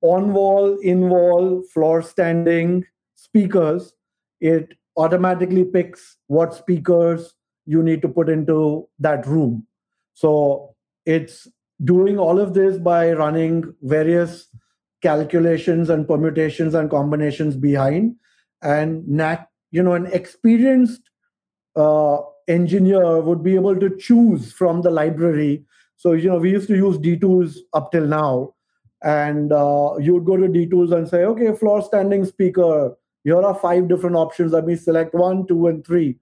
on 0.00 0.32
wall, 0.32 0.78
in 0.78 1.08
wall, 1.08 1.62
floor 1.72 2.02
standing 2.02 2.84
speakers, 3.14 3.94
it 4.40 4.74
automatically 4.96 5.64
picks 5.64 6.16
what 6.26 6.54
speakers 6.54 7.34
you 7.66 7.82
need 7.82 8.02
to 8.02 8.08
put 8.08 8.28
into 8.28 8.88
that 8.98 9.26
room. 9.26 9.66
So 10.14 10.74
it's 11.06 11.46
doing 11.84 12.18
all 12.18 12.40
of 12.40 12.54
this 12.54 12.78
by 12.78 13.12
running 13.12 13.74
various 13.82 14.48
calculations 15.02 15.90
and 15.90 16.06
permutations 16.06 16.74
and 16.74 16.90
combinations 16.90 17.56
behind 17.56 18.14
and 18.62 19.06
nat 19.06 19.46
you 19.70 19.82
know 19.82 19.92
an 19.92 20.06
experienced 20.06 21.10
uh, 21.76 22.18
engineer 22.48 23.20
would 23.20 23.42
be 23.42 23.54
able 23.54 23.78
to 23.78 23.96
choose 23.96 24.52
from 24.52 24.82
the 24.82 24.90
library. 24.90 25.64
So, 25.96 26.12
you 26.12 26.28
know, 26.28 26.38
we 26.38 26.50
used 26.50 26.68
to 26.68 26.76
use 26.76 26.98
DTools 26.98 27.58
up 27.74 27.92
till 27.92 28.06
now. 28.06 28.54
And 29.02 29.52
uh, 29.52 29.96
you 30.00 30.14
would 30.14 30.24
go 30.24 30.36
to 30.36 30.48
DTools 30.48 30.92
and 30.92 31.08
say, 31.08 31.24
okay, 31.24 31.54
floor 31.54 31.82
standing 31.82 32.24
speaker, 32.24 32.96
here 33.22 33.40
are 33.40 33.54
five 33.54 33.88
different 33.88 34.16
options. 34.16 34.52
Let 34.52 34.66
me 34.66 34.74
select 34.74 35.14
one, 35.14 35.46
two, 35.46 35.68
and 35.68 35.86
three. 35.86 36.16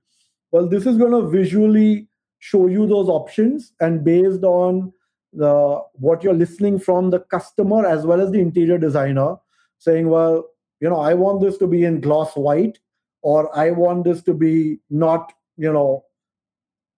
Well, 0.50 0.68
this 0.68 0.86
is 0.86 0.98
going 0.98 1.12
to 1.12 1.28
visually 1.28 2.08
show 2.38 2.66
you 2.66 2.86
those 2.86 3.08
options. 3.08 3.72
And 3.80 4.04
based 4.04 4.42
on 4.42 4.92
the 5.32 5.80
what 5.94 6.22
you're 6.22 6.34
listening 6.34 6.78
from 6.78 7.10
the 7.10 7.20
customer 7.20 7.86
as 7.86 8.06
well 8.06 8.20
as 8.20 8.30
the 8.30 8.40
interior 8.40 8.78
designer, 8.78 9.36
saying, 9.78 10.08
well, 10.08 10.46
you 10.80 10.88
know, 10.88 11.00
I 11.00 11.14
want 11.14 11.40
this 11.40 11.58
to 11.58 11.66
be 11.66 11.84
in 11.84 12.00
gloss 12.00 12.34
white, 12.34 12.78
or 13.22 13.54
I 13.56 13.70
want 13.70 14.04
this 14.04 14.22
to 14.24 14.34
be 14.34 14.78
not, 14.90 15.32
you 15.56 15.72
know, 15.72 16.04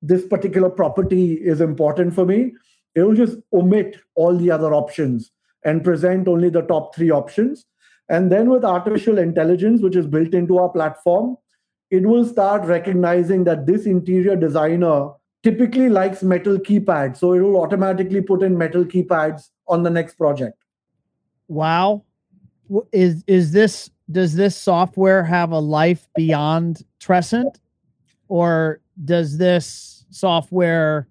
this 0.02 0.26
particular 0.26 0.70
property 0.70 1.34
is 1.34 1.60
important 1.60 2.14
for 2.14 2.24
me. 2.24 2.54
It 2.94 3.02
will 3.02 3.14
just 3.14 3.38
omit 3.52 4.00
all 4.14 4.36
the 4.36 4.50
other 4.50 4.74
options 4.74 5.30
and 5.64 5.84
present 5.84 6.28
only 6.28 6.50
the 6.50 6.62
top 6.62 6.94
three 6.94 7.10
options. 7.10 7.64
And 8.08 8.32
then 8.32 8.48
with 8.48 8.64
artificial 8.64 9.18
intelligence, 9.18 9.82
which 9.82 9.96
is 9.96 10.06
built 10.06 10.34
into 10.34 10.58
our 10.58 10.68
platform, 10.68 11.36
it 11.90 12.02
will 12.06 12.24
start 12.24 12.64
recognizing 12.64 13.44
that 13.44 13.66
this 13.66 13.86
interior 13.86 14.36
designer 14.36 15.10
typically 15.48 15.88
likes 15.88 16.22
metal 16.22 16.58
keypads. 16.58 17.18
So 17.18 17.32
it 17.32 17.40
will 17.40 17.60
automatically 17.60 18.20
put 18.20 18.42
in 18.42 18.58
metal 18.58 18.84
keypads 18.84 19.48
on 19.66 19.82
the 19.82 19.90
next 19.90 20.14
project. 20.14 20.58
Wow. 21.48 22.04
Is 22.92 23.24
is 23.26 23.52
this 23.52 23.90
does 24.10 24.34
this 24.34 24.56
software 24.56 25.22
have 25.24 25.52
a 25.52 25.58
life 25.58 26.06
beyond 26.14 26.84
Trescent? 27.00 27.60
Or 28.28 28.80
does 29.04 29.38
this 29.38 30.04
software 30.10 31.08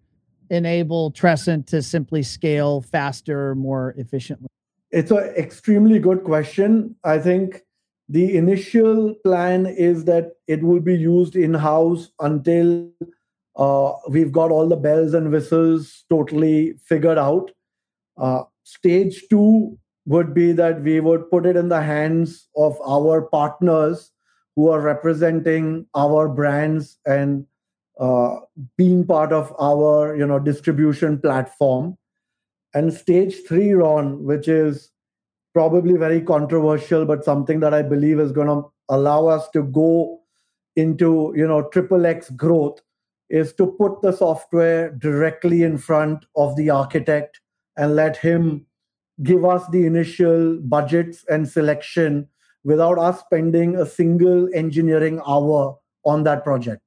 enable 0.52 1.10
Trescent 1.12 1.66
to 1.68 1.82
simply 1.82 2.22
scale 2.22 2.82
faster, 2.82 3.56
more 3.56 3.96
efficiently? 3.98 4.48
It's 4.92 5.12
an 5.12 5.34
extremely 5.36 6.00
good 6.00 6.24
question. 6.24 6.96
I 7.04 7.18
think 7.18 7.64
the 8.08 8.38
initial 8.38 9.16
plan 9.24 9.66
is 9.66 10.06
that 10.06 10.34
it 10.48 10.62
will 10.62 10.80
be 10.80 10.96
used 10.96 11.36
in 11.36 11.54
house 11.56 12.12
until 12.20 12.90
uh, 13.58 13.94
we've 14.08 14.32
got 14.32 14.52
all 14.52 14.68
the 14.68 14.76
bells 14.76 15.14
and 15.14 15.32
whistles 15.32 16.06
totally 16.10 16.74
figured 16.86 17.18
out. 17.18 17.52
Uh, 18.18 18.44
stage 18.64 19.24
two 19.30 19.78
would 20.06 20.34
be 20.34 20.52
that 20.54 20.82
we 20.82 21.00
would 21.00 21.30
put 21.30 21.46
it 21.46 21.56
in 21.56 21.68
the 21.68 21.82
hands 21.82 22.48
of 22.56 22.80
our 22.88 23.24
partners 23.24 24.12
who 24.56 24.70
are 24.70 24.82
representing 24.82 25.86
our 25.96 26.28
brands 26.28 26.98
and 27.06 27.46
uh, 28.00 28.36
being 28.78 29.06
part 29.06 29.34
of 29.34 29.54
our 29.60 30.16
you 30.16 30.26
know 30.26 30.40
distribution 30.40 31.20
platform 31.20 31.98
and 32.76 32.94
stage 32.94 33.36
three 33.48 33.72
ron 33.74 34.24
which 34.24 34.48
is 34.48 34.92
probably 35.54 35.98
very 35.98 36.22
controversial 36.22 37.06
but 37.06 37.26
something 37.26 37.60
that 37.60 37.74
i 37.74 37.82
believe 37.82 38.20
is 38.20 38.32
going 38.32 38.48
to 38.48 38.64
allow 38.90 39.26
us 39.26 39.50
to 39.50 39.64
go 39.64 40.20
into 40.76 41.34
you 41.36 41.48
know 41.48 41.64
triple 41.70 42.06
x 42.06 42.30
growth 42.32 42.80
is 43.30 43.54
to 43.54 43.68
put 43.68 44.02
the 44.02 44.12
software 44.12 44.92
directly 44.92 45.64
in 45.64 45.78
front 45.78 46.26
of 46.36 46.56
the 46.56 46.70
architect 46.70 47.40
and 47.76 47.96
let 47.96 48.18
him 48.18 48.66
give 49.24 49.44
us 49.44 49.68
the 49.72 49.86
initial 49.86 50.60
budgets 50.62 51.26
and 51.30 51.48
selection 51.48 52.28
without 52.64 52.98
us 52.98 53.20
spending 53.22 53.76
a 53.76 53.86
single 53.86 54.48
engineering 54.54 55.22
hour 55.26 55.78
on 56.06 56.24
that 56.24 56.44
project. 56.44 56.82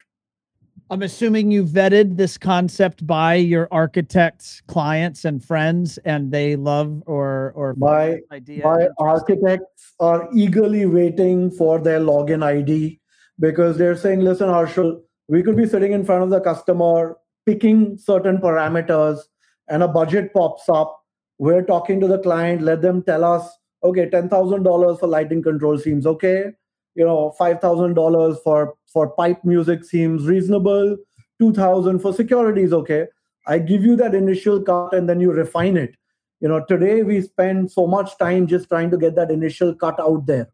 I'm 0.92 1.02
assuming 1.02 1.52
you 1.52 1.64
vetted 1.64 2.16
this 2.16 2.36
concept 2.36 3.06
by 3.06 3.36
your 3.36 3.68
architects, 3.70 4.60
clients, 4.66 5.24
and 5.24 5.42
friends, 5.42 5.98
and 5.98 6.32
they 6.32 6.56
love 6.56 7.04
or 7.06 7.52
or 7.54 7.74
my 7.76 8.18
idea. 8.32 8.64
My 8.64 8.88
architects 8.98 9.94
are 10.00 10.28
eagerly 10.34 10.86
waiting 10.86 11.52
for 11.52 11.78
their 11.78 12.00
login 12.00 12.42
ID 12.42 12.98
because 13.38 13.78
they're 13.78 13.96
saying, 13.96 14.22
"Listen, 14.22 14.48
Harshul, 14.48 15.00
we 15.30 15.44
could 15.44 15.56
be 15.56 15.66
sitting 15.66 15.92
in 15.92 16.04
front 16.04 16.24
of 16.24 16.30
the 16.30 16.40
customer, 16.40 17.16
picking 17.46 17.96
certain 17.96 18.38
parameters, 18.38 19.20
and 19.68 19.84
a 19.84 19.88
budget 19.88 20.34
pops 20.34 20.68
up, 20.68 21.00
we're 21.38 21.62
talking 21.62 22.00
to 22.00 22.08
the 22.08 22.18
client 22.18 22.62
let 22.62 22.82
them 22.82 23.02
tell 23.02 23.24
us 23.24 23.48
okay 23.82 24.06
$10000 24.10 25.00
for 25.00 25.06
lighting 25.06 25.42
control 25.42 25.78
seems 25.78 26.06
okay. 26.06 26.50
You 26.96 27.04
know 27.06 27.34
$5000 27.40 28.42
for 28.42 28.74
for 28.92 29.10
pipe 29.10 29.44
music 29.44 29.84
seems 29.84 30.26
reasonable. 30.26 30.96
2000 31.40 32.00
for 32.00 32.12
security 32.12 32.62
is 32.62 32.72
okay. 32.72 33.06
I 33.46 33.58
give 33.58 33.82
you 33.84 33.96
that 33.96 34.14
initial 34.14 34.60
cut 34.60 34.92
and 34.92 35.08
then 35.08 35.20
you 35.20 35.32
refine 35.32 35.76
it. 35.76 35.94
You 36.40 36.48
know 36.48 36.64
today 36.64 37.02
we 37.04 37.22
spend 37.22 37.70
so 37.70 37.86
much 37.86 38.18
time 38.18 38.48
just 38.48 38.68
trying 38.68 38.90
to 38.90 38.98
get 38.98 39.14
that 39.14 39.30
initial 39.30 39.74
cut 39.74 40.00
out 40.00 40.26
there 40.26 40.48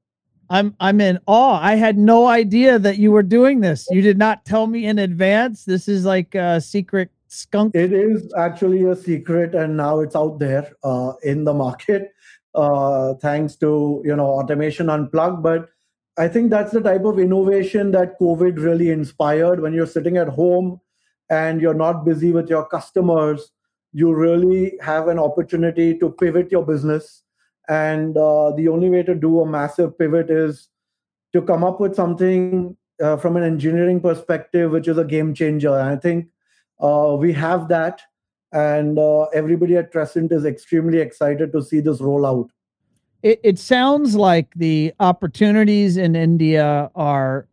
i'm 0.51 0.75
i'm 0.81 1.01
in 1.01 1.19
awe 1.27 1.59
i 1.63 1.75
had 1.75 1.99
no 1.99 2.27
idea 2.27 2.79
that 2.79 2.99
you 2.99 3.11
were 3.11 3.23
doing 3.23 3.61
this 3.61 3.87
you 3.91 4.03
did 4.03 4.19
not 4.19 4.45
tell 4.45 4.67
me 4.67 4.87
in 4.87 4.99
advance 4.99 5.65
this 5.65 5.89
is 5.89 6.05
like 6.05 6.35
a 6.35 6.61
secret 6.61 7.11
skunk? 7.37 7.75
It 7.75 7.93
is 7.93 8.33
actually 8.37 8.85
a 8.85 8.97
secret, 8.97 9.55
and 9.55 9.77
now 9.77 10.01
it's 10.01 10.17
out 10.17 10.39
there 10.39 10.73
uh, 10.83 11.13
in 11.23 11.45
the 11.45 11.55
market, 11.55 12.13
uh, 12.55 13.15
thanks 13.15 13.57
to 13.57 14.03
you 14.05 14.17
know 14.17 14.27
automation 14.27 14.89
unplugged. 14.89 15.43
But 15.43 15.69
I 16.19 16.29
think 16.29 16.51
that's 16.51 16.73
the 16.73 16.81
type 16.81 17.05
of 17.05 17.19
innovation 17.19 17.93
that 17.93 18.19
COVID 18.19 18.57
really 18.57 18.91
inspired. 18.91 19.61
When 19.61 19.75
you're 19.75 19.87
sitting 19.87 20.17
at 20.17 20.29
home 20.29 20.81
and 21.31 21.61
you're 21.61 21.75
not 21.75 22.05
busy 22.05 22.33
with 22.33 22.49
your 22.49 22.67
customers, 22.67 23.51
you 23.93 24.15
really 24.15 24.79
have 24.81 25.09
an 25.09 25.19
opportunity 25.19 25.99
to 25.99 26.11
pivot 26.11 26.51
your 26.51 26.65
business. 26.65 27.23
And 27.69 28.17
uh, 28.17 28.53
the 28.53 28.69
only 28.69 28.91
way 28.91 29.03
to 29.03 29.15
do 29.15 29.41
a 29.41 29.47
massive 29.47 29.99
pivot 29.99 30.31
is 30.31 30.69
to 31.33 31.43
come 31.43 31.65
up 31.65 31.81
with 31.81 31.95
something 31.95 32.77
uh, 33.03 33.17
from 33.17 33.37
an 33.37 33.43
engineering 33.43 34.01
perspective, 34.01 34.71
which 34.71 34.89
is 34.89 34.99
a 34.99 35.05
game 35.05 35.35
changer. 35.35 35.77
And 35.77 35.91
I 35.91 35.97
think 35.97 36.29
uh, 36.81 37.17
we 37.19 37.33
have 37.33 37.69
that, 37.69 38.03
and 38.53 38.99
uh, 38.99 39.25
everybody 39.35 39.77
at 39.77 39.93
Trescent 39.93 40.33
is 40.33 40.45
extremely 40.45 40.99
excited 40.99 41.53
to 41.53 41.63
see 41.63 41.81
this 41.81 42.01
roll 42.01 42.25
out. 42.25 42.51
It, 43.23 43.41
it 43.43 43.59
sounds 43.59 44.15
like 44.15 44.55
the 44.55 44.93
opportunities 45.01 45.97
in 45.97 46.15
India 46.15 46.91
are 46.95 47.49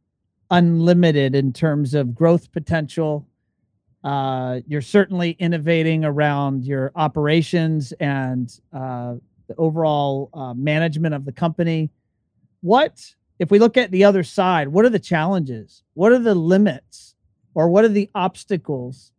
unlimited 0.52 1.36
in 1.36 1.52
terms 1.52 1.94
of 1.94 2.14
growth 2.14 2.52
potential. 2.52 3.28
Uh, 4.04 4.60
you're 4.68 4.82
certainly 4.82 5.32
innovating 5.40 6.04
around 6.04 6.66
your 6.66 6.92
operations 6.96 7.92
and 7.94 8.60
uh, 8.74 9.16
the 9.54 9.62
overall 9.62 10.30
uh, 10.34 10.54
management 10.54 11.14
of 11.14 11.26
the 11.26 11.32
company. 11.32 11.90
What, 12.62 13.14
if 13.40 13.52
we 13.52 13.60
look 13.60 13.78
at 13.78 13.92
the 13.92 14.04
other 14.04 14.24
side, 14.24 14.68
what 14.70 14.86
are 14.86 14.90
the 14.90 15.00
challenges? 15.00 15.84
What 15.94 16.12
are 16.12 16.20
the 16.20 16.36
limits? 16.36 17.16
Or 17.56 17.70
what 17.70 17.86
are 17.86 17.90
the 17.90 18.10
obstacles 18.16 19.12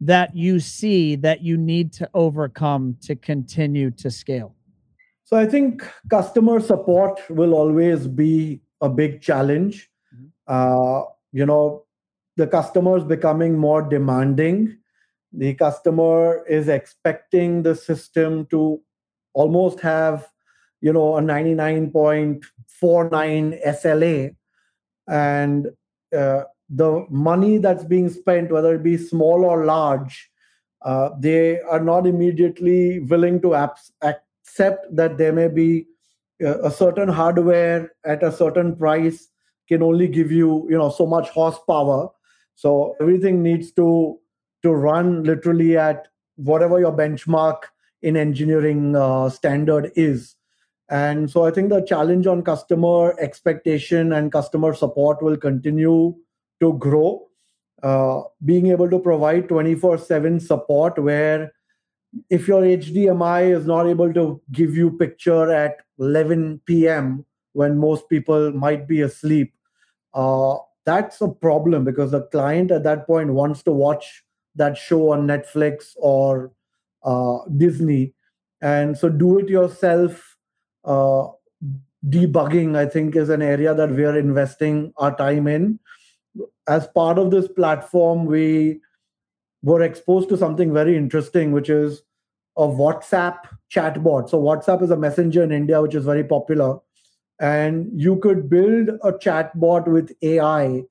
that 0.00 0.36
you 0.36 0.60
see 0.60 1.16
that 1.16 1.42
you 1.42 1.56
need 1.56 1.92
to 1.94 2.10
overcome 2.12 2.96
to 3.02 3.16
continue 3.16 3.90
to 3.92 4.10
scale? 4.10 4.54
So 5.24 5.36
I 5.38 5.46
think 5.46 5.82
customer 6.10 6.60
support 6.60 7.20
will 7.30 7.54
always 7.54 8.06
be 8.06 8.60
a 8.82 8.88
big 8.88 9.22
challenge. 9.22 9.88
Mm-hmm. 10.14 10.26
Uh, 10.46 11.04
you 11.32 11.46
know, 11.46 11.84
the 12.36 12.46
customer 12.46 12.98
is 12.98 13.04
becoming 13.04 13.56
more 13.56 13.80
demanding. 13.80 14.76
The 15.32 15.54
customer 15.54 16.44
is 16.46 16.68
expecting 16.68 17.62
the 17.62 17.74
system 17.74 18.44
to 18.46 18.82
almost 19.34 19.80
have, 19.80 20.28
you 20.80 20.92
know, 20.92 21.16
a 21.16 21.20
99.49 21.20 22.42
SLA. 23.66 24.34
And 25.08 25.68
uh, 26.16 26.42
the 26.68 27.06
money 27.10 27.58
that's 27.58 27.84
being 27.84 28.08
spent, 28.08 28.50
whether 28.50 28.74
it 28.74 28.82
be 28.82 28.96
small 28.96 29.44
or 29.44 29.64
large, 29.64 30.30
uh, 30.82 31.10
they 31.18 31.60
are 31.60 31.80
not 31.80 32.06
immediately 32.06 33.00
willing 33.00 33.40
to 33.40 33.54
accept 33.54 34.86
that 34.96 35.16
there 35.18 35.32
may 35.32 35.48
be 35.48 35.86
a 36.40 36.70
certain 36.70 37.08
hardware 37.08 37.92
at 38.04 38.22
a 38.22 38.32
certain 38.32 38.74
price 38.74 39.28
can 39.68 39.82
only 39.82 40.08
give 40.08 40.32
you 40.32 40.66
you 40.68 40.76
know 40.76 40.90
so 40.90 41.06
much 41.06 41.28
horsepower 41.30 42.08
so 42.54 42.96
everything 43.00 43.42
needs 43.42 43.72
to 43.72 44.18
to 44.62 44.72
run 44.72 45.22
literally 45.24 45.76
at 45.76 46.08
whatever 46.36 46.80
your 46.80 46.92
benchmark 46.92 47.62
in 48.02 48.16
engineering 48.16 48.96
uh, 48.96 49.28
standard 49.28 49.90
is 49.94 50.36
and 50.88 51.30
so 51.30 51.44
i 51.44 51.50
think 51.50 51.68
the 51.70 51.80
challenge 51.82 52.26
on 52.26 52.42
customer 52.42 53.14
expectation 53.20 54.12
and 54.12 54.32
customer 54.32 54.74
support 54.74 55.22
will 55.22 55.36
continue 55.36 56.14
to 56.62 56.72
grow. 56.74 57.28
Uh, 57.82 58.22
being 58.44 58.68
able 58.68 58.88
to 58.88 58.98
provide 59.00 59.48
24 59.48 59.98
7 59.98 60.38
support 60.38 60.96
where 61.02 61.52
if 62.30 62.46
your 62.46 62.62
HDMI 62.62 63.56
is 63.56 63.66
not 63.66 63.88
able 63.88 64.12
to 64.14 64.40
give 64.52 64.76
you 64.76 64.92
picture 64.92 65.50
at 65.50 65.78
11 65.98 66.60
p.m. 66.64 67.24
when 67.54 67.76
most 67.76 68.08
people 68.08 68.52
might 68.52 68.86
be 68.86 69.00
asleep, 69.00 69.52
uh, 70.14 70.54
that's 70.86 71.20
a 71.22 71.28
problem 71.28 71.84
because 71.84 72.12
the 72.12 72.22
client 72.36 72.70
at 72.70 72.84
that 72.84 73.06
point 73.06 73.30
wants 73.30 73.64
to 73.64 73.72
watch 73.72 74.22
that 74.54 74.76
show 74.76 75.10
on 75.10 75.26
Netflix 75.26 75.96
or 75.96 76.52
uh, 77.04 77.38
Disney. 77.56 78.14
And 78.60 78.96
so 78.96 79.08
do 79.08 79.38
it 79.38 79.48
yourself 79.48 80.36
uh, 80.84 81.28
debugging, 82.08 82.76
I 82.76 82.86
think, 82.86 83.16
is 83.16 83.28
an 83.28 83.42
area 83.42 83.74
that 83.74 83.90
we 83.90 84.04
are 84.04 84.18
investing 84.18 84.92
our 84.96 85.16
time 85.16 85.46
in. 85.46 85.78
As 86.68 86.86
part 86.88 87.18
of 87.18 87.30
this 87.30 87.48
platform, 87.48 88.26
we 88.26 88.80
were 89.62 89.82
exposed 89.82 90.28
to 90.30 90.36
something 90.36 90.72
very 90.72 90.96
interesting, 90.96 91.52
which 91.52 91.70
is 91.70 92.02
a 92.56 92.62
WhatsApp 92.62 93.38
chatbot. 93.72 94.30
So, 94.30 94.40
WhatsApp 94.40 94.82
is 94.82 94.90
a 94.90 94.96
messenger 94.96 95.42
in 95.42 95.52
India, 95.52 95.80
which 95.80 95.94
is 95.94 96.04
very 96.04 96.24
popular. 96.24 96.78
And 97.40 97.90
you 98.00 98.16
could 98.16 98.48
build 98.48 98.90
a 99.02 99.12
chatbot 99.12 99.88
with 99.88 100.12
AI 100.22 100.84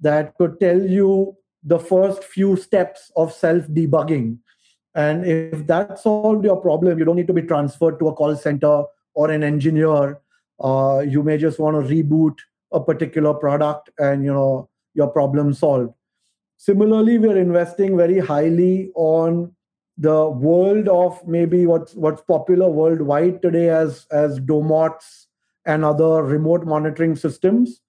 that 0.00 0.36
could 0.36 0.58
tell 0.60 0.80
you 0.80 1.36
the 1.62 1.78
first 1.78 2.24
few 2.24 2.56
steps 2.56 3.10
of 3.16 3.32
self 3.32 3.66
debugging. 3.66 4.38
And 4.98 5.24
if 5.24 5.66
that 5.68 5.98
solved 6.00 6.44
your 6.44 6.56
problem, 6.60 6.98
you 6.98 7.04
don't 7.04 7.16
need 7.16 7.28
to 7.28 7.32
be 7.32 7.42
transferred 7.42 7.98
to 8.00 8.08
a 8.08 8.12
call 8.12 8.34
center 8.36 8.82
or 9.14 9.30
an 9.30 9.44
engineer. 9.44 10.20
Uh, 10.58 11.04
you 11.06 11.22
may 11.22 11.38
just 11.38 11.60
want 11.60 11.76
to 11.76 11.94
reboot 11.94 12.34
a 12.72 12.80
particular 12.80 13.32
product 13.32 13.90
and 13.98 14.24
you 14.24 14.32
know 14.32 14.68
your 14.94 15.06
problem 15.08 15.54
solved. 15.54 15.94
Similarly, 16.56 17.18
we're 17.18 17.38
investing 17.38 17.96
very 17.96 18.18
highly 18.18 18.90
on 18.96 19.54
the 19.96 20.28
world 20.28 20.88
of 20.88 21.24
maybe 21.26 21.64
what's 21.66 21.94
what's 21.94 22.22
popular 22.22 22.68
worldwide 22.68 23.40
today 23.40 23.68
as 23.70 24.06
as 24.10 24.40
Domotz 24.40 25.26
and 25.64 25.84
other 25.84 26.24
remote 26.24 26.66
monitoring 26.66 27.14
systems 27.14 27.82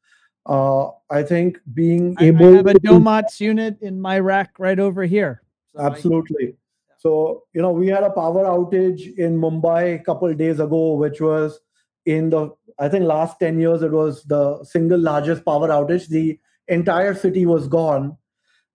uh, 0.46 0.90
I 1.10 1.24
think 1.24 1.60
being 1.74 2.16
I, 2.20 2.26
able 2.26 2.54
I 2.54 2.58
have 2.58 2.68
a 2.68 2.74
Domotz 2.74 3.40
unit 3.40 3.78
in 3.82 4.00
my 4.02 4.20
rack 4.20 4.58
right 4.58 4.80
over 4.80 5.04
here. 5.06 5.42
So 5.76 5.82
absolutely. 5.82 6.56
So 7.00 7.44
you 7.54 7.62
know, 7.62 7.72
we 7.72 7.88
had 7.88 8.04
a 8.04 8.12
power 8.12 8.44
outage 8.46 9.18
in 9.18 9.40
Mumbai 9.40 9.96
a 9.96 10.04
couple 10.04 10.34
days 10.34 10.60
ago, 10.60 10.94
which 10.94 11.20
was 11.22 11.60
in 12.06 12.30
the 12.30 12.52
I 12.78 12.88
think 12.90 13.06
last 13.06 13.40
ten 13.40 13.60
years 13.60 13.82
it 13.82 13.92
was 13.92 14.24
the 14.24 14.64
single 14.64 15.00
largest 15.00 15.44
power 15.44 15.70
outage. 15.70 16.08
The 16.08 16.40
entire 16.68 17.16
city 17.16 17.46
was 17.46 17.68
gone, 17.68 18.18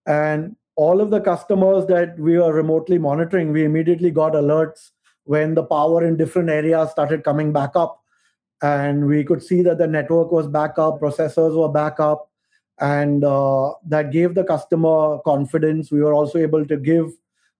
and 0.06 0.56
all 0.76 1.00
of 1.00 1.10
the 1.10 1.20
customers 1.20 1.86
that 1.86 2.18
we 2.18 2.38
were 2.38 2.52
remotely 2.52 2.98
monitoring, 2.98 3.52
we 3.52 3.64
immediately 3.64 4.10
got 4.10 4.32
alerts 4.32 4.90
when 5.24 5.54
the 5.54 5.62
power 5.62 6.04
in 6.04 6.16
different 6.16 6.50
areas 6.50 6.90
started 6.90 7.22
coming 7.24 7.52
back 7.52 7.76
up 7.76 8.04
and 8.62 9.06
we 9.06 9.22
could 9.24 9.42
see 9.42 9.62
that 9.62 9.78
the 9.78 9.86
network 9.86 10.32
was 10.32 10.46
back 10.46 10.78
up, 10.78 11.00
processors 11.00 11.54
were 11.56 11.68
back 11.68 12.00
up, 12.00 12.30
and 12.80 13.24
uh, 13.24 13.72
that 13.86 14.10
gave 14.10 14.34
the 14.34 14.44
customer 14.44 15.18
confidence. 15.24 15.92
We 15.92 16.02
were 16.02 16.14
also 16.14 16.38
able 16.38 16.66
to 16.66 16.76
give 16.76 17.12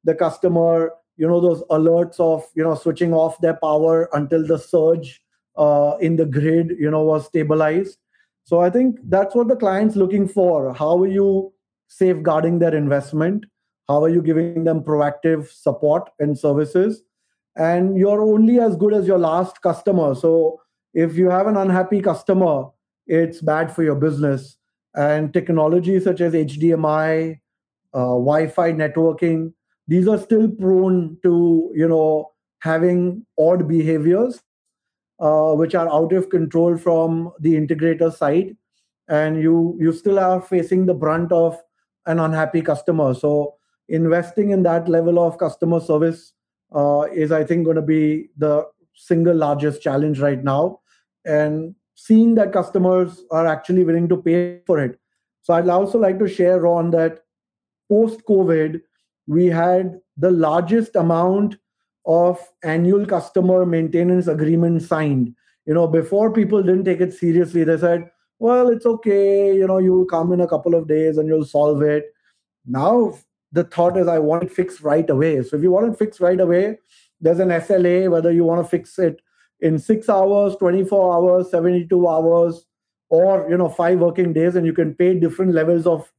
the 0.05 0.15
customer, 0.15 0.93
you 1.17 1.27
know, 1.27 1.41
those 1.41 1.63
alerts 1.65 2.21
of 2.21 2.45
you 2.55 2.63
know 2.63 2.75
switching 2.75 3.13
off 3.13 3.41
their 3.41 3.55
power 3.55 4.09
until 4.13 4.47
the 4.47 4.59
surge 4.59 5.23
uh, 5.57 5.97
in 6.01 6.17
the 6.17 6.27
grid, 6.27 6.77
you 6.79 6.91
know, 6.91 7.03
was 7.03 7.27
stabilized. 7.27 7.99
So 8.45 8.61
I 8.61 8.71
think 8.71 8.99
that's 9.05 9.35
what 9.35 9.49
the 9.49 9.57
client's 9.57 9.97
looking 9.97 10.29
for. 10.29 10.75
How 10.75 11.03
are 11.03 11.07
you 11.07 11.53
safeguarding 11.89 12.59
their 12.59 12.75
investment? 12.75 13.47
How 13.89 14.03
are 14.03 14.09
you 14.09 14.23
giving 14.23 14.65
them 14.65 14.83
proactive 14.83 15.51
support 15.51 16.11
and 16.19 16.39
services? 16.39 17.03
And 17.57 17.97
you're 17.97 18.23
only 18.23 18.59
as 18.59 18.77
good 18.77 18.93
as 18.93 19.07
your 19.07 19.19
last 19.19 19.63
customer. 19.63 20.15
So 20.15 20.61
if 20.93 21.17
you 21.17 21.31
have 21.31 21.47
an 21.47 21.57
unhappy 21.57 22.01
customer, 22.01 22.67
it's 23.07 23.41
bad 23.41 23.75
for 23.75 23.83
your 23.83 23.95
business. 23.95 24.57
And 24.95 25.33
technology 25.33 25.99
such 26.01 26.21
as 26.21 26.33
HDMI, 26.33 27.41
uh, 27.93 27.99
Wi-Fi 27.99 28.73
networking, 28.73 29.53
these 29.87 30.09
are 30.09 30.19
still 30.19 30.49
prone 30.49 31.19
to 31.23 31.71
you 31.75 31.89
know 31.89 32.33
having 32.61 33.27
odd 33.39 33.69
behaviors, 33.69 34.43
uh, 35.21 35.53
which 35.53 35.75
are 35.75 35.89
out 35.89 36.13
of 36.13 36.31
control 36.31 36.77
from 36.77 37.33
the 37.41 37.55
integrator 37.55 38.13
side, 38.13 38.57
and 39.09 39.43
you 39.43 39.77
you 39.79 39.93
still 39.93 40.19
are 40.19 40.41
facing 40.41 40.87
the 40.87 40.95
brunt 40.95 41.33
of 41.33 41.61
an 42.07 42.19
unhappy 42.19 42.63
customer. 42.63 43.15
So 43.15 43.55
investing 43.89 44.51
in 44.51 44.63
that 44.63 44.89
level 44.89 45.19
of 45.19 45.39
customer 45.39 45.81
service 45.81 46.33
uh, 46.75 47.07
is, 47.13 47.33
I 47.33 47.45
think, 47.45 47.65
going 47.65 47.77
to 47.77 47.83
be 47.83 48.31
the 48.37 48.67
single 48.95 49.35
largest 49.35 49.83
challenge 49.83 50.21
right 50.21 50.43
now 50.43 50.81
and 51.25 51.75
seeing 51.95 52.35
that 52.35 52.53
customers 52.53 53.25
are 53.31 53.47
actually 53.47 53.85
willing 53.85 54.09
to 54.09 54.17
pay 54.17 54.61
for 54.67 54.81
it. 54.81 54.99
So 55.43 55.55
I'd 55.55 55.69
also 55.69 55.99
like 55.99 56.19
to 56.19 56.29
share, 56.29 56.67
on 56.67 56.91
that 56.93 57.21
post 57.89 58.23
COVID, 58.29 58.81
we 59.27 59.47
had 59.47 60.01
the 60.17 60.31
largest 60.31 60.97
amount 60.97 61.57
of 62.07 62.39
annual 62.63 63.07
customer 63.07 63.65
maintenance 63.65 64.27
agreements 64.27 64.87
signed. 64.87 65.35
You 65.67 65.75
know, 65.75 65.87
before 65.87 66.33
people 66.33 66.63
didn't 66.63 66.85
take 66.85 67.01
it 67.01 67.15
seriously, 67.15 67.65
they 67.65 67.79
said, 67.79 68.11
well, 68.39 68.69
it's 68.69 68.85
okay, 68.85 69.57
you 69.57 69.67
know, 69.67 69.79
you'll 69.79 70.05
come 70.05 70.33
in 70.33 70.41
a 70.41 70.49
couple 70.49 70.75
of 70.75 70.87
days 70.87 71.17
and 71.17 71.27
you'll 71.27 71.47
solve 71.47 71.81
it. 71.83 72.05
Now 72.67 73.15
the 73.53 73.65
thought 73.65 73.97
is 73.97 74.09
I 74.09 74.19
want 74.19 74.43
it 74.43 74.53
fixed 74.53 74.83
right 74.83 75.09
away. 75.09 75.43
So 75.43 75.57
if 75.57 75.63
you 75.63 75.71
want 75.71 75.93
it 75.93 75.99
fixed 75.99 76.21
right 76.21 76.39
away, 76.39 76.79
there's 77.21 77.39
an 77.39 77.49
SLA, 77.49 78.11
whether 78.11 78.33
you 78.33 78.45
want 78.45 78.63
to 78.63 78.69
fix 78.69 78.99
it 78.99 79.21
in 79.61 79.79
six 79.79 80.09
hours 80.09 80.57
24 80.57 81.15
hours 81.15 81.51
72 81.51 82.09
hours 82.09 82.67
or 83.09 83.49
you 83.49 83.57
know 83.57 83.69
five 83.69 83.99
working 83.99 84.33
days 84.33 84.57
and 84.57 84.67
you 84.67 84.73
can 84.73 84.95
pay 84.95 85.19
different 85.19 85.55
levels 85.55 85.87
of 85.87 86.13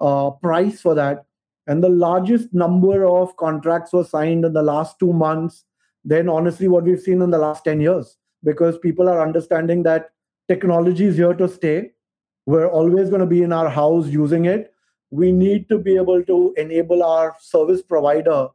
uh, 0.00 0.30
price 0.30 0.80
for 0.80 0.94
that 0.94 1.24
and 1.66 1.84
the 1.84 1.88
largest 1.88 2.52
number 2.52 3.04
of 3.06 3.36
contracts 3.36 3.92
were 3.92 4.04
signed 4.04 4.44
in 4.44 4.52
the 4.52 4.62
last 4.62 4.98
two 4.98 5.12
months 5.12 5.64
than 6.04 6.28
honestly 6.28 6.68
what 6.68 6.84
we've 6.84 7.00
seen 7.00 7.22
in 7.22 7.30
the 7.30 7.38
last 7.38 7.64
10 7.64 7.80
years. 7.80 8.16
Because 8.42 8.78
people 8.78 9.08
are 9.08 9.20
understanding 9.20 9.82
that 9.82 10.10
technology 10.48 11.04
is 11.04 11.16
here 11.16 11.34
to 11.34 11.48
stay. 11.48 11.92
We're 12.46 12.68
always 12.68 13.10
going 13.10 13.20
to 13.20 13.26
be 13.26 13.42
in 13.42 13.52
our 13.52 13.68
house 13.68 14.08
using 14.08 14.46
it. 14.46 14.72
We 15.10 15.30
need 15.30 15.68
to 15.68 15.78
be 15.78 15.96
able 15.96 16.24
to 16.24 16.54
enable 16.56 17.02
our 17.02 17.36
service 17.40 17.82
provider 17.82 18.48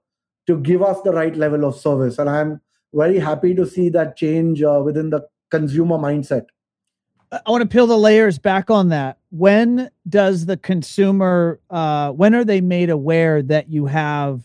to 0.48 0.58
give 0.58 0.82
us 0.82 1.02
the 1.02 1.12
right 1.12 1.36
level 1.36 1.66
of 1.66 1.76
service. 1.76 2.18
And 2.18 2.30
i'm 2.30 2.62
very 2.94 3.20
happy 3.20 3.54
to 3.54 3.66
see 3.66 3.90
that 3.90 4.16
change 4.16 4.64
uh, 4.64 4.82
within 4.84 5.10
the 5.10 5.28
consumer 5.52 5.98
mindset. 5.98 6.46
I 7.46 7.52
want 7.52 7.62
to 7.62 7.68
peel 7.68 7.88
the 7.88 7.98
layers 7.98 8.40
back 8.40 8.70
on 8.70 8.90
that. 8.90 9.18
When 9.30 9.90
does 10.08 10.46
the 10.46 10.58
consumer, 10.58 11.60
uh, 11.70 12.12
when 12.12 12.36
are 12.36 12.44
they 12.44 12.62
made 12.62 12.90
aware 12.90 13.42
that 13.44 13.70
you 13.70 13.88
have 13.88 14.42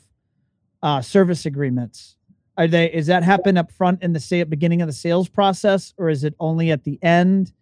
uh, 0.82 1.00
service 1.02 1.46
agreements? 1.46 2.16
Are 2.56 2.66
they, 2.66 2.92
is 2.92 3.06
that 3.06 3.22
happen 3.22 3.56
up 3.56 3.70
front 3.72 4.02
in 4.02 4.12
the 4.12 4.20
say, 4.20 4.42
beginning 4.44 4.82
of 4.82 4.88
the 4.88 4.92
sales 4.92 5.28
process, 5.28 5.94
or 5.96 6.08
is 6.08 6.24
it 6.24 6.34
only 6.40 6.70
at 6.70 6.84
the 6.84 6.98
end? 7.02 7.52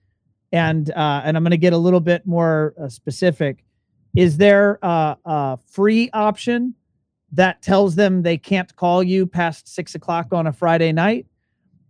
And 0.50 0.90
uh, 0.90 1.22
and 1.24 1.36
I'm 1.36 1.42
going 1.42 1.50
to 1.50 1.58
get 1.58 1.74
a 1.74 1.78
little 1.78 2.00
bit 2.00 2.26
more 2.26 2.74
uh, 2.80 2.88
specific. 2.88 3.64
Is 4.16 4.38
there 4.38 4.78
a, 4.82 5.16
a 5.24 5.58
free 5.66 6.08
option 6.12 6.74
that 7.32 7.62
tells 7.62 7.94
them 7.94 8.22
they 8.22 8.38
can't 8.38 8.74
call 8.76 9.02
you 9.02 9.26
past 9.26 9.68
six 9.68 9.94
o'clock 9.94 10.32
on 10.32 10.46
a 10.46 10.52
Friday 10.52 10.92
night. 10.92 11.26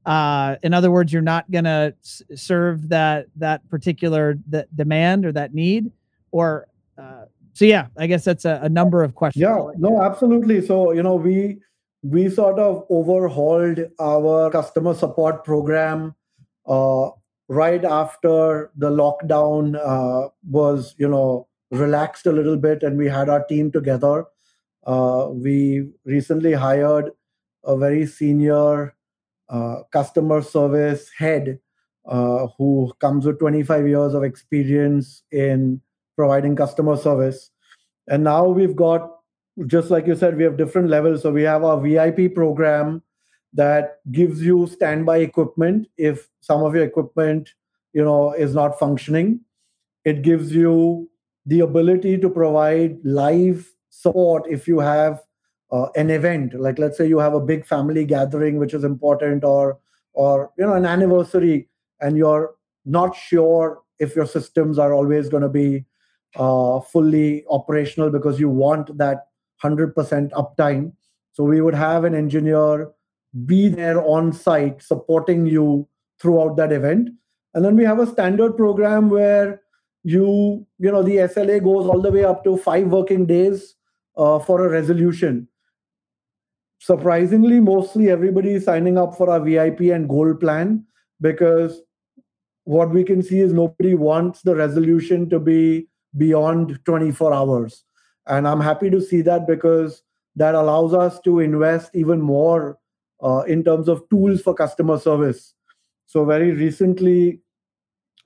Uh, 0.07 0.57
in 0.63 0.73
other 0.73 0.91
words, 0.91 1.13
you're 1.13 1.23
not 1.23 1.51
going 1.51 1.65
to 1.65 1.95
s- 2.03 2.23
serve 2.35 2.89
that 2.89 3.27
that 3.37 3.69
particular 3.69 4.39
that 4.49 4.75
demand 4.75 5.27
or 5.27 5.33
that 5.33 5.55
need, 5.55 5.91
or 6.31 6.67
uh, 6.97 7.25
so. 7.53 7.65
Yeah, 7.65 7.89
I 7.97 8.07
guess 8.07 8.25
that's 8.25 8.45
a, 8.45 8.61
a 8.63 8.69
number 8.69 9.03
of 9.03 9.15
questions. 9.15 9.43
Yeah, 9.43 9.67
no, 9.77 10.03
absolutely. 10.03 10.65
So 10.65 10.93
you 10.93 11.03
know, 11.03 11.17
we 11.17 11.59
we 12.03 12.31
sort 12.31 12.59
of 12.59 12.87
overhauled 12.89 13.81
our 14.01 14.51
customer 14.51 14.95
support 14.95 15.45
program 15.45 16.15
uh, 16.67 17.11
right 17.49 17.85
after 17.85 18.71
the 18.77 18.91
lockdown 18.91 19.77
uh, 19.77 20.29
was 20.49 20.95
you 20.99 21.09
know 21.09 21.49
relaxed 21.71 22.27
a 22.27 22.33
little 22.33 22.57
bit, 22.57 22.83
and 22.83 22.97
we 22.97 23.09
had 23.09 23.29
our 23.29 23.45
team 23.45 23.71
together 23.71 24.25
uh, 24.89 25.29
we 25.31 25.87
recently 26.05 26.55
hired 26.55 27.11
a 27.65 27.77
very 27.77 28.07
senior 28.07 28.95
customer 29.93 30.43
service 30.43 31.11
head 31.17 31.59
uh, 32.07 32.47
who 32.57 32.93
comes 33.01 33.27
with 33.27 33.39
25 33.39 33.89
years 33.89 34.15
of 34.15 34.25
experience 34.25 35.23
in 35.31 35.81
providing 36.17 36.57
customer 36.57 36.97
service. 36.97 37.51
And 38.09 38.25
now 38.25 38.47
we've 38.47 38.77
got, 38.77 39.11
just 39.67 39.91
like 39.91 40.07
you 40.07 40.17
said, 40.17 40.37
we 40.37 40.45
have 40.45 40.57
different 40.57 40.89
levels. 40.89 41.23
So 41.23 41.31
we 41.31 41.43
have 41.43 41.65
our 41.65 41.81
VIP 41.81 42.35
program 42.35 43.03
that 43.53 43.99
gives 44.13 44.43
you 44.43 44.67
standby 44.67 45.19
equipment 45.19 45.89
if 45.97 46.29
some 46.41 46.63
of 46.63 46.75
your 46.75 46.85
equipment 46.85 47.51
you 47.93 48.05
know 48.05 48.33
is 48.33 48.55
not 48.55 48.79
functioning 48.79 49.41
it 50.05 50.23
gives 50.23 50.53
you 50.53 51.09
the 51.47 51.61
ability 51.61 52.19
to 52.19 52.29
provide 52.29 52.99
live 53.05 53.67
support 53.91 54.45
if 54.49 54.69
you 54.69 54.79
have 54.79 55.23
uh, 55.71 55.87
an 55.97 56.11
event 56.11 56.59
like 56.59 56.79
let's 56.79 56.97
say 56.97 57.07
you 57.07 57.19
have 57.19 57.35
a 57.35 57.41
big 57.41 57.67
family 57.67 58.05
gathering 58.05 58.59
which 58.59 58.75
is 58.75 58.85
important 58.85 59.45
or 59.45 59.79
or 60.15 60.51
you 60.57 60.65
know 60.65 60.75
an 60.75 60.87
anniversary 60.87 61.69
and 62.01 62.17
you're 62.17 62.55
not 62.85 63.15
sure 63.15 63.83
if 63.99 64.17
your 64.17 64.27
systems 64.27 64.79
are 64.79 64.93
always 64.93 65.29
going 65.29 65.43
to 65.43 65.49
be 65.49 65.85
uh, 66.37 66.81
fully 66.81 67.45
operational 67.51 68.11
because 68.11 68.39
you 68.39 68.49
want 68.49 68.97
that 68.99 69.27
100% 69.63 69.95
uptime. 70.31 70.93
So 71.33 71.45
we 71.45 71.61
would 71.61 71.75
have 71.75 72.05
an 72.05 72.15
engineer 72.15 72.91
be 73.45 73.69
there 73.69 74.03
on 74.03 74.33
site 74.33 74.83
supporting 74.83 75.47
you 75.47 75.89
throughout 76.21 76.57
that 76.57 76.73
event. 76.73 77.11
And 77.55 77.65
then 77.65 77.77
we 77.77 77.85
have 77.85 77.99
a 77.99 78.07
standard 78.07 78.57
program 78.57 79.11
where 79.11 79.63
you, 80.03 80.67
you 80.79 80.91
know, 80.91 81.03
the 81.03 81.17
SLA 81.17 81.63
goes 81.63 81.87
all 81.87 82.01
the 82.01 82.11
way 82.11 82.25
up 82.25 82.45
to 82.45 82.57
five 82.57 82.87
working 82.87 83.27
days 83.27 83.75
uh, 84.17 84.39
for 84.39 84.65
a 84.65 84.69
resolution. 84.69 85.49
Surprisingly, 86.79 87.61
mostly 87.61 88.11
everybody 88.11 88.53
is 88.53 88.65
signing 88.65 88.97
up 88.97 89.17
for 89.17 89.29
our 89.31 89.41
VIP 89.41 89.81
and 89.93 90.09
gold 90.09 90.39
plan 90.41 90.85
because 91.21 91.83
what 92.65 92.91
we 92.91 93.03
can 93.03 93.23
see 93.23 93.41
is 93.41 93.53
nobody 93.53 93.95
wants 93.95 94.43
the 94.43 94.55
resolution 94.55 95.29
to 95.31 95.41
be 95.41 95.89
beyond 96.17 96.79
24 96.85 97.35
hours. 97.35 97.85
And 98.27 98.47
I'm 98.47 98.61
happy 98.61 98.91
to 98.91 99.01
see 99.01 99.23
that 99.23 99.47
because 99.47 100.03
that 100.37 100.55
allows 100.55 100.95
us 100.95 101.19
to 101.21 101.41
invest 101.41 101.91
even 101.95 102.21
more 102.21 102.79
uh, 103.23 103.43
in 103.49 103.65
terms 103.65 103.89
of 103.89 104.09
tools 104.09 104.43
for 104.43 104.55
customer 104.55 104.99
service. 104.99 105.55
So, 106.07 106.25
very 106.25 106.53
recently, 106.53 107.41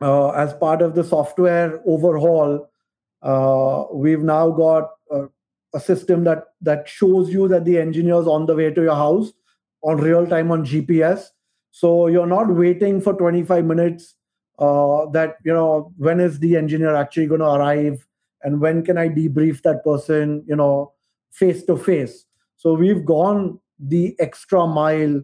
uh, 0.00 0.30
as 0.30 0.52
part 0.54 0.82
of 0.82 0.94
the 0.94 1.04
software 1.04 1.80
overhaul, 1.86 2.68
uh, 3.22 3.84
we've 3.92 4.22
now 4.22 4.50
got 4.50 4.90
a, 5.74 5.80
system 5.80 6.24
that 6.24 6.44
that 6.60 6.88
shows 6.88 7.30
you 7.30 7.48
that 7.48 7.64
the 7.64 7.78
engineer 7.78 8.20
is 8.20 8.26
on 8.26 8.46
the 8.46 8.54
way 8.54 8.70
to 8.70 8.82
your 8.82 8.94
house 8.94 9.32
on 9.82 9.96
real 9.96 10.26
time 10.26 10.50
on 10.50 10.64
GPS. 10.64 11.28
So 11.70 12.06
you're 12.06 12.26
not 12.26 12.54
waiting 12.54 13.00
for 13.00 13.14
25 13.14 13.64
minutes. 13.64 14.14
Uh, 14.58 15.06
that 15.10 15.36
you 15.44 15.52
know 15.52 15.92
when 15.96 16.20
is 16.20 16.38
the 16.38 16.56
engineer 16.56 16.94
actually 16.94 17.26
going 17.26 17.40
to 17.40 17.52
arrive, 17.52 18.06
and 18.42 18.60
when 18.60 18.84
can 18.84 18.98
I 18.98 19.08
debrief 19.08 19.62
that 19.62 19.82
person? 19.82 20.44
You 20.46 20.56
know, 20.56 20.92
face 21.30 21.64
to 21.64 21.76
face. 21.76 22.26
So 22.56 22.74
we've 22.74 23.04
gone 23.04 23.58
the 23.78 24.14
extra 24.20 24.66
mile 24.66 25.22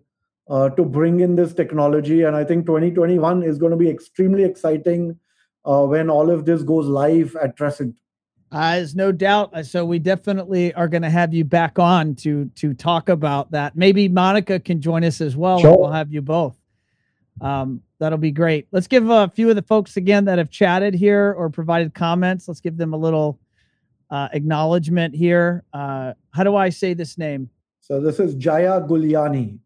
uh, 0.48 0.70
to 0.70 0.84
bring 0.84 1.20
in 1.20 1.36
this 1.36 1.54
technology. 1.54 2.22
And 2.22 2.34
I 2.34 2.44
think 2.44 2.66
2021 2.66 3.42
is 3.42 3.58
going 3.58 3.70
to 3.70 3.76
be 3.76 3.90
extremely 3.90 4.44
exciting 4.44 5.18
uh, 5.64 5.84
when 5.84 6.10
all 6.10 6.30
of 6.30 6.46
this 6.46 6.62
goes 6.62 6.86
live 6.86 7.36
at 7.36 7.56
Trescent. 7.56 7.96
Uh, 8.50 8.76
there's 8.76 8.94
no 8.94 9.12
doubt. 9.12 9.50
Uh, 9.52 9.62
so 9.62 9.84
we 9.84 9.98
definitely 9.98 10.72
are 10.74 10.88
going 10.88 11.02
to 11.02 11.10
have 11.10 11.34
you 11.34 11.44
back 11.44 11.78
on 11.78 12.14
to 12.14 12.46
to 12.56 12.72
talk 12.74 13.08
about 13.08 13.50
that. 13.50 13.76
Maybe 13.76 14.08
Monica 14.08 14.58
can 14.58 14.80
join 14.80 15.04
us 15.04 15.20
as 15.20 15.36
well. 15.36 15.60
Sure. 15.60 15.76
we'll 15.76 15.90
have 15.90 16.12
you 16.12 16.22
both. 16.22 16.56
Um, 17.40 17.82
that'll 17.98 18.18
be 18.18 18.30
great. 18.32 18.66
Let's 18.72 18.86
give 18.86 19.10
a 19.10 19.28
few 19.28 19.50
of 19.50 19.56
the 19.56 19.62
folks 19.62 19.96
again 19.96 20.24
that 20.24 20.38
have 20.38 20.50
chatted 20.50 20.94
here 20.94 21.34
or 21.36 21.50
provided 21.50 21.94
comments. 21.94 22.48
Let's 22.48 22.60
give 22.60 22.76
them 22.76 22.94
a 22.94 22.96
little 22.96 23.38
uh, 24.10 24.28
acknowledgement 24.32 25.14
here. 25.14 25.64
Uh, 25.72 26.14
how 26.30 26.42
do 26.42 26.56
I 26.56 26.70
say 26.70 26.94
this 26.94 27.18
name? 27.18 27.50
So 27.80 28.00
this 28.00 28.18
is 28.18 28.34
Jaya 28.34 28.80
Guliani. 28.80 29.58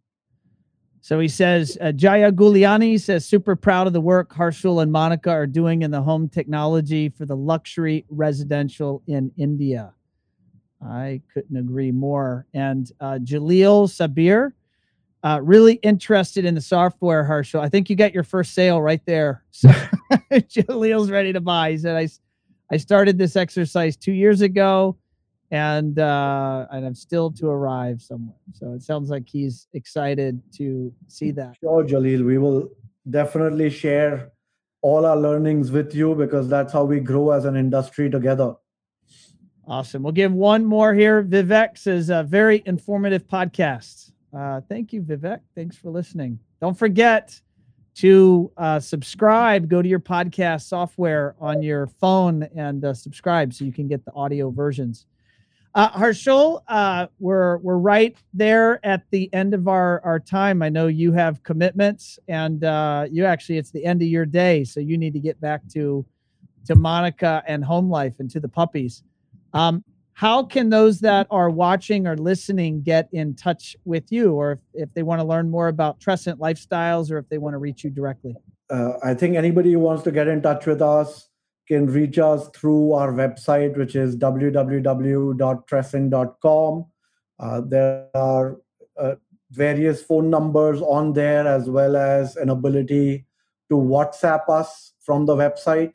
So 1.05 1.19
he 1.19 1.27
says, 1.27 1.77
uh, 1.81 1.91
Jaya 1.91 2.31
Guliani 2.31 2.99
says, 2.99 3.27
super 3.27 3.57
proud 3.57 3.89
of 3.89 3.93
the 3.93 4.01
work 4.01 4.33
Harshul 4.33 4.83
and 4.83 4.93
Monica 4.93 5.31
are 5.31 5.49
doing 5.49 5.83
in 5.83 5.91
the 5.91 6.01
home 6.01 6.29
technology 6.29 7.09
for 7.09 7.27
the 7.27 7.35
luxury 7.35 8.05
residential 8.09 9.03
in 9.09 9.33
India. 9.37 9.93
I 10.81 11.21
couldn't 11.35 11.57
agree 11.57 11.91
more. 11.91 12.47
And 12.55 12.89
uh, 13.01 13.19
Jaleel 13.21 13.89
Sabir, 13.89 14.53
uh, 15.25 15.41
really 15.43 15.75
interested 15.75 16.45
in 16.45 16.55
the 16.55 16.61
software, 16.61 17.25
Harshul. 17.25 17.59
I 17.59 17.69
think 17.69 17.91
you 17.91 17.97
got 17.97 18.15
your 18.15 18.25
first 18.25 18.55
sale 18.55 18.81
right 18.81 19.05
there. 19.05 19.45
So 19.53 19.69
Jaleel's 20.33 21.11
ready 21.11 21.33
to 21.33 21.41
buy. 21.41 21.73
He 21.73 21.79
said, 21.79 21.97
I, 21.97 22.09
I 22.71 22.77
started 22.77 23.19
this 23.19 23.35
exercise 23.35 23.97
two 23.97 24.13
years 24.13 24.41
ago 24.41 24.97
and 25.53 25.99
uh, 25.99 26.67
and 26.71 26.85
I'm 26.85 26.95
still 26.95 27.31
to 27.33 27.49
arrive 27.49 28.01
somewhere. 28.01 28.35
So 28.55 28.73
it 28.73 28.83
sounds 28.83 29.11
like 29.11 29.29
he's 29.29 29.69
excited 29.75 30.41
to 30.57 30.93
see 31.09 31.31
that. 31.33 31.57
Sure, 31.61 31.85
Jaleel, 31.85 32.25
we 32.25 32.39
will 32.39 32.71
definitely 33.09 33.69
share 33.69 34.33
all 34.81 35.05
our 35.05 35.17
learnings 35.17 35.71
with 35.71 35.95
you 35.95 36.15
because 36.15 36.49
that's 36.49 36.73
how 36.73 36.85
we 36.85 37.01
grow 37.01 37.31
as 37.31 37.45
an 37.45 37.57
industry 37.57 38.09
together. 38.11 38.55
Awesome. 39.69 40.03
We'll 40.03 40.13
give 40.13 40.33
one 40.33 40.65
more 40.65 40.95
here. 40.95 41.23
Vivek 41.23 41.79
says 41.79 42.09
a 42.09 42.23
very 42.23 42.63
informative 42.67 43.29
podcast. 43.29 44.11
Uh, 44.37 44.63
thank 44.69 44.93
you, 44.93 45.03
Vivek. 45.03 45.41
Thanks 45.55 45.77
for 45.77 45.91
listening. 45.91 46.39
Don't 46.61 46.77
forget 46.77 47.39
to 47.97 48.51
uh, 48.57 48.81
subscribe. 48.81 49.69
Go 49.69 49.83
to 49.83 49.89
your 49.89 50.01
podcast 50.01 50.63
software 50.63 51.37
on 51.39 51.63
your 51.63 51.87
phone 51.87 52.45
and 52.57 52.85
uh, 52.85 52.95
subscribe 52.95 53.53
so 53.53 53.67
you 53.67 53.73
can 53.73 53.87
get 53.87 54.05
the 54.05 54.13
audio 54.15 54.51
versions. 54.51 55.07
Uh, 55.75 56.13
uh, 56.69 57.07
we're 57.19 57.57
we're 57.59 57.79
right 57.79 58.17
there 58.35 58.85
at 58.85 59.05
the 59.11 59.33
end 59.33 59.55
of 59.55 59.69
our 59.69 60.03
our 60.05 60.21
time. 60.21 60.63
I 60.63 60.69
know 60.69 60.87
you 60.87 61.13
have 61.13 61.43
commitments, 61.43 62.19
and 62.29 62.63
uh, 62.63 63.07
you 63.11 63.25
actually 63.25 63.57
it's 63.59 63.71
the 63.71 63.85
end 63.85 64.03
of 64.03 64.09
your 64.09 64.27
day, 64.27 64.65
so 64.65 64.81
you 64.81 64.99
need 64.99 65.15
to 65.15 65.21
get 65.21 65.41
back 65.41 65.67
to 65.73 66.05
to 66.67 66.75
Monica 66.75 67.43
and 67.47 67.65
home 67.65 67.89
life 67.89 68.15
and 68.19 68.31
to 68.31 68.41
the 68.41 68.49
puppies. 68.49 69.03
Um, 69.55 69.83
how 70.13 70.45
can 70.45 70.69
those 70.69 71.01
that 71.01 71.27
are 71.31 71.49
watching 71.49 72.07
or 72.07 72.17
listening 72.17 72.83
get 72.83 73.09
in 73.13 73.35
touch 73.35 73.75
with 73.87 74.13
you, 74.13 74.35
or 74.35 74.53
if, 74.53 74.59
if 74.75 74.95
they 74.95 75.03
want 75.03 75.21
to 75.21 75.27
learn 75.27 75.49
more 75.51 75.69
about 75.69 75.99
Trescent 76.01 76.39
Lifestyles, 76.39 77.11
or 77.11 77.17
if 77.17 77.29
they 77.31 77.39
want 77.39 77.55
to 77.55 77.59
reach 77.59 77.83
you 77.83 77.89
directly? 77.89 78.37
Uh, 78.69 78.93
I 79.03 79.15
think 79.15 79.37
anybody 79.37 79.73
who 79.73 79.79
wants 79.79 80.03
to 80.05 80.13
get 80.13 80.29
in 80.29 80.43
touch 80.43 80.67
with 80.67 80.83
us 80.83 81.31
can 81.73 81.87
reach 81.87 82.19
us 82.19 82.49
through 82.55 82.93
our 82.93 83.13
website, 83.13 83.77
which 83.77 83.97
is 83.97 84.17
www.trescent.com. 84.17 86.87
Uh, 87.39 87.61
there 87.67 88.09
are 88.15 88.59
uh, 88.99 89.15
various 89.51 90.03
phone 90.03 90.31
numbers 90.31 90.81
on 90.83 91.13
there, 91.13 91.47
as 91.47 91.69
well 91.69 91.97
as 91.97 92.37
an 92.37 92.49
ability 92.51 93.27
to 93.71 93.77
WhatsApp 93.77 94.49
us 94.49 94.93
from 95.01 95.27
the 95.27 95.35
website. 95.35 95.95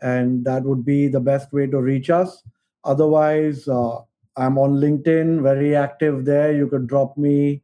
And 0.00 0.44
that 0.44 0.62
would 0.62 0.84
be 0.84 1.08
the 1.08 1.20
best 1.20 1.52
way 1.52 1.66
to 1.66 1.80
reach 1.80 2.10
us. 2.10 2.42
Otherwise, 2.84 3.66
uh, 3.66 3.98
I'm 4.36 4.56
on 4.56 4.74
LinkedIn, 4.74 5.42
very 5.42 5.74
active 5.74 6.24
there. 6.24 6.52
You 6.52 6.68
could 6.68 6.86
drop 6.86 7.18
me, 7.18 7.62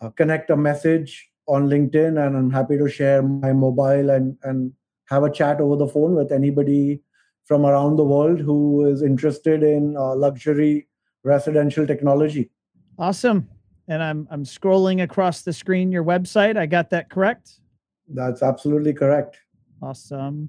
uh, 0.00 0.10
connect 0.10 0.50
a 0.50 0.56
message 0.56 1.30
on 1.48 1.68
LinkedIn, 1.68 2.24
and 2.24 2.36
I'm 2.36 2.50
happy 2.50 2.76
to 2.76 2.88
share 2.88 3.22
my 3.22 3.52
mobile 3.52 4.10
and, 4.10 4.36
and 4.42 4.72
have 5.10 5.24
a 5.24 5.30
chat 5.30 5.60
over 5.60 5.76
the 5.76 5.88
phone 5.88 6.14
with 6.14 6.32
anybody 6.32 7.02
from 7.44 7.66
around 7.66 7.96
the 7.96 8.04
world 8.04 8.40
who 8.40 8.86
is 8.86 9.02
interested 9.02 9.62
in 9.62 9.96
uh, 9.96 10.14
luxury 10.14 10.86
residential 11.24 11.86
technology. 11.86 12.50
Awesome. 12.98 13.48
And 13.88 14.02
I'm 14.02 14.28
I'm 14.30 14.44
scrolling 14.44 15.02
across 15.02 15.42
the 15.42 15.52
screen 15.52 15.90
your 15.90 16.04
website. 16.04 16.56
I 16.56 16.66
got 16.66 16.90
that 16.90 17.10
correct? 17.10 17.60
That's 18.08 18.42
absolutely 18.42 18.92
correct. 18.92 19.38
Awesome. 19.82 20.48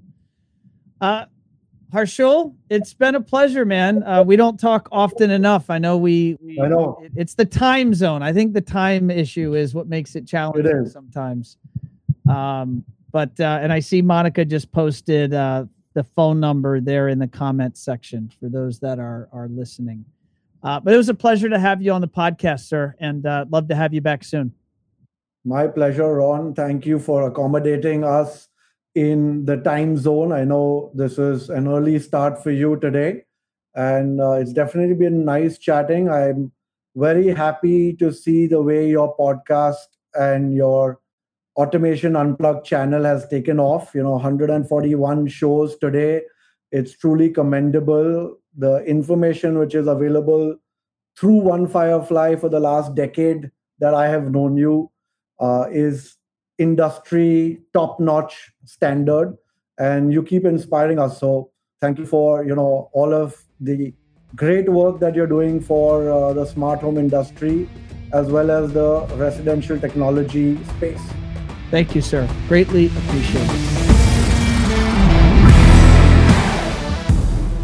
Uh 1.00 1.24
Harshul, 1.92 2.54
it's 2.70 2.94
been 2.94 3.16
a 3.16 3.20
pleasure, 3.20 3.66
man. 3.66 4.02
Uh, 4.04 4.22
we 4.22 4.34
don't 4.34 4.58
talk 4.58 4.88
often 4.90 5.30
enough. 5.30 5.68
I 5.68 5.78
know 5.78 5.98
we. 5.98 6.38
we 6.40 6.58
I 6.58 6.68
know 6.68 6.98
it, 7.04 7.12
it's 7.16 7.34
the 7.34 7.44
time 7.44 7.92
zone. 7.92 8.22
I 8.22 8.32
think 8.32 8.54
the 8.54 8.62
time 8.62 9.10
issue 9.10 9.54
is 9.54 9.74
what 9.74 9.88
makes 9.88 10.16
it 10.16 10.26
challenging 10.26 10.86
it 10.86 10.88
sometimes. 10.88 11.58
Um, 12.26 12.82
but 13.12 13.38
uh, 13.38 13.60
and 13.62 13.72
I 13.72 13.80
see 13.80 14.02
Monica 14.02 14.44
just 14.44 14.72
posted 14.72 15.34
uh, 15.34 15.66
the 15.94 16.02
phone 16.02 16.40
number 16.40 16.80
there 16.80 17.08
in 17.08 17.18
the 17.18 17.28
comments 17.28 17.80
section 17.80 18.30
for 18.40 18.48
those 18.48 18.80
that 18.80 18.98
are 18.98 19.28
are 19.32 19.48
listening. 19.48 20.04
Uh, 20.62 20.80
but 20.80 20.94
it 20.94 20.96
was 20.96 21.08
a 21.08 21.14
pleasure 21.14 21.48
to 21.48 21.58
have 21.58 21.82
you 21.82 21.92
on 21.92 22.00
the 22.00 22.08
podcast, 22.08 22.60
sir, 22.60 22.94
and 23.00 23.26
uh, 23.26 23.44
love 23.50 23.68
to 23.68 23.74
have 23.74 23.92
you 23.92 24.00
back 24.00 24.24
soon. 24.24 24.52
My 25.44 25.66
pleasure, 25.66 26.14
Ron. 26.14 26.54
Thank 26.54 26.86
you 26.86 26.98
for 26.98 27.26
accommodating 27.26 28.04
us 28.04 28.48
in 28.94 29.44
the 29.44 29.56
time 29.56 29.96
zone. 29.96 30.32
I 30.32 30.44
know 30.44 30.92
this 30.94 31.18
is 31.18 31.50
an 31.50 31.66
early 31.66 31.98
start 31.98 32.42
for 32.42 32.52
you 32.52 32.76
today, 32.76 33.24
and 33.74 34.20
uh, 34.20 34.32
it's 34.32 34.52
definitely 34.52 34.94
been 34.94 35.24
nice 35.24 35.58
chatting. 35.58 36.08
I'm 36.08 36.52
very 36.94 37.28
happy 37.28 37.94
to 37.94 38.12
see 38.12 38.46
the 38.46 38.62
way 38.62 38.88
your 38.88 39.16
podcast 39.16 39.88
and 40.14 40.54
your 40.54 41.01
automation 41.56 42.16
unplugged 42.16 42.66
channel 42.66 43.04
has 43.04 43.26
taken 43.28 43.60
off. 43.60 43.94
You 43.94 44.02
know 44.02 44.12
141 44.12 45.26
shows 45.28 45.76
today. 45.76 46.22
It's 46.70 46.96
truly 46.96 47.30
commendable. 47.30 48.38
The 48.56 48.78
information 48.84 49.58
which 49.58 49.74
is 49.74 49.86
available 49.86 50.56
through 51.18 51.36
one 51.36 51.66
firefly 51.66 52.36
for 52.36 52.48
the 52.48 52.60
last 52.60 52.94
decade 52.94 53.50
that 53.78 53.94
i 53.94 54.08
have 54.08 54.30
known 54.30 54.56
you 54.56 54.90
uh, 55.40 55.66
is 55.70 56.16
industry 56.58 57.60
top 57.74 57.98
notch 58.00 58.52
standard 58.64 59.36
and 59.78 60.12
you 60.12 60.22
keep 60.22 60.44
inspiring 60.44 60.98
us. 60.98 61.18
So 61.18 61.50
thank 61.80 61.98
you 61.98 62.06
for 62.06 62.44
you 62.44 62.54
know 62.54 62.90
all 62.92 63.12
of 63.12 63.42
the 63.60 63.92
great 64.36 64.68
work 64.68 65.00
that 65.00 65.14
you're 65.14 65.26
doing 65.26 65.60
for 65.60 66.10
uh, 66.10 66.32
the 66.32 66.46
smart 66.46 66.80
home 66.80 66.98
industry 66.98 67.68
as 68.12 68.28
well 68.28 68.50
as 68.50 68.72
the 68.72 69.06
residential 69.16 69.78
technology 69.78 70.62
space 70.76 71.21
Thank 71.72 71.94
you, 71.94 72.02
sir. 72.02 72.28
Greatly 72.48 72.88
appreciated. 72.88 73.48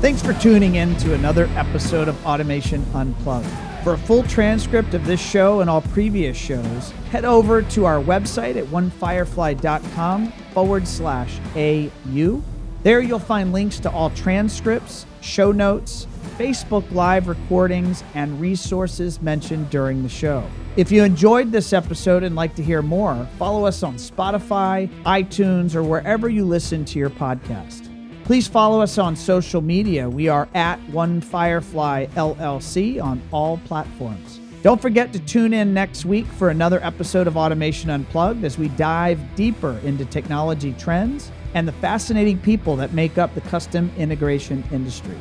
Thanks 0.00 0.22
for 0.22 0.32
tuning 0.32 0.76
in 0.76 0.96
to 0.96 1.12
another 1.12 1.44
episode 1.56 2.08
of 2.08 2.24
Automation 2.24 2.86
Unplugged. 2.94 3.46
For 3.84 3.92
a 3.92 3.98
full 3.98 4.22
transcript 4.22 4.94
of 4.94 5.04
this 5.04 5.20
show 5.20 5.60
and 5.60 5.68
all 5.68 5.82
previous 5.82 6.38
shows, 6.38 6.90
head 7.10 7.26
over 7.26 7.60
to 7.60 7.84
our 7.84 8.02
website 8.02 8.56
at 8.56 8.64
onefirefly.com 8.68 10.32
forward 10.54 10.88
slash 10.88 11.38
AU. 11.54 12.42
There 12.84 13.00
you'll 13.02 13.18
find 13.18 13.52
links 13.52 13.78
to 13.80 13.90
all 13.90 14.08
transcripts, 14.08 15.04
show 15.20 15.52
notes, 15.52 16.06
Facebook 16.38 16.88
Live 16.92 17.26
recordings, 17.26 18.04
and 18.14 18.40
resources 18.40 19.20
mentioned 19.20 19.68
during 19.70 20.04
the 20.04 20.08
show. 20.08 20.48
If 20.76 20.92
you 20.92 21.02
enjoyed 21.02 21.50
this 21.50 21.72
episode 21.72 22.22
and 22.22 22.36
like 22.36 22.54
to 22.54 22.62
hear 22.62 22.80
more, 22.80 23.28
follow 23.38 23.66
us 23.66 23.82
on 23.82 23.96
Spotify, 23.96 24.88
iTunes, 25.02 25.74
or 25.74 25.82
wherever 25.82 26.28
you 26.28 26.44
listen 26.44 26.84
to 26.84 26.98
your 27.00 27.10
podcast. 27.10 27.92
Please 28.22 28.46
follow 28.46 28.80
us 28.80 28.98
on 28.98 29.16
social 29.16 29.60
media. 29.60 30.08
We 30.08 30.28
are 30.28 30.48
at 30.54 30.78
One 30.90 31.20
Firefly 31.20 32.06
LLC 32.14 33.02
on 33.02 33.20
all 33.32 33.58
platforms. 33.64 34.38
Don't 34.62 34.80
forget 34.80 35.12
to 35.14 35.18
tune 35.18 35.52
in 35.52 35.74
next 35.74 36.04
week 36.04 36.26
for 36.26 36.50
another 36.50 36.78
episode 36.84 37.26
of 37.26 37.36
Automation 37.36 37.90
Unplugged 37.90 38.44
as 38.44 38.58
we 38.58 38.68
dive 38.68 39.18
deeper 39.34 39.76
into 39.82 40.04
technology 40.04 40.72
trends 40.74 41.32
and 41.54 41.66
the 41.66 41.72
fascinating 41.72 42.38
people 42.38 42.76
that 42.76 42.92
make 42.92 43.18
up 43.18 43.34
the 43.34 43.40
custom 43.40 43.90
integration 43.96 44.62
industry. 44.70 45.18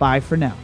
Bye 0.00 0.20
for 0.20 0.38
now. 0.38 0.56